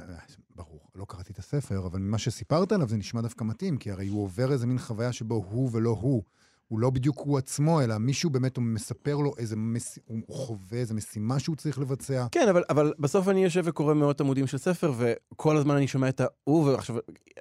ברור, 0.57 0.81
לא 0.95 1.05
קראתי 1.09 1.33
את 1.33 1.39
הספר, 1.39 1.87
אבל 1.87 1.99
ממה 1.99 2.19
שסיפרת 2.19 2.73
עליו 2.73 2.89
זה 2.89 2.97
נשמע 2.97 3.21
דווקא 3.21 3.45
מתאים, 3.45 3.77
כי 3.77 3.91
הרי 3.91 4.09
הוא 4.09 4.23
עובר 4.23 4.53
איזה 4.53 4.67
מין 4.67 4.79
חוויה 4.79 5.13
שבו 5.13 5.35
הוא 5.35 5.71
ולא 5.73 5.91
הוא. 6.01 6.23
הוא 6.69 6.79
לא 6.79 6.91
בדיוק 6.91 7.19
הוא 7.19 7.39
עצמו, 7.39 7.83
אלא 7.83 7.99
מישהו 7.99 8.31
באמת 8.31 8.59
מספר 8.59 9.17
לו 9.17 9.35
איזה, 9.39 9.57
מס... 9.57 9.99
הוא 10.07 10.23
חווה 10.29 10.79
איזה 10.79 10.95
משימה 10.95 11.39
שהוא 11.39 11.57
צריך 11.57 11.79
לבצע. 11.79 12.27
כן, 12.33 12.49
אבל, 12.49 12.65
אבל 12.71 12.93
בסוף 12.99 13.29
אני 13.29 13.45
יושב 13.45 13.63
וקורא 13.65 13.95
מאות 13.95 14.21
עמודים 14.21 14.47
של 14.47 14.59
ספר, 14.59 14.93
וכל 14.97 15.57
הזמן 15.57 15.77
אני 15.77 15.89
שומע 15.89 16.09
את 16.09 16.21
ההוא, 16.21 16.71
ועכשיו, 16.71 16.97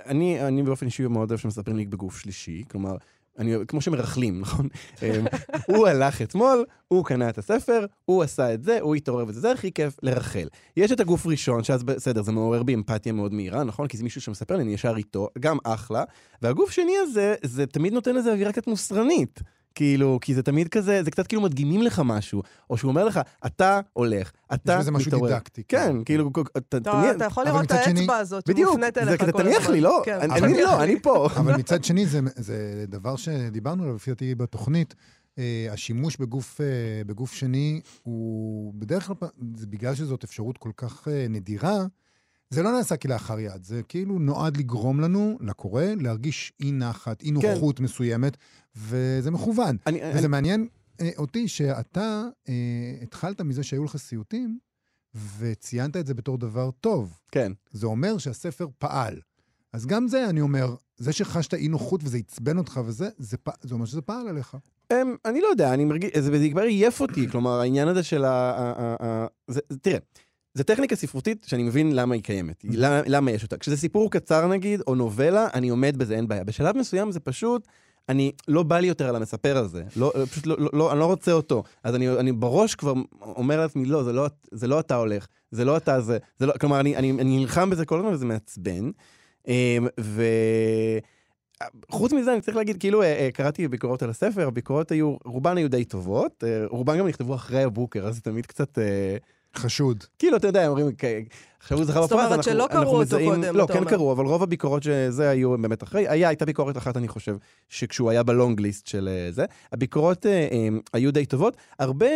אני, 0.05 0.47
אני 0.47 0.63
באופן 0.63 0.85
אישי 0.85 1.07
מאוד 1.07 1.31
אוהב 1.31 1.39
שמספרים 1.39 1.77
לי 1.77 1.85
בגוף 1.85 2.17
שלישי, 2.17 2.63
כלומר, 2.71 2.95
אני, 3.37 3.53
כמו 3.67 3.81
שמרכלים, 3.81 4.41
נכון? 4.41 4.67
אמ, 5.01 5.25
הוא 5.67 5.87
הלך 5.87 6.21
אתמול, 6.21 6.65
הוא 6.87 7.05
קנה 7.05 7.29
את 7.29 7.37
הספר, 7.37 7.85
הוא 8.05 8.23
עשה 8.23 8.53
את 8.53 8.63
זה, 8.63 8.77
הוא 8.81 8.95
התעורר 8.95 9.25
וזה, 9.27 9.39
זה 9.39 9.51
הכי 9.51 9.71
כיף 9.71 9.97
לרחל. 10.03 10.47
יש 10.77 10.91
את 10.91 10.99
הגוף 10.99 11.27
ראשון, 11.27 11.63
שאז 11.63 11.83
בסדר, 11.83 12.21
זה 12.21 12.31
מעורר 12.31 12.63
בי 12.63 12.73
אמפתיה 12.73 13.13
מאוד 13.13 13.33
מהירה, 13.33 13.63
נכון? 13.63 13.87
כי 13.87 13.97
זה 13.97 14.03
מישהו 14.03 14.21
שמספר 14.21 14.55
לי, 14.55 14.63
אני 14.63 14.73
ישר 14.73 14.97
איתו, 14.97 15.29
גם 15.39 15.57
אחלה. 15.63 16.03
והגוף 16.41 16.71
שני 16.71 16.93
הזה, 17.01 17.35
זה 17.43 17.65
תמיד 17.65 17.93
נותן 17.93 18.15
לזה 18.15 18.31
אווירה 18.31 18.51
קצת 18.51 18.67
מוסרנית. 18.67 19.39
כאילו, 19.75 20.17
כי 20.21 20.33
זה 20.35 20.43
תמיד 20.43 20.67
כזה, 20.67 21.03
זה 21.03 21.11
קצת 21.11 21.27
כאילו 21.27 21.41
מדגימים 21.41 21.81
לך 21.81 22.01
משהו, 22.05 22.41
או 22.69 22.77
שהוא 22.77 22.89
אומר 22.89 23.05
לך, 23.05 23.19
אתה 23.45 23.79
הולך, 23.93 24.31
אתה 24.53 24.73
יש 24.73 24.79
בזה 24.79 24.91
משהו 24.91 25.07
מתעורר. 25.09 25.29
דידקטי. 25.33 25.63
כן, 25.67 26.03
כאילו, 26.05 26.29
אתה 26.57 26.59
אתה 26.59 26.79
תניח- 26.79 27.15
אתה 27.15 27.25
יכול 27.25 27.45
לראות 27.45 27.65
את 27.65 27.71
האצבע 27.71 28.17
הזאת 28.17 28.49
בדיוק, 28.49 28.79
זה 28.79 29.01
אליך 29.01 29.21
כזה 29.21 29.31
כל 29.31 29.43
תניח 29.43 29.61
הזמן. 29.61 29.73
לי, 29.73 29.81
לא, 29.81 30.01
כן, 30.05 30.19
אני 30.21 30.39
תניח 30.41 30.59
לא. 30.69 30.83
אני 30.83 30.99
פה. 31.01 31.27
אבל 31.35 31.55
מצד 31.57 31.83
שני, 31.83 32.05
זה, 32.05 32.19
זה 32.35 32.85
דבר 32.87 33.15
שדיברנו 33.15 33.83
עליו 33.83 33.95
לפי 33.95 34.11
דעתי 34.11 34.35
בתוכנית. 34.35 34.95
אה, 35.39 35.67
השימוש 35.71 36.17
בגוף, 36.17 36.61
אה, 36.61 36.65
בגוף 37.05 37.33
שני 37.33 37.81
הוא 38.03 38.73
בדרך 38.75 39.07
כלל, 39.07 39.15
זה 39.55 39.67
בגלל 39.67 39.95
שזאת 39.95 40.23
אפשרות 40.23 40.57
כל 40.57 40.71
כך 40.77 41.07
אה, 41.07 41.25
נדירה, 41.29 41.85
זה 42.55 42.63
לא 42.63 42.71
נעשה 42.71 42.97
כלאחר 42.97 43.39
יד, 43.39 43.63
זה 43.63 43.81
כאילו 43.87 44.19
נועד 44.19 44.57
לגרום 44.57 44.99
לנו, 44.99 45.37
לקורא, 45.41 45.83
להרגיש 45.99 46.53
אי 46.59 46.71
נחת, 46.71 47.21
אי 47.21 47.27
כן. 47.41 47.51
נוחות 47.51 47.79
מסוימת, 47.79 48.37
וזה 48.75 49.31
מכוון. 49.31 49.77
אני- 49.87 49.99
וזה 50.09 50.19
אני- 50.19 50.27
מעניין 50.27 50.67
אה, 51.01 51.09
אותי 51.17 51.47
שאתה 51.47 52.23
אה, 52.49 52.53
התחלת 53.01 53.41
מזה 53.41 53.63
שהיו 53.63 53.83
לך 53.83 53.97
סיוטים, 53.97 54.59
וציינת 55.39 55.97
את 55.97 56.07
זה 56.07 56.13
בתור 56.13 56.37
דבר 56.37 56.71
טוב. 56.71 57.19
כן. 57.31 57.51
זה 57.71 57.87
אומר 57.87 58.17
שהספר 58.17 58.67
פעל. 58.77 59.19
אז 59.73 59.85
גם 59.85 60.07
זה, 60.07 60.29
אני 60.29 60.41
אומר, 60.41 60.75
זה 60.97 61.13
שחשת 61.13 61.53
אי 61.53 61.67
נוחות 61.67 62.01
וזה 62.03 62.17
עצבן 62.17 62.57
אותך 62.57 62.79
וזה, 62.85 63.09
זה, 63.17 63.37
פ... 63.37 63.49
זה 63.61 63.73
אומר 63.73 63.85
שזה 63.85 64.01
פעל 64.01 64.27
עליך. 64.27 64.57
אמ, 64.93 64.97
אני 65.25 65.41
לא 65.41 65.47
יודע, 65.47 65.73
אני 65.73 65.85
מרגיש, 65.85 66.17
זה 66.17 66.49
כבר 66.51 66.61
עייף 66.61 67.01
אותי, 67.01 67.29
כלומר, 67.29 67.59
העניין 67.59 67.87
הזה 67.87 68.03
של 68.03 68.23
ה... 68.25 68.29
ה- 68.31 68.73
ה- 68.77 68.95
ה- 69.05 69.27
זה- 69.47 69.61
תראה, 69.81 69.97
זו 70.55 70.63
טכניקה 70.63 70.95
ספרותית 70.95 71.45
שאני 71.47 71.63
מבין 71.63 71.95
למה 71.95 72.15
היא 72.15 72.23
קיימת, 72.23 72.65
למה- 72.69 73.01
למה 73.05 73.31
יש 73.31 73.43
אותה. 73.43 73.57
כשזה 73.57 73.77
סיפור 73.77 74.11
קצר 74.11 74.47
נגיד, 74.47 74.81
או 74.87 74.95
נובלה, 74.95 75.47
אני 75.53 75.69
עומד 75.69 75.97
בזה, 75.97 76.15
אין 76.15 76.27
בעיה. 76.27 76.43
בשלב 76.43 76.77
מסוים 76.77 77.11
זה 77.11 77.19
פשוט, 77.19 77.67
אני, 78.09 78.31
לא 78.47 78.63
בא 78.63 78.79
לי 78.79 78.87
יותר 78.87 79.09
על 79.09 79.15
המספר 79.15 79.57
הזה. 79.57 79.83
לא, 79.95 80.13
פשוט 80.31 80.45
לא, 80.47 80.55
לא, 80.59 80.69
לא, 80.73 80.91
אני 80.91 80.99
לא 80.99 81.05
רוצה 81.05 81.31
אותו. 81.31 81.63
אז 81.83 81.95
אני, 81.95 82.09
אני 82.09 82.31
בראש 82.31 82.75
כבר 82.75 82.93
אומר 83.21 83.59
לעצמי, 83.59 83.85
לא, 83.85 84.03
זה 84.03 84.13
לא, 84.13 84.27
זה 84.51 84.67
לא 84.67 84.79
אתה 84.79 84.95
הולך, 84.95 85.27
זה 85.51 85.65
לא 85.65 85.77
אתה 85.77 86.01
זה, 86.01 86.17
זה 86.39 86.45
לא, 86.45 86.53
כלומר, 86.61 86.79
אני, 86.79 86.95
אני, 86.95 87.11
אני 87.11 87.37
נלחם 87.39 87.69
בזה 87.69 87.85
כל 87.85 87.99
הזמן 87.99 88.13
וזה 88.13 88.25
מעצבן. 88.25 88.91
אמ, 89.47 89.87
ו... 89.99 90.23
חוץ 91.91 92.13
מזה, 92.13 92.33
אני 92.33 92.41
צריך 92.41 92.57
להגיד, 92.57 92.79
כאילו, 92.79 93.01
אה, 93.01 93.19
אה, 93.19 93.29
קראתי 93.33 93.67
ביקורות 93.67 94.03
על 94.03 94.09
הספר, 94.09 94.47
הביקורות 94.47 94.91
היו, 94.91 95.15
רובן 95.25 95.57
היו 95.57 95.69
די 95.69 95.85
טובות, 95.85 96.43
אה, 96.47 96.65
רובן 96.67 96.97
גם 96.97 97.07
נכתבו 97.07 97.35
אחרי 97.35 97.63
הבוקר, 97.63 98.07
אז 98.07 98.15
זה 98.15 98.21
תמיד 98.21 98.45
קצת... 98.45 98.77
חשוד. 99.57 100.03
כאילו, 100.19 100.37
אתה 100.37 100.47
יודע, 100.47 100.67
אומרים, 100.67 100.87
עכשיו 101.59 101.77
הוא 101.77 101.85
זכה 101.85 102.01
בפרס, 102.01 102.11
אנחנו, 102.11 102.35
אנחנו 102.35 102.43
שלא 102.43 102.67
קראו 102.71 103.01
אותו 103.01 103.17
קודם, 103.25 103.55
לא, 103.55 103.67
כן. 103.73 103.85
קראו, 103.85 104.11
אבל 104.11 104.25
רוב 104.25 104.43
הביקורות 104.43 104.83
שזה 104.83 105.29
היו 105.29 105.57
באמת 105.57 105.83
אחרי. 105.83 106.07
היה, 106.09 106.27
הייתה 106.27 106.45
ביקורת 106.45 106.77
אחת, 106.77 106.97
אני 106.97 107.07
חושב, 107.07 107.35
שכשהוא 107.69 108.09
היה 108.09 108.23
בלונג 108.23 108.61
ליסט 108.61 108.87
של 108.87 109.09
אה, 109.11 109.31
זה. 109.31 109.45
הביקורות 109.71 110.25
אה, 110.25 110.31
אה, 110.31 110.67
היו 110.93 111.11
די 111.11 111.25
טובות. 111.25 111.57
הרבה 111.79 112.09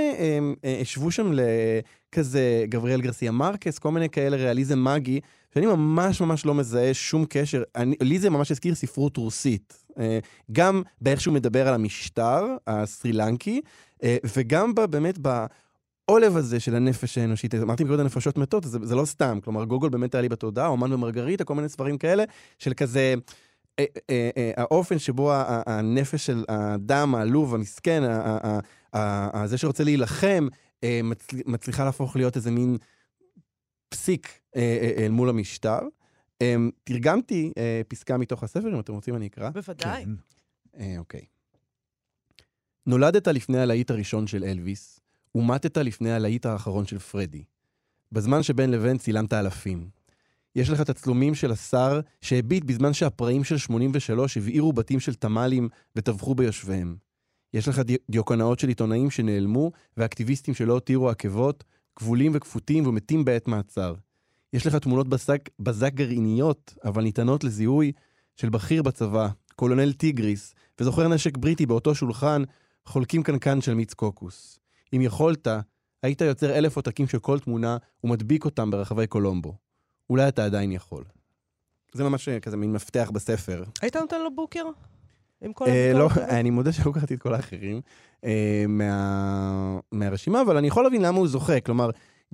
השוו 0.81 1.11
שם 1.11 1.31
לכזה 1.33 2.65
גבריאל 2.69 3.01
גרסיה 3.01 3.31
מרקס, 3.31 3.79
כל 3.79 3.91
מיני 3.91 4.09
כאלה 4.09 4.37
ריאליזם 4.37 4.83
מגי, 4.83 5.19
שאני 5.53 5.65
ממש 5.65 6.21
ממש 6.21 6.45
לא 6.45 6.53
מזהה 6.53 6.93
שום 6.93 7.25
קשר. 7.29 7.63
אני, 7.75 7.95
לי 8.01 8.19
זה 8.19 8.29
ממש 8.29 8.51
הזכיר 8.51 8.75
ספרות 8.75 9.17
רוסית. 9.17 9.85
גם 10.51 10.81
באיך 11.01 11.21
שהוא 11.21 11.33
מדבר 11.33 11.67
על 11.67 11.73
המשטר 11.73 12.45
הסרי 12.67 13.13
לנקי, 13.13 13.61
אה, 14.03 14.17
וגם 14.35 14.75
ב, 14.75 14.81
באמת 14.81 15.17
ב... 15.21 15.45
העולב 16.09 16.37
הזה 16.37 16.59
של 16.59 16.75
הנפש 16.75 17.17
האנושית, 17.17 17.55
אמרתי 17.55 17.85
קודם 17.85 18.05
נפשות 18.05 18.37
מתות, 18.37 18.63
זה, 18.63 18.77
זה 18.81 18.95
לא 18.95 19.05
סתם, 19.05 19.39
כלומר 19.43 19.63
גוגול 19.63 19.89
באמת 19.89 20.15
היה 20.15 20.21
לי 20.21 20.29
בתודעה, 20.29 20.67
אומן 20.67 20.93
ומרגריטה, 20.93 21.43
כל 21.43 21.55
מיני 21.55 21.69
ספרים 21.69 21.97
כאלה, 21.97 22.23
של 22.59 22.73
כזה, 22.73 23.13
אה, 23.79 23.85
אה, 24.09 24.29
אה, 24.37 24.51
האופן 24.57 24.99
שבו 24.99 25.31
הנפש 25.65 26.25
של 26.25 26.45
האדם 26.47 27.15
העלוב, 27.15 27.55
המסכן, 27.55 28.03
זה 29.45 29.57
שרוצה 29.57 29.83
להילחם, 29.83 30.47
אה, 30.83 30.99
מצל, 31.03 31.37
מצליחה 31.45 31.85
להפוך 31.85 32.15
להיות 32.15 32.35
איזה 32.35 32.51
מין 32.51 32.77
פסיק 33.89 34.39
אה, 34.55 34.61
אה, 34.81 35.05
אל 35.05 35.11
מול 35.11 35.29
המשטר. 35.29 35.79
אה, 36.41 36.55
תרגמתי 36.83 37.53
פסקה 37.87 38.17
מתוך 38.17 38.43
הספר, 38.43 38.73
אם 38.75 38.79
אתם 38.79 38.93
רוצים 38.93 39.15
אני 39.15 39.27
אקרא. 39.27 39.49
בוודאי. 39.49 40.05
כן. 40.73 40.97
אוקיי. 40.97 41.25
נולדת 42.85 43.27
לפני 43.27 43.59
הלהיט 43.59 43.91
הראשון 43.91 44.27
של 44.27 44.43
אלוויס, 44.43 44.98
ומטת 45.35 45.77
לפני 45.77 46.11
הלהיט 46.11 46.45
האחרון 46.45 46.85
של 46.85 46.99
פרדי. 46.99 47.43
בזמן 48.11 48.43
שבין 48.43 48.71
לבין 48.71 48.97
צילמת 48.97 49.33
אלפים. 49.33 49.89
יש 50.55 50.69
לך 50.69 50.81
תצלומים 50.81 51.35
של 51.35 51.51
השר 51.51 51.99
שהביט 52.21 52.63
בזמן 52.63 52.93
שהפראים 52.93 53.43
של 53.43 53.57
83 53.57 54.37
הבעירו 54.37 54.73
בתים 54.73 54.99
של 54.99 55.13
תמ"לים 55.15 55.69
וטבחו 55.95 56.35
ביושביהם. 56.35 56.95
יש 57.53 57.67
לך 57.67 57.79
די- 57.79 57.95
דיוקנאות 58.09 58.59
של 58.59 58.67
עיתונאים 58.67 59.09
שנעלמו, 59.09 59.71
ואקטיביסטים 59.97 60.53
שלא 60.53 60.73
הותירו 60.73 61.09
עקבות, 61.09 61.63
כבולים 61.95 62.31
וכפותים 62.35 62.87
ומתים 62.87 63.25
בעת 63.25 63.47
מעצר. 63.47 63.93
יש 64.53 64.67
לך 64.67 64.75
תמונות 64.75 65.07
בזק, 65.07 65.41
בזק 65.59 65.93
גרעיניות, 65.93 66.73
אבל 66.85 67.03
ניתנות 67.03 67.43
לזיהוי, 67.43 67.91
של 68.35 68.49
בכיר 68.49 68.83
בצבא, 68.83 69.29
קולונל 69.55 69.93
טיגריס, 69.93 70.55
וזוכר 70.79 71.07
נשק 71.07 71.37
בריטי 71.37 71.65
באותו 71.65 71.95
שולחן, 71.95 72.43
חולקים 72.85 73.23
קנקן 73.23 73.61
של 73.61 73.73
מיץ 73.73 73.93
קוקוס. 73.93 74.58
אם 74.95 75.01
יכולת, 75.01 75.47
היית 76.03 76.21
יוצר 76.21 76.57
אלף 76.57 76.75
עותקים 76.75 77.07
של 77.07 77.19
כל 77.19 77.39
תמונה 77.39 77.77
ומדביק 78.03 78.45
אותם 78.45 78.71
ברחבי 78.71 79.07
קולומבו. 79.07 79.53
אולי 80.09 80.27
אתה 80.27 80.45
עדיין 80.45 80.71
יכול. 80.71 81.03
זה 81.93 82.03
ממש 82.03 82.29
אה, 82.29 82.39
כזה 82.39 82.57
מין 82.57 82.73
מפתח 82.73 83.11
בספר. 83.13 83.63
היית 83.81 83.95
נותן 83.95 84.21
לו 84.21 84.35
בוקר? 84.35 84.63
עם 85.41 85.53
כל 85.53 85.65
אה, 85.65 85.91
לא, 85.93 86.05
הביקורת 86.05 86.17
הזאת? 86.17 86.29
אני 86.29 86.49
מודה 86.49 86.71
שלא 86.71 86.91
קראתי 86.91 87.13
את 87.13 87.19
כל 87.19 87.33
האחרים 87.33 87.81
אה, 88.25 88.65
מה, 88.67 89.79
מהרשימה, 89.91 90.41
אבל 90.41 90.57
אני 90.57 90.67
יכול 90.67 90.83
להבין 90.83 91.01
למה 91.01 91.17
הוא 91.17 91.27
זוכה. 91.27 91.59
כלומר, 91.59 91.89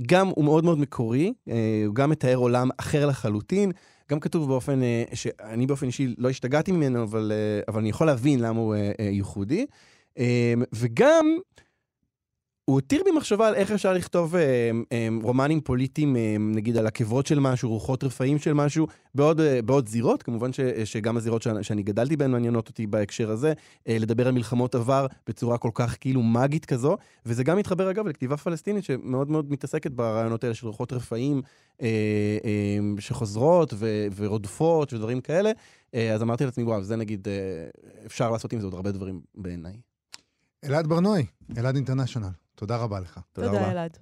גם 0.08 0.28
הוא 0.28 0.46
מאוד 0.46 0.64
מאוד 0.64 0.80
מקורי, 0.80 1.34
הוא 1.86 1.96
גם 1.96 2.10
מתאר 2.10 2.36
עולם 2.36 2.70
אחר 2.78 3.06
לחלוטין, 3.06 3.72
גם 4.12 4.20
כתוב 4.20 4.48
באופן 4.48 4.80
שאני 5.14 5.68
באופן 5.68 5.88
אישי 5.88 6.16
לא 6.18 6.30
השתגעתי 6.30 6.72
ממנו, 6.72 7.04
אבל, 7.04 7.32
אבל 7.68 7.80
אני 7.80 7.90
יכול 7.90 8.08
להבין 8.08 8.40
למה 8.40 8.60
הוא 8.60 8.76
ייחודי. 9.00 9.66
וגם, 10.74 11.26
הוא 12.66 12.76
הותיר 12.76 13.02
בי 13.06 13.12
מחשבה 13.12 13.48
על 13.48 13.56
איך 13.56 13.72
אפשר 13.72 13.94
לכתוב 13.94 14.36
אה, 14.36 14.72
אה, 14.92 15.08
רומנים 15.24 15.62
פוליטיים, 15.62 16.16
אה, 16.16 16.36
נגיד 16.40 16.78
על 16.78 16.88
עקבות 16.88 17.26
של 17.26 17.40
משהו, 17.40 17.70
רוחות 17.70 18.04
רפאים 18.04 18.40
של 18.40 18.54
משהו, 18.54 18.88
בעוד, 19.16 19.42
אה, 19.42 19.62
בעוד 19.62 19.88
זירות, 19.88 20.24
כמובן 20.24 20.54
ש, 20.54 20.60
שגם 20.86 21.18
הזירות 21.18 21.42
שאני, 21.42 21.64
שאני 21.64 21.84
גדלתי 21.84 22.18
בהן 22.18 22.32
מעניינות 22.32 22.68
אותי 22.68 22.88
בהקשר 22.88 23.32
הזה, 23.32 23.54
אה, 23.88 23.98
לדבר 24.00 24.28
על 24.28 24.34
מלחמות 24.34 24.76
עבר 24.76 25.08
בצורה 25.28 25.58
כל 25.58 25.70
כך 25.74 25.98
כאילו 26.00 26.22
מאגית 26.22 26.66
כזו, 26.66 26.98
וזה 27.26 27.44
גם 27.44 27.58
מתחבר 27.58 27.92
אגב 27.92 28.08
לכתיבה 28.08 28.38
פלסטינית 28.38 28.84
שמאוד 28.84 29.32
מאוד 29.32 29.52
מתעסקת 29.52 29.92
ברעיונות 29.92 30.44
האלה 30.44 30.54
של 30.54 30.68
רוחות 30.68 30.94
רפאים 30.94 31.42
אה, 31.82 31.88
אה, 32.46 33.02
שחוזרות 33.02 33.74
ו, 33.78 34.08
ורודפות 34.16 34.94
ודברים 34.94 35.22
כאלה, 35.22 35.52
אה, 35.96 36.14
אז 36.14 36.22
אמרתי 36.22 36.46
לעצמי, 36.46 36.64
וואו, 36.64 36.84
זה 36.84 36.96
נגיד, 36.96 37.28
אה, 37.28 37.34
אפשר 38.06 38.32
לעשות 38.32 38.54
עם 38.54 38.60
זה 38.60 38.66
עוד 38.66 38.74
הרבה 38.74 38.92
דברים 38.92 39.22
בעיניי. 39.36 39.74
אלעד 40.64 40.88
ברנועי, 40.88 41.26
אלעד 41.58 41.76
אינטרנשיונל, 41.76 42.30
תודה 42.56 42.78
רבה 42.78 43.00
לך. 43.00 43.20
תודה 43.34 43.48
תודה, 43.48 43.60
רבה. 43.62 43.72
אלעד. 43.72 43.98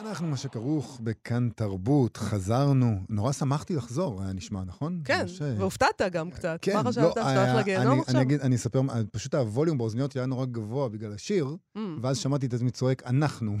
אנחנו 0.00 0.26
מה 0.26 0.36
שכרוך 0.36 1.00
בכאן 1.04 1.48
תרבות, 1.56 2.16
חזרנו. 2.16 3.00
נורא 3.08 3.32
שמחתי 3.32 3.74
לחזור, 3.76 4.22
היה 4.22 4.32
נשמע, 4.32 4.64
נכון? 4.64 5.00
כן, 5.04 5.26
אה, 5.42 5.54
והופתעת 5.58 6.02
גם 6.12 6.30
קצת. 6.30 6.58
כן, 6.62 6.74
מה 6.76 6.82
לא, 6.82 6.88
חשבת? 6.88 7.08
שאתה 7.08 7.28
היה- 7.28 7.52
הולך 7.52 7.62
לגיהנום 7.62 7.92
אני- 7.92 8.00
עכשיו? 8.00 8.14
אני 8.14 8.22
אגיד, 8.22 8.40
אני 8.40 8.56
אספר, 8.56 8.80
פשוט 9.12 9.34
הווליום 9.34 9.78
באוזניות 9.78 10.12
שלי 10.12 10.20
היה 10.20 10.26
נורא 10.26 10.46
גבוה 10.46 10.88
בגלל 10.88 11.12
השיר, 11.12 11.56
Mm. 11.76 11.80
ואז 12.02 12.18
שמעתי 12.18 12.46
את 12.46 12.54
עצמי 12.54 12.70
צועק, 12.70 13.02
אנחנו. 13.06 13.56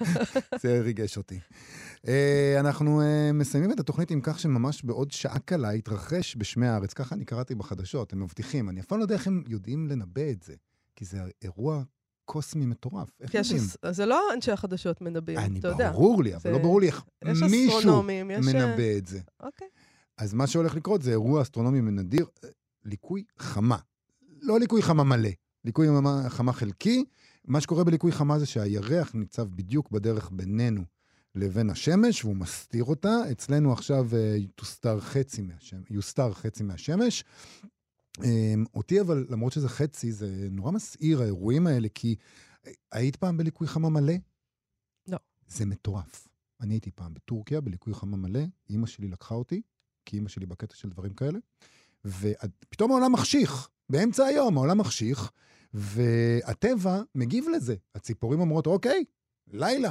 זה 0.62 0.80
ריגש 0.80 1.16
אותי. 1.16 1.38
אה, 2.08 2.56
אנחנו 2.60 3.00
אה, 3.00 3.30
מסיימים 3.32 3.72
את 3.72 3.80
התוכנית 3.80 4.10
עם 4.10 4.20
כך 4.22 4.38
שממש 4.38 4.82
בעוד 4.84 5.10
שעה 5.10 5.38
קלה 5.38 5.74
יתרחש 5.74 6.36
בשמי 6.38 6.66
הארץ. 6.66 6.92
ככה 6.92 7.14
אני 7.14 7.24
קראתי 7.24 7.54
בחדשות, 7.54 8.12
הם 8.12 8.22
מבטיחים. 8.22 8.68
אני 8.68 8.80
אף 8.80 8.86
פעם 8.86 8.98
לא 8.98 9.04
יודע 9.04 9.14
איך 9.14 9.26
הם 9.26 9.42
יודעים 9.46 9.86
לנבא 9.86 10.30
את 10.30 10.42
זה, 10.42 10.54
כי 10.96 11.04
זה 11.04 11.18
אירוע 11.42 11.82
קוסמי 12.24 12.66
מטורף. 12.66 13.08
איך 13.20 13.34
יש 13.34 13.50
יודעים? 13.50 13.68
זה 13.90 14.06
לא 14.06 14.20
אנשי 14.34 14.52
החדשות 14.52 15.00
מנבאים, 15.00 15.38
אני, 15.38 15.58
אתה 15.58 15.68
יודע. 15.68 15.92
ברור 15.92 16.22
לי, 16.22 16.32
אבל 16.34 16.40
זה- 16.42 16.50
לא 16.50 16.58
ברור 16.58 16.80
לי 16.80 16.86
איך 16.86 17.04
יש 17.24 17.42
מישהו. 17.42 18.02
אה, 18.08 18.40
מנבא 18.40 18.96
את 18.98 19.06
זה. 19.06 19.20
אוקיי. 19.40 19.68
אז 20.18 20.34
מה 20.34 20.46
שהולך 20.46 20.74
לקרות 20.74 21.02
זה 21.02 21.10
אירוע 21.10 21.42
אסטרונומי 21.42 21.80
נדיר, 21.80 22.26
אה, 22.44 22.48
ליקוי 22.84 23.24
חמה. 23.38 23.76
לא 24.42 24.58
ליקוי 24.60 24.82
חמה 24.82 25.04
מלא, 25.04 25.28
ליקוי 25.64 25.86
חמה 26.28 26.52
חלקי. 26.52 27.04
מה 27.44 27.60
שקורה 27.60 27.84
בליקוי 27.84 28.12
חמה 28.12 28.38
זה 28.38 28.46
שהירח 28.46 29.14
ניצב 29.14 29.42
בדיוק 29.48 29.90
בדרך 29.90 30.30
בינינו 30.32 30.82
לבין 31.36 31.70
השמש, 31.70 32.24
והוא 32.24 32.36
מסתיר 32.36 32.84
אותה. 32.84 33.16
אצלנו 33.32 33.72
עכשיו 33.72 34.06
אה, 34.16 34.36
תוסתר 34.54 35.00
חצי 35.00 35.42
מהשמש, 35.42 35.90
יוסתר 35.90 36.32
חצי 36.32 36.62
מהשמש. 36.62 37.24
אותי 38.74 39.00
אבל, 39.00 39.26
למרות 39.30 39.52
שזה 39.52 39.68
חצי, 39.68 40.12
זה 40.12 40.48
נורא 40.50 40.70
מסעיר 40.70 41.22
האירועים 41.22 41.66
האלה, 41.66 41.88
כי 41.94 42.16
אה, 42.66 42.72
היית 42.92 43.16
פעם 43.16 43.36
בליקוי 43.36 43.66
חמה 43.66 43.88
מלא? 43.88 44.14
לא. 45.08 45.18
זה 45.48 45.66
מטורף. 45.66 46.28
אני 46.60 46.74
הייתי 46.74 46.90
פעם 46.90 47.14
בטורקיה 47.14 47.60
בליקוי 47.60 47.94
חמה 47.94 48.16
מלא, 48.16 48.40
אימא 48.70 48.86
שלי 48.86 49.08
לקחה 49.08 49.34
אותי, 49.34 49.62
כי 50.04 50.16
אימא 50.16 50.28
שלי 50.28 50.46
בקטע 50.46 50.74
של 50.74 50.88
דברים 50.88 51.14
כאלה, 51.14 51.38
ופתאום 52.04 52.90
העולם 52.90 53.12
מחשיך, 53.12 53.68
באמצע 53.90 54.24
היום 54.24 54.56
העולם 54.56 54.78
מחשיך, 54.78 55.30
והטבע 55.74 57.02
מגיב 57.14 57.44
לזה. 57.56 57.76
הציפורים 57.94 58.40
אומרות, 58.40 58.66
אוקיי, 58.66 59.04
לילה. 59.46 59.90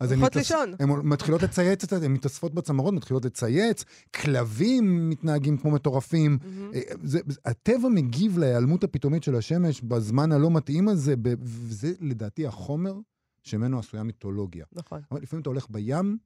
אז 0.00 0.12
הן 0.12 0.18
מתאס- 0.20 0.36
לישון. 0.36 0.74
הן 0.80 0.88
מתחילות 0.90 1.42
לצייץ, 1.42 1.92
הן 1.92 2.12
מתאספות 2.12 2.54
בצמרות, 2.54 2.94
מתחילות 2.94 3.24
לצייץ, 3.24 3.84
כלבים 4.14 5.08
מתנהגים 5.10 5.56
כמו 5.58 5.70
מטורפים. 5.70 6.38
אה, 6.74 6.80
זה, 7.02 7.20
זה- 7.28 7.40
הטבע 7.44 7.88
מגיב 7.88 8.38
להיעלמות 8.38 8.84
הפתאומית 8.84 9.22
של 9.22 9.34
השמש 9.34 9.80
בזמן 9.80 10.32
הלא 10.32 10.50
מתאים 10.50 10.88
הזה, 10.88 11.14
וזה 11.42 11.92
לדעתי 12.00 12.46
החומר 12.46 12.94
שממנו 13.42 13.78
עשויה 13.78 14.02
מיתולוגיה. 14.02 14.64
נכון. 14.72 15.00
אבל 15.12 15.22
לפעמים 15.22 15.40
אתה 15.42 15.50
הולך 15.50 15.66
בים, 15.70 16.18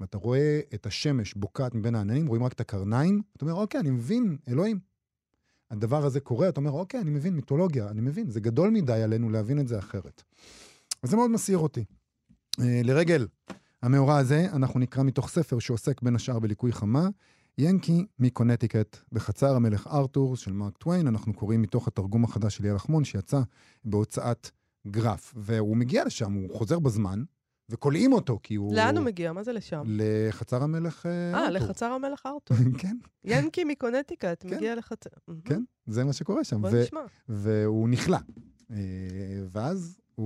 ואתה 0.00 0.18
רואה 0.18 0.60
את 0.74 0.86
השמש 0.86 1.34
בוקעת 1.34 1.74
מבין 1.74 1.94
העננים, 1.94 2.26
רואים 2.26 2.44
רק 2.44 2.52
את 2.52 2.60
הקרניים, 2.60 3.22
אתה 3.36 3.44
אומר, 3.44 3.54
אוקיי, 3.54 3.80
אני 3.80 3.90
מבין, 3.90 4.36
אלוהים. 4.48 4.78
הדבר 5.70 6.04
הזה 6.04 6.20
קורה, 6.20 6.48
אתה 6.48 6.60
אומר, 6.60 6.70
אוקיי, 6.70 7.00
אני 7.00 7.10
מבין, 7.10 7.34
מיתולוגיה, 7.34 7.88
אני 7.88 8.00
מבין, 8.00 8.30
זה 8.30 8.40
גדול 8.40 8.70
מדי 8.70 8.92
עלינו 9.02 9.30
להבין 9.30 9.60
את 9.60 9.68
זה 9.68 9.78
אחרת. 9.78 10.22
אז 11.02 11.10
זה 11.10 11.16
מאוד 11.16 11.30
מסעיר 11.30 11.58
אותי. 11.58 11.84
אה, 12.60 12.80
לרגל 12.84 13.26
המאורע 13.82 14.16
הזה, 14.16 14.46
אנחנו 14.52 14.80
נקרא 14.80 15.02
מתוך 15.02 15.28
ספר 15.28 15.58
שעוסק 15.58 16.02
בין 16.02 16.16
השאר 16.16 16.38
בליקוי 16.38 16.72
חמה, 16.72 17.08
ינקי 17.58 18.06
מקונטיקט 18.18 18.96
בחצר 19.12 19.56
המלך 19.56 19.86
ארתור 19.86 20.36
של 20.36 20.52
מרק 20.52 20.76
טוויין, 20.76 21.06
אנחנו 21.06 21.34
קוראים 21.34 21.62
מתוך 21.62 21.88
התרגום 21.88 22.24
החדש 22.24 22.56
של 22.56 22.64
יאל 22.64 22.74
לחמון, 22.74 23.04
שיצא 23.04 23.40
בהוצאת 23.84 24.50
גרף. 24.86 25.34
והוא 25.36 25.76
מגיע 25.76 26.04
לשם, 26.04 26.32
הוא 26.32 26.58
חוזר 26.58 26.78
בזמן, 26.78 27.22
וכולאים 27.68 28.12
אותו, 28.12 28.38
כי 28.42 28.54
הוא... 28.54 28.74
לאן 28.74 28.96
הוא 28.96 29.04
מגיע? 29.04 29.32
מה 29.32 29.42
זה 29.42 29.52
לשם? 29.52 29.82
לחצר 29.86 30.62
המלך 30.62 31.06
אה, 31.06 31.10
אה, 31.10 31.46
ארתור. 31.46 31.56
לחצר 31.56 31.86
המלך 31.86 32.26
ארתור. 32.26 32.56
כן, 32.78 32.96
ינקי 33.24 33.64
מקונטיקט 33.64 34.24
כן. 34.40 34.56
מגיע 34.56 34.74
לחצר... 34.74 35.10
כן, 35.44 35.62
זה 35.86 36.04
מה 36.04 36.12
שקורה 36.12 36.44
שם. 36.44 36.62
בוא 36.62 36.70
נשמע. 36.70 37.00
והוא 37.28 37.88
נכלא. 37.88 38.18
אה, 38.70 38.76
ואז 39.50 39.98
אה, 40.18 40.24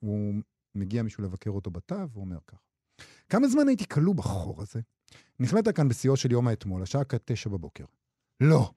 הוא 0.00 0.34
מגיע 0.76 1.02
מישהו 1.02 1.24
לבקר 1.24 1.50
אותו 1.50 1.70
בתא, 1.70 2.04
והוא 2.12 2.24
אומר 2.24 2.38
כך: 2.46 2.58
כמה 3.28 3.48
זמן 3.48 3.68
הייתי 3.68 3.88
כלוא 3.88 4.14
בחור 4.14 4.62
הזה? 4.62 4.80
נכלאת 5.40 5.68
כאן 5.68 5.88
בשיאו 5.88 6.16
של 6.16 6.32
יום 6.32 6.48
האתמול, 6.48 6.82
השעה 6.82 7.04
כתשע 7.04 7.50
בבוקר. 7.50 7.84
לא. 8.40 8.72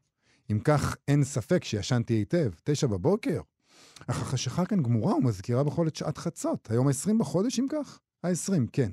אם 0.52 0.60
כך, 0.60 0.96
אין 1.08 1.24
ספק 1.24 1.64
שישנתי 1.64 2.14
היטב. 2.14 2.52
תשע 2.64 2.88
בבוקר? 2.88 3.42
אך 4.08 4.22
החשיכה 4.22 4.66
כאן 4.66 4.84
גמורה 4.84 5.16
ומזכירה 5.16 5.64
בכל 5.64 5.88
את 5.88 5.96
שעת 5.96 6.18
חצות. 6.18 6.72
היום 6.72 6.88
ה-20 6.88 7.20
בחודש, 7.20 7.60
אם 7.60 7.68
כך? 7.70 8.00
ה-20, 8.24 8.70
כן. 8.72 8.92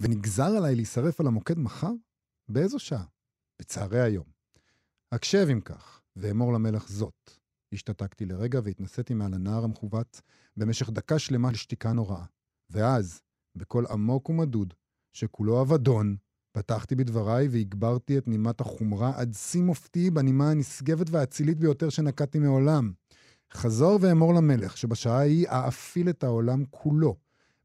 ונגזר 0.00 0.56
עליי 0.56 0.74
להישרף 0.74 1.20
על 1.20 1.26
המוקד 1.26 1.58
מחר? 1.58 1.92
באיזו 2.48 2.78
שעה? 2.78 3.04
בצהרי 3.58 4.00
היום. 4.00 4.26
הקשב 5.12 5.46
אם 5.52 5.60
כך, 5.60 6.00
ואמור 6.16 6.52
למלך 6.52 6.88
זאת. 6.88 7.37
השתתקתי 7.72 8.26
לרגע 8.26 8.60
והתנסיתי 8.64 9.14
מעל 9.14 9.34
הנער 9.34 9.64
המכוות 9.64 10.20
במשך 10.56 10.90
דקה 10.90 11.18
שלמה 11.18 11.50
של 11.50 11.56
שתיקה 11.56 11.92
נוראה. 11.92 12.24
ואז, 12.70 13.20
בקול 13.56 13.86
עמוק 13.90 14.28
ומדוד, 14.28 14.74
שכולו 15.12 15.62
אבדון, 15.62 16.16
פתחתי 16.52 16.94
בדבריי 16.94 17.48
והגברתי 17.48 18.18
את 18.18 18.28
נימת 18.28 18.60
החומרה 18.60 19.12
עד 19.16 19.34
שיא 19.34 19.62
מופתי 19.62 20.10
בנימה 20.10 20.50
הנשגבת 20.50 21.10
והאצילית 21.10 21.58
ביותר 21.58 21.88
שנקטתי 21.88 22.38
מעולם. 22.38 22.92
חזור 23.52 23.98
ואמור 24.02 24.34
למלך 24.34 24.76
שבשעה 24.76 25.18
ההיא 25.18 25.48
אאפיל 25.48 26.08
את 26.08 26.24
העולם 26.24 26.64
כולו, 26.70 27.16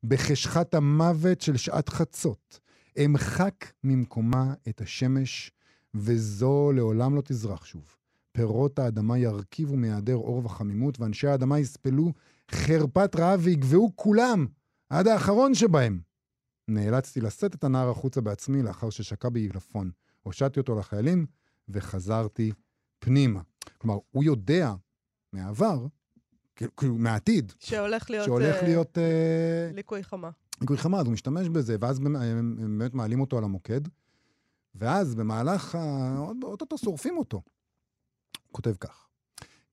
בחשכת 0.03 0.73
המוות 0.73 1.41
של 1.41 1.57
שעת 1.57 1.89
חצות. 1.89 2.59
אמחק 3.05 3.65
ממקומה 3.83 4.53
את 4.69 4.81
השמש, 4.81 5.51
וזו 5.95 6.71
לעולם 6.75 7.15
לא 7.15 7.21
תזרח 7.21 7.65
שוב. 7.65 7.95
פירות 8.37 8.79
האדמה 8.79 9.17
ירכיבו 9.17 9.75
מהיעדר 9.77 10.15
אור 10.15 10.45
וחמימות, 10.45 10.99
ואנשי 10.99 11.27
האדמה 11.27 11.59
יספלו 11.59 12.11
חרפת 12.51 13.15
רעב 13.19 13.39
ויגבעו 13.43 13.91
כולם, 13.95 14.45
עד 14.89 15.07
האחרון 15.07 15.53
שבהם. 15.55 15.99
נאלצתי 16.67 17.21
לשאת 17.21 17.55
את 17.55 17.63
הנער 17.63 17.89
החוצה 17.89 18.21
בעצמי 18.21 18.61
לאחר 18.63 18.89
ששקע 18.89 19.29
בעילפון. 19.29 19.91
הושטתי 20.23 20.59
אותו 20.59 20.79
לחיילים 20.79 21.25
וחזרתי 21.69 22.51
פנימה. 22.99 23.41
כלומר, 23.77 23.97
הוא 24.11 24.23
יודע 24.23 24.73
מהעבר, 25.33 25.85
כאילו- 26.55 26.75
כאילו 26.75 26.95
מהעתיד, 26.95 27.53
שהולך 27.59 28.09
להיות... 28.09 28.25
שהולך 28.25 28.55
אה, 28.55 28.63
להיות 28.63 28.97
אה, 28.97 29.69
ליקוי 29.73 30.03
חמה. 30.03 30.29
ליקוי 30.61 30.77
חמה, 30.77 30.99
אז 30.99 31.05
הוא 31.05 31.13
משתמש 31.13 31.49
בזה, 31.49 31.75
ואז 31.79 31.99
באמת- 31.99 32.21
הם 32.21 32.57
הם 32.61 32.77
באמת 32.79 32.93
מעלים 32.93 33.21
אותו 33.21 33.37
על 33.37 33.43
המוקד, 33.43 33.81
ואז 34.75 35.15
במהלך, 35.15 35.75
ה- 35.75 36.17
אוטוטו 36.43 36.77
שורפים 36.77 37.17
אותו. 37.17 37.41
כותב 38.53 38.73
כך: 38.79 39.07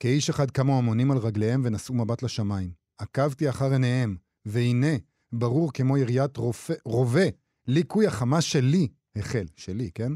כאיש 0.01 0.31
אחד 0.31 0.51
קמו 0.51 0.79
המונים 0.79 1.11
על 1.11 1.19
רגליהם 1.19 1.63
ונשאו 1.65 1.95
מבט 1.95 2.23
לשמיים. 2.23 2.71
עקבתי 2.99 3.49
אחר 3.51 3.73
עיניהם, 3.73 4.17
והנה, 4.47 4.97
ברור 5.33 5.73
כמו 5.73 5.99
יריית 5.99 6.37
רובה, 6.85 7.25
ליקוי 7.67 8.07
החמה 8.07 8.41
שלי 8.41 8.89
החל, 9.17 9.45
שלי, 9.57 9.91
כן? 9.95 10.13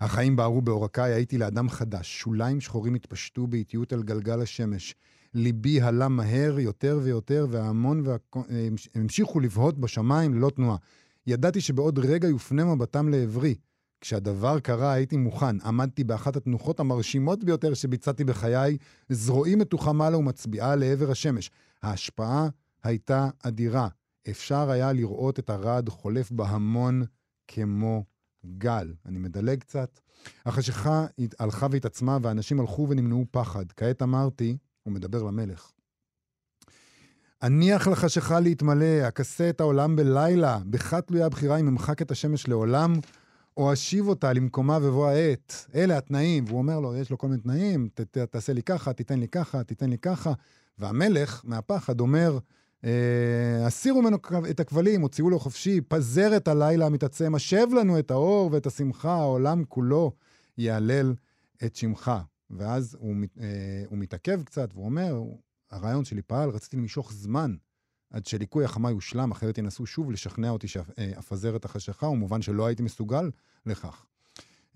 החיים 0.00 0.36
בערו 0.36 0.62
בעורקיי, 0.62 1.12
הייתי 1.12 1.38
לאדם 1.38 1.68
חדש. 1.68 2.20
שוליים 2.20 2.60
שחורים 2.60 2.94
התפשטו 2.94 3.46
באיטיות 3.46 3.92
על 3.92 4.02
גלגל 4.02 4.40
השמש. 4.40 4.94
ליבי 5.34 5.80
הלם 5.80 6.16
מהר 6.16 6.58
יותר 6.58 7.00
ויותר, 7.02 7.46
וההמון 7.50 8.06
והכ- 8.06 8.38
המש- 8.48 8.88
המשיכו 8.94 9.40
לבהות 9.40 9.78
בשמיים 9.78 10.34
ללא 10.34 10.50
תנועה. 10.50 10.76
ידעתי 11.26 11.60
שבעוד 11.60 11.98
רגע 11.98 12.28
יופנה 12.28 12.64
מבטם 12.64 13.08
לעברי. 13.08 13.54
כשהדבר 14.02 14.60
קרה 14.60 14.92
הייתי 14.92 15.16
מוכן. 15.16 15.60
עמדתי 15.60 16.04
באחת 16.04 16.36
התנוחות 16.36 16.80
המרשימות 16.80 17.44
ביותר 17.44 17.74
שביצעתי 17.74 18.24
בחיי, 18.24 18.76
זרועי 19.08 19.54
מתוחה 19.54 19.92
מעלה 19.92 20.18
ומצביעה 20.18 20.76
לעבר 20.76 21.10
השמש. 21.10 21.50
ההשפעה 21.82 22.48
הייתה 22.84 23.28
אדירה. 23.42 23.88
אפשר 24.30 24.70
היה 24.70 24.92
לראות 24.92 25.38
את 25.38 25.50
הרעד 25.50 25.88
חולף 25.88 26.30
בהמון 26.30 27.02
כמו 27.48 28.04
גל. 28.58 28.94
אני 29.06 29.18
מדלג 29.18 29.60
קצת. 29.60 30.00
החשיכה 30.46 31.06
הלכה 31.38 31.66
והתעצמה, 31.70 32.18
ואנשים 32.22 32.60
הלכו 32.60 32.86
ונמנעו 32.88 33.24
פחד. 33.30 33.64
כעת 33.76 34.02
אמרתי, 34.02 34.56
הוא 34.82 34.92
מדבר 34.92 35.22
למלך, 35.22 35.72
הניח 37.42 37.88
לחשיכה 37.88 38.40
להתמלא, 38.40 39.00
הכסה 39.04 39.50
את 39.50 39.60
העולם 39.60 39.96
בלילה, 39.96 40.58
בך 40.66 40.94
תלויה 40.94 41.26
הבחירה 41.26 41.56
אם 41.56 41.68
אמחק 41.68 42.02
את 42.02 42.10
השמש 42.10 42.48
לעולם, 42.48 42.94
או 43.56 43.72
אשיב 43.72 44.08
אותה 44.08 44.32
למקומה 44.32 44.80
בבוא 44.80 45.08
העת. 45.08 45.66
אלה 45.74 45.98
התנאים. 45.98 46.44
והוא 46.46 46.58
אומר 46.58 46.80
לו, 46.80 46.96
יש 46.96 47.10
לו 47.10 47.18
כל 47.18 47.28
מיני 47.28 47.42
תנאים, 47.42 47.88
ת, 47.94 48.00
ת, 48.00 48.18
תעשה 48.18 48.52
לי 48.52 48.62
ככה, 48.62 48.92
תיתן 48.92 49.20
לי 49.20 49.28
ככה, 49.28 49.64
תיתן 49.64 49.90
לי 49.90 49.98
ככה. 49.98 50.32
והמלך, 50.78 51.42
מהפחד, 51.44 52.00
אומר, 52.00 52.38
אה, 52.84 53.66
הסירו 53.66 54.02
ממנו 54.02 54.16
את 54.50 54.60
הכבלים, 54.60 55.00
הוציאו 55.00 55.30
לו 55.30 55.38
חופשי, 55.38 55.80
פזר 55.80 56.36
את 56.36 56.48
הלילה 56.48 56.86
המתעצם, 56.86 57.34
השב 57.34 57.66
לנו 57.80 57.98
את 57.98 58.10
האור 58.10 58.48
ואת 58.52 58.66
השמחה, 58.66 59.14
העולם 59.14 59.64
כולו 59.64 60.12
יהלל 60.58 61.14
את 61.64 61.76
שמך. 61.76 62.12
ואז 62.50 62.96
הוא, 63.00 63.14
אה, 63.40 63.82
הוא 63.86 63.98
מתעכב 63.98 64.42
קצת, 64.42 64.70
והוא 64.74 64.84
אומר, 64.84 65.22
הרעיון 65.70 66.04
שלי 66.04 66.22
פעל, 66.22 66.50
רציתי 66.50 66.76
למשוך 66.76 67.12
זמן 67.12 67.54
עד 68.12 68.26
שליקוי 68.26 68.64
החמה 68.64 68.90
יושלם, 68.90 69.30
אחרת 69.30 69.58
ינסו 69.58 69.86
שוב 69.86 70.10
לשכנע 70.10 70.50
אותי 70.50 70.68
שאפזר 70.68 71.56
את 71.56 71.64
החשיכה, 71.64 72.06
ומובן 72.06 72.42
שלא 72.42 72.66
הייתי 72.66 72.82
מסוגל 72.82 73.30
לכך. 73.66 74.04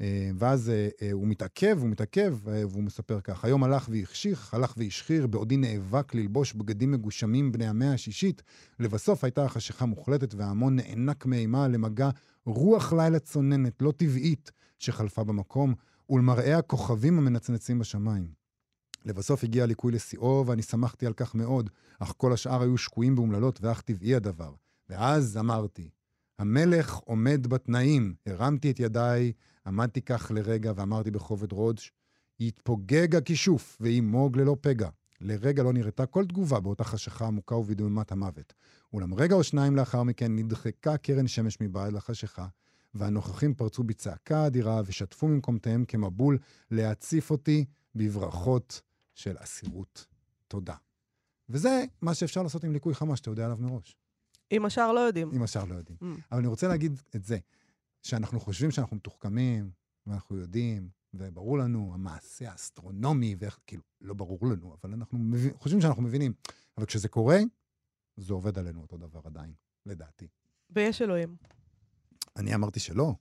אה, 0.01 0.30
ואז 0.34 0.70
אה, 0.70 0.89
אה, 1.03 1.12
הוא 1.12 1.26
מתעכב, 1.26 1.78
הוא 1.80 1.89
מתעכב, 1.89 2.49
אה, 2.49 2.66
והוא 2.68 2.82
מספר 2.82 3.20
כך: 3.20 3.45
היום 3.45 3.64
הלך 3.64 3.89
והחשיך, 3.93 4.55
הלך 4.55 4.74
והשחיר, 4.76 5.26
בעודי 5.26 5.57
נאבק 5.57 6.14
ללבוש 6.14 6.53
בגדים 6.53 6.93
מגושמים 6.93 7.53
בני 7.53 7.66
המאה 7.66 7.93
השישית. 7.93 8.43
לבסוף 8.80 9.24
הייתה 9.24 9.45
החשיכה 9.45 9.87
מוחלטת, 9.87 10.34
וההמון 10.34 10.76
נאנק 10.76 11.26
מאימה 11.26 11.68
למגע 11.68 12.11
רוח 12.47 12.93
לילה 12.93 13.18
צוננת, 13.18 13.82
לא 13.82 13.93
טבעית, 13.97 14.53
שחלפה 14.78 15.24
במקום, 15.24 15.74
ולמראה 16.11 16.59
הכוכבים 16.59 17.18
המנצנצים 17.18 17.78
בשמיים. 17.78 18.45
לבסוף 19.07 19.45
הגיע 19.45 19.63
הליקוי 19.63 19.93
לשיאו, 19.93 20.45
ואני 20.47 20.63
שמחתי 20.63 21.07
על 21.07 21.13
כך 21.13 21.35
מאוד, 21.35 21.71
אך 21.99 22.15
כל 22.17 22.33
השאר 22.33 22.63
היו 22.63 22.79
שקועים 22.79 23.15
באומללות, 23.15 23.59
ואך 23.63 23.81
טבעי 23.81 24.15
הדבר. 24.15 24.53
ואז 24.89 25.37
אמרתי, 25.37 25.91
המלך 26.39 26.95
עומד 26.95 27.47
בתנאים. 27.47 28.15
הרמתי 28.27 28.71
את 28.71 28.81
ידיי, 28.81 29.33
עמדתי 29.67 30.03
כך 30.03 30.31
לרגע, 30.35 30.73
ואמרתי 30.77 31.11
בכובד 31.11 31.49
ראש, 31.53 31.93
יתפוגג 32.41 33.17
הכישוף, 33.17 33.79
וימוג 33.81 34.39
ללא 34.39 34.57
פגע. 34.61 34.89
לרגע 35.21 35.63
לא 35.63 35.73
נראתה 35.73 36.07
כל 36.07 36.25
תגובה 36.27 36.61
באותה 36.61 36.85
חשיכה 36.85 37.27
עמוקה 37.27 37.55
ובדממת 37.55 38.13
המוות. 38.13 38.55
אולם 38.93 39.15
רגע 39.15 39.35
או 39.35 39.43
שניים 39.43 39.77
לאחר 39.77 40.03
מכן 40.03 40.37
נדחקה 40.37 40.97
קרן 40.97 41.29
שמש 41.29 41.61
מבעד 41.61 41.93
לחשיכה, 41.93 42.47
והנוכחים 42.95 43.55
פרצו 43.55 43.83
בצעקה 43.83 44.47
אדירה 44.47 44.81
ושטפו 44.87 45.29
ממקומותיהם 45.29 45.85
כמבול 45.85 46.39
להציף 46.71 47.31
אותי 47.31 47.65
בברכות 47.95 48.81
של 49.17 49.37
אסירות 49.39 50.07
תודה. 50.49 50.75
וזה 51.49 51.85
מה 52.03 52.14
שאפשר 52.14 52.43
לעשות 52.43 52.64
עם 52.64 52.73
ליקוי 52.73 52.95
חמה, 52.95 53.17
שאתה 53.17 53.31
יודע 53.31 53.45
עליו 53.45 53.59
מראש. 53.61 53.97
אם 54.53 54.64
השאר 54.64 54.93
לא 54.93 55.01
יודעים. 55.01 55.31
אם 55.35 55.43
השאר 55.43 55.64
לא 55.64 55.75
יודעים. 55.75 55.99
Mm. 56.03 56.05
אבל 56.33 56.39
אני 56.39 56.47
רוצה 56.47 56.69
להגיד 56.69 57.01
את 57.17 57.25
זה, 57.25 57.39
שאנחנו 58.03 58.41
חושבים 58.41 58.71
שאנחנו 58.71 58.97
מתוחכמים, 58.97 59.71
ואנחנו 60.07 60.37
יודעים, 60.37 60.89
וברור 61.14 61.59
לנו 61.59 61.91
המעשה 61.95 62.51
האסטרונומי, 62.51 63.37
ואיך, 63.39 63.59
כאילו, 63.67 63.83
לא 64.01 64.14
ברור 64.14 64.47
לנו, 64.47 64.77
אבל 64.83 64.93
אנחנו 64.93 65.19
מבין, 65.19 65.53
חושבים 65.57 65.81
שאנחנו 65.81 66.03
מבינים. 66.03 66.33
אבל 66.79 66.87
כשזה 66.87 67.09
קורה, 67.09 67.39
זה 68.17 68.33
עובד 68.33 68.59
עלינו 68.59 68.81
אותו 68.83 68.97
דבר 68.97 69.21
עדיין, 69.25 69.53
לדעתי. 69.87 70.29
ויש 70.71 71.03
אלוהים. 71.03 71.37
אני 72.37 72.55
אמרתי 72.55 72.81
שלא. 72.81 73.14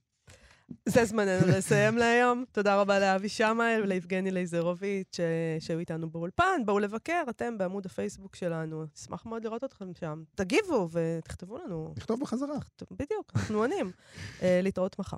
זה 0.85 1.05
זמננו 1.05 1.47
לסיים 1.47 1.97
להיום. 1.97 2.43
תודה 2.51 2.75
רבה 2.75 2.99
לאבי 2.99 3.29
שמאי 3.29 3.81
וליבגני 3.83 4.31
לייזרוביץ' 4.31 5.17
ש- 5.17 5.19
שהיו 5.65 5.79
איתנו 5.79 6.09
באולפן. 6.09 6.61
בואו 6.65 6.79
לבקר, 6.79 7.23
אתם 7.29 7.57
בעמוד 7.57 7.85
הפייסבוק 7.85 8.35
שלנו. 8.35 8.85
אשמח 8.97 9.25
מאוד 9.25 9.43
לראות 9.43 9.63
אתכם 9.63 9.85
שם. 9.99 10.23
תגיבו 10.35 10.89
ותכתבו 10.91 11.57
לנו. 11.65 11.93
נכתוב 11.97 12.19
בחזרה. 12.19 12.55
בדיוק, 12.91 13.31
אנחנו 13.35 13.57
עונים. 13.57 13.91
אה, 14.41 14.59
להתראות 14.63 14.99
מחר. 14.99 15.17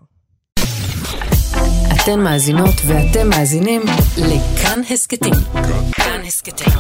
אתן 2.04 2.20
מאזינות 2.20 2.76
ואתם 2.88 3.30
מאזינים 3.30 3.82
לכאן 4.18 4.82
הסכתים. 4.94 5.34
כאן 5.96 6.22
הסכתים, 6.28 6.74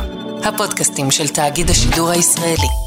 הפודקאסטים 0.43 1.11
של 1.11 1.27
תאגיד 1.27 1.69
השידור 1.69 2.09
הישראלי. 2.09 2.86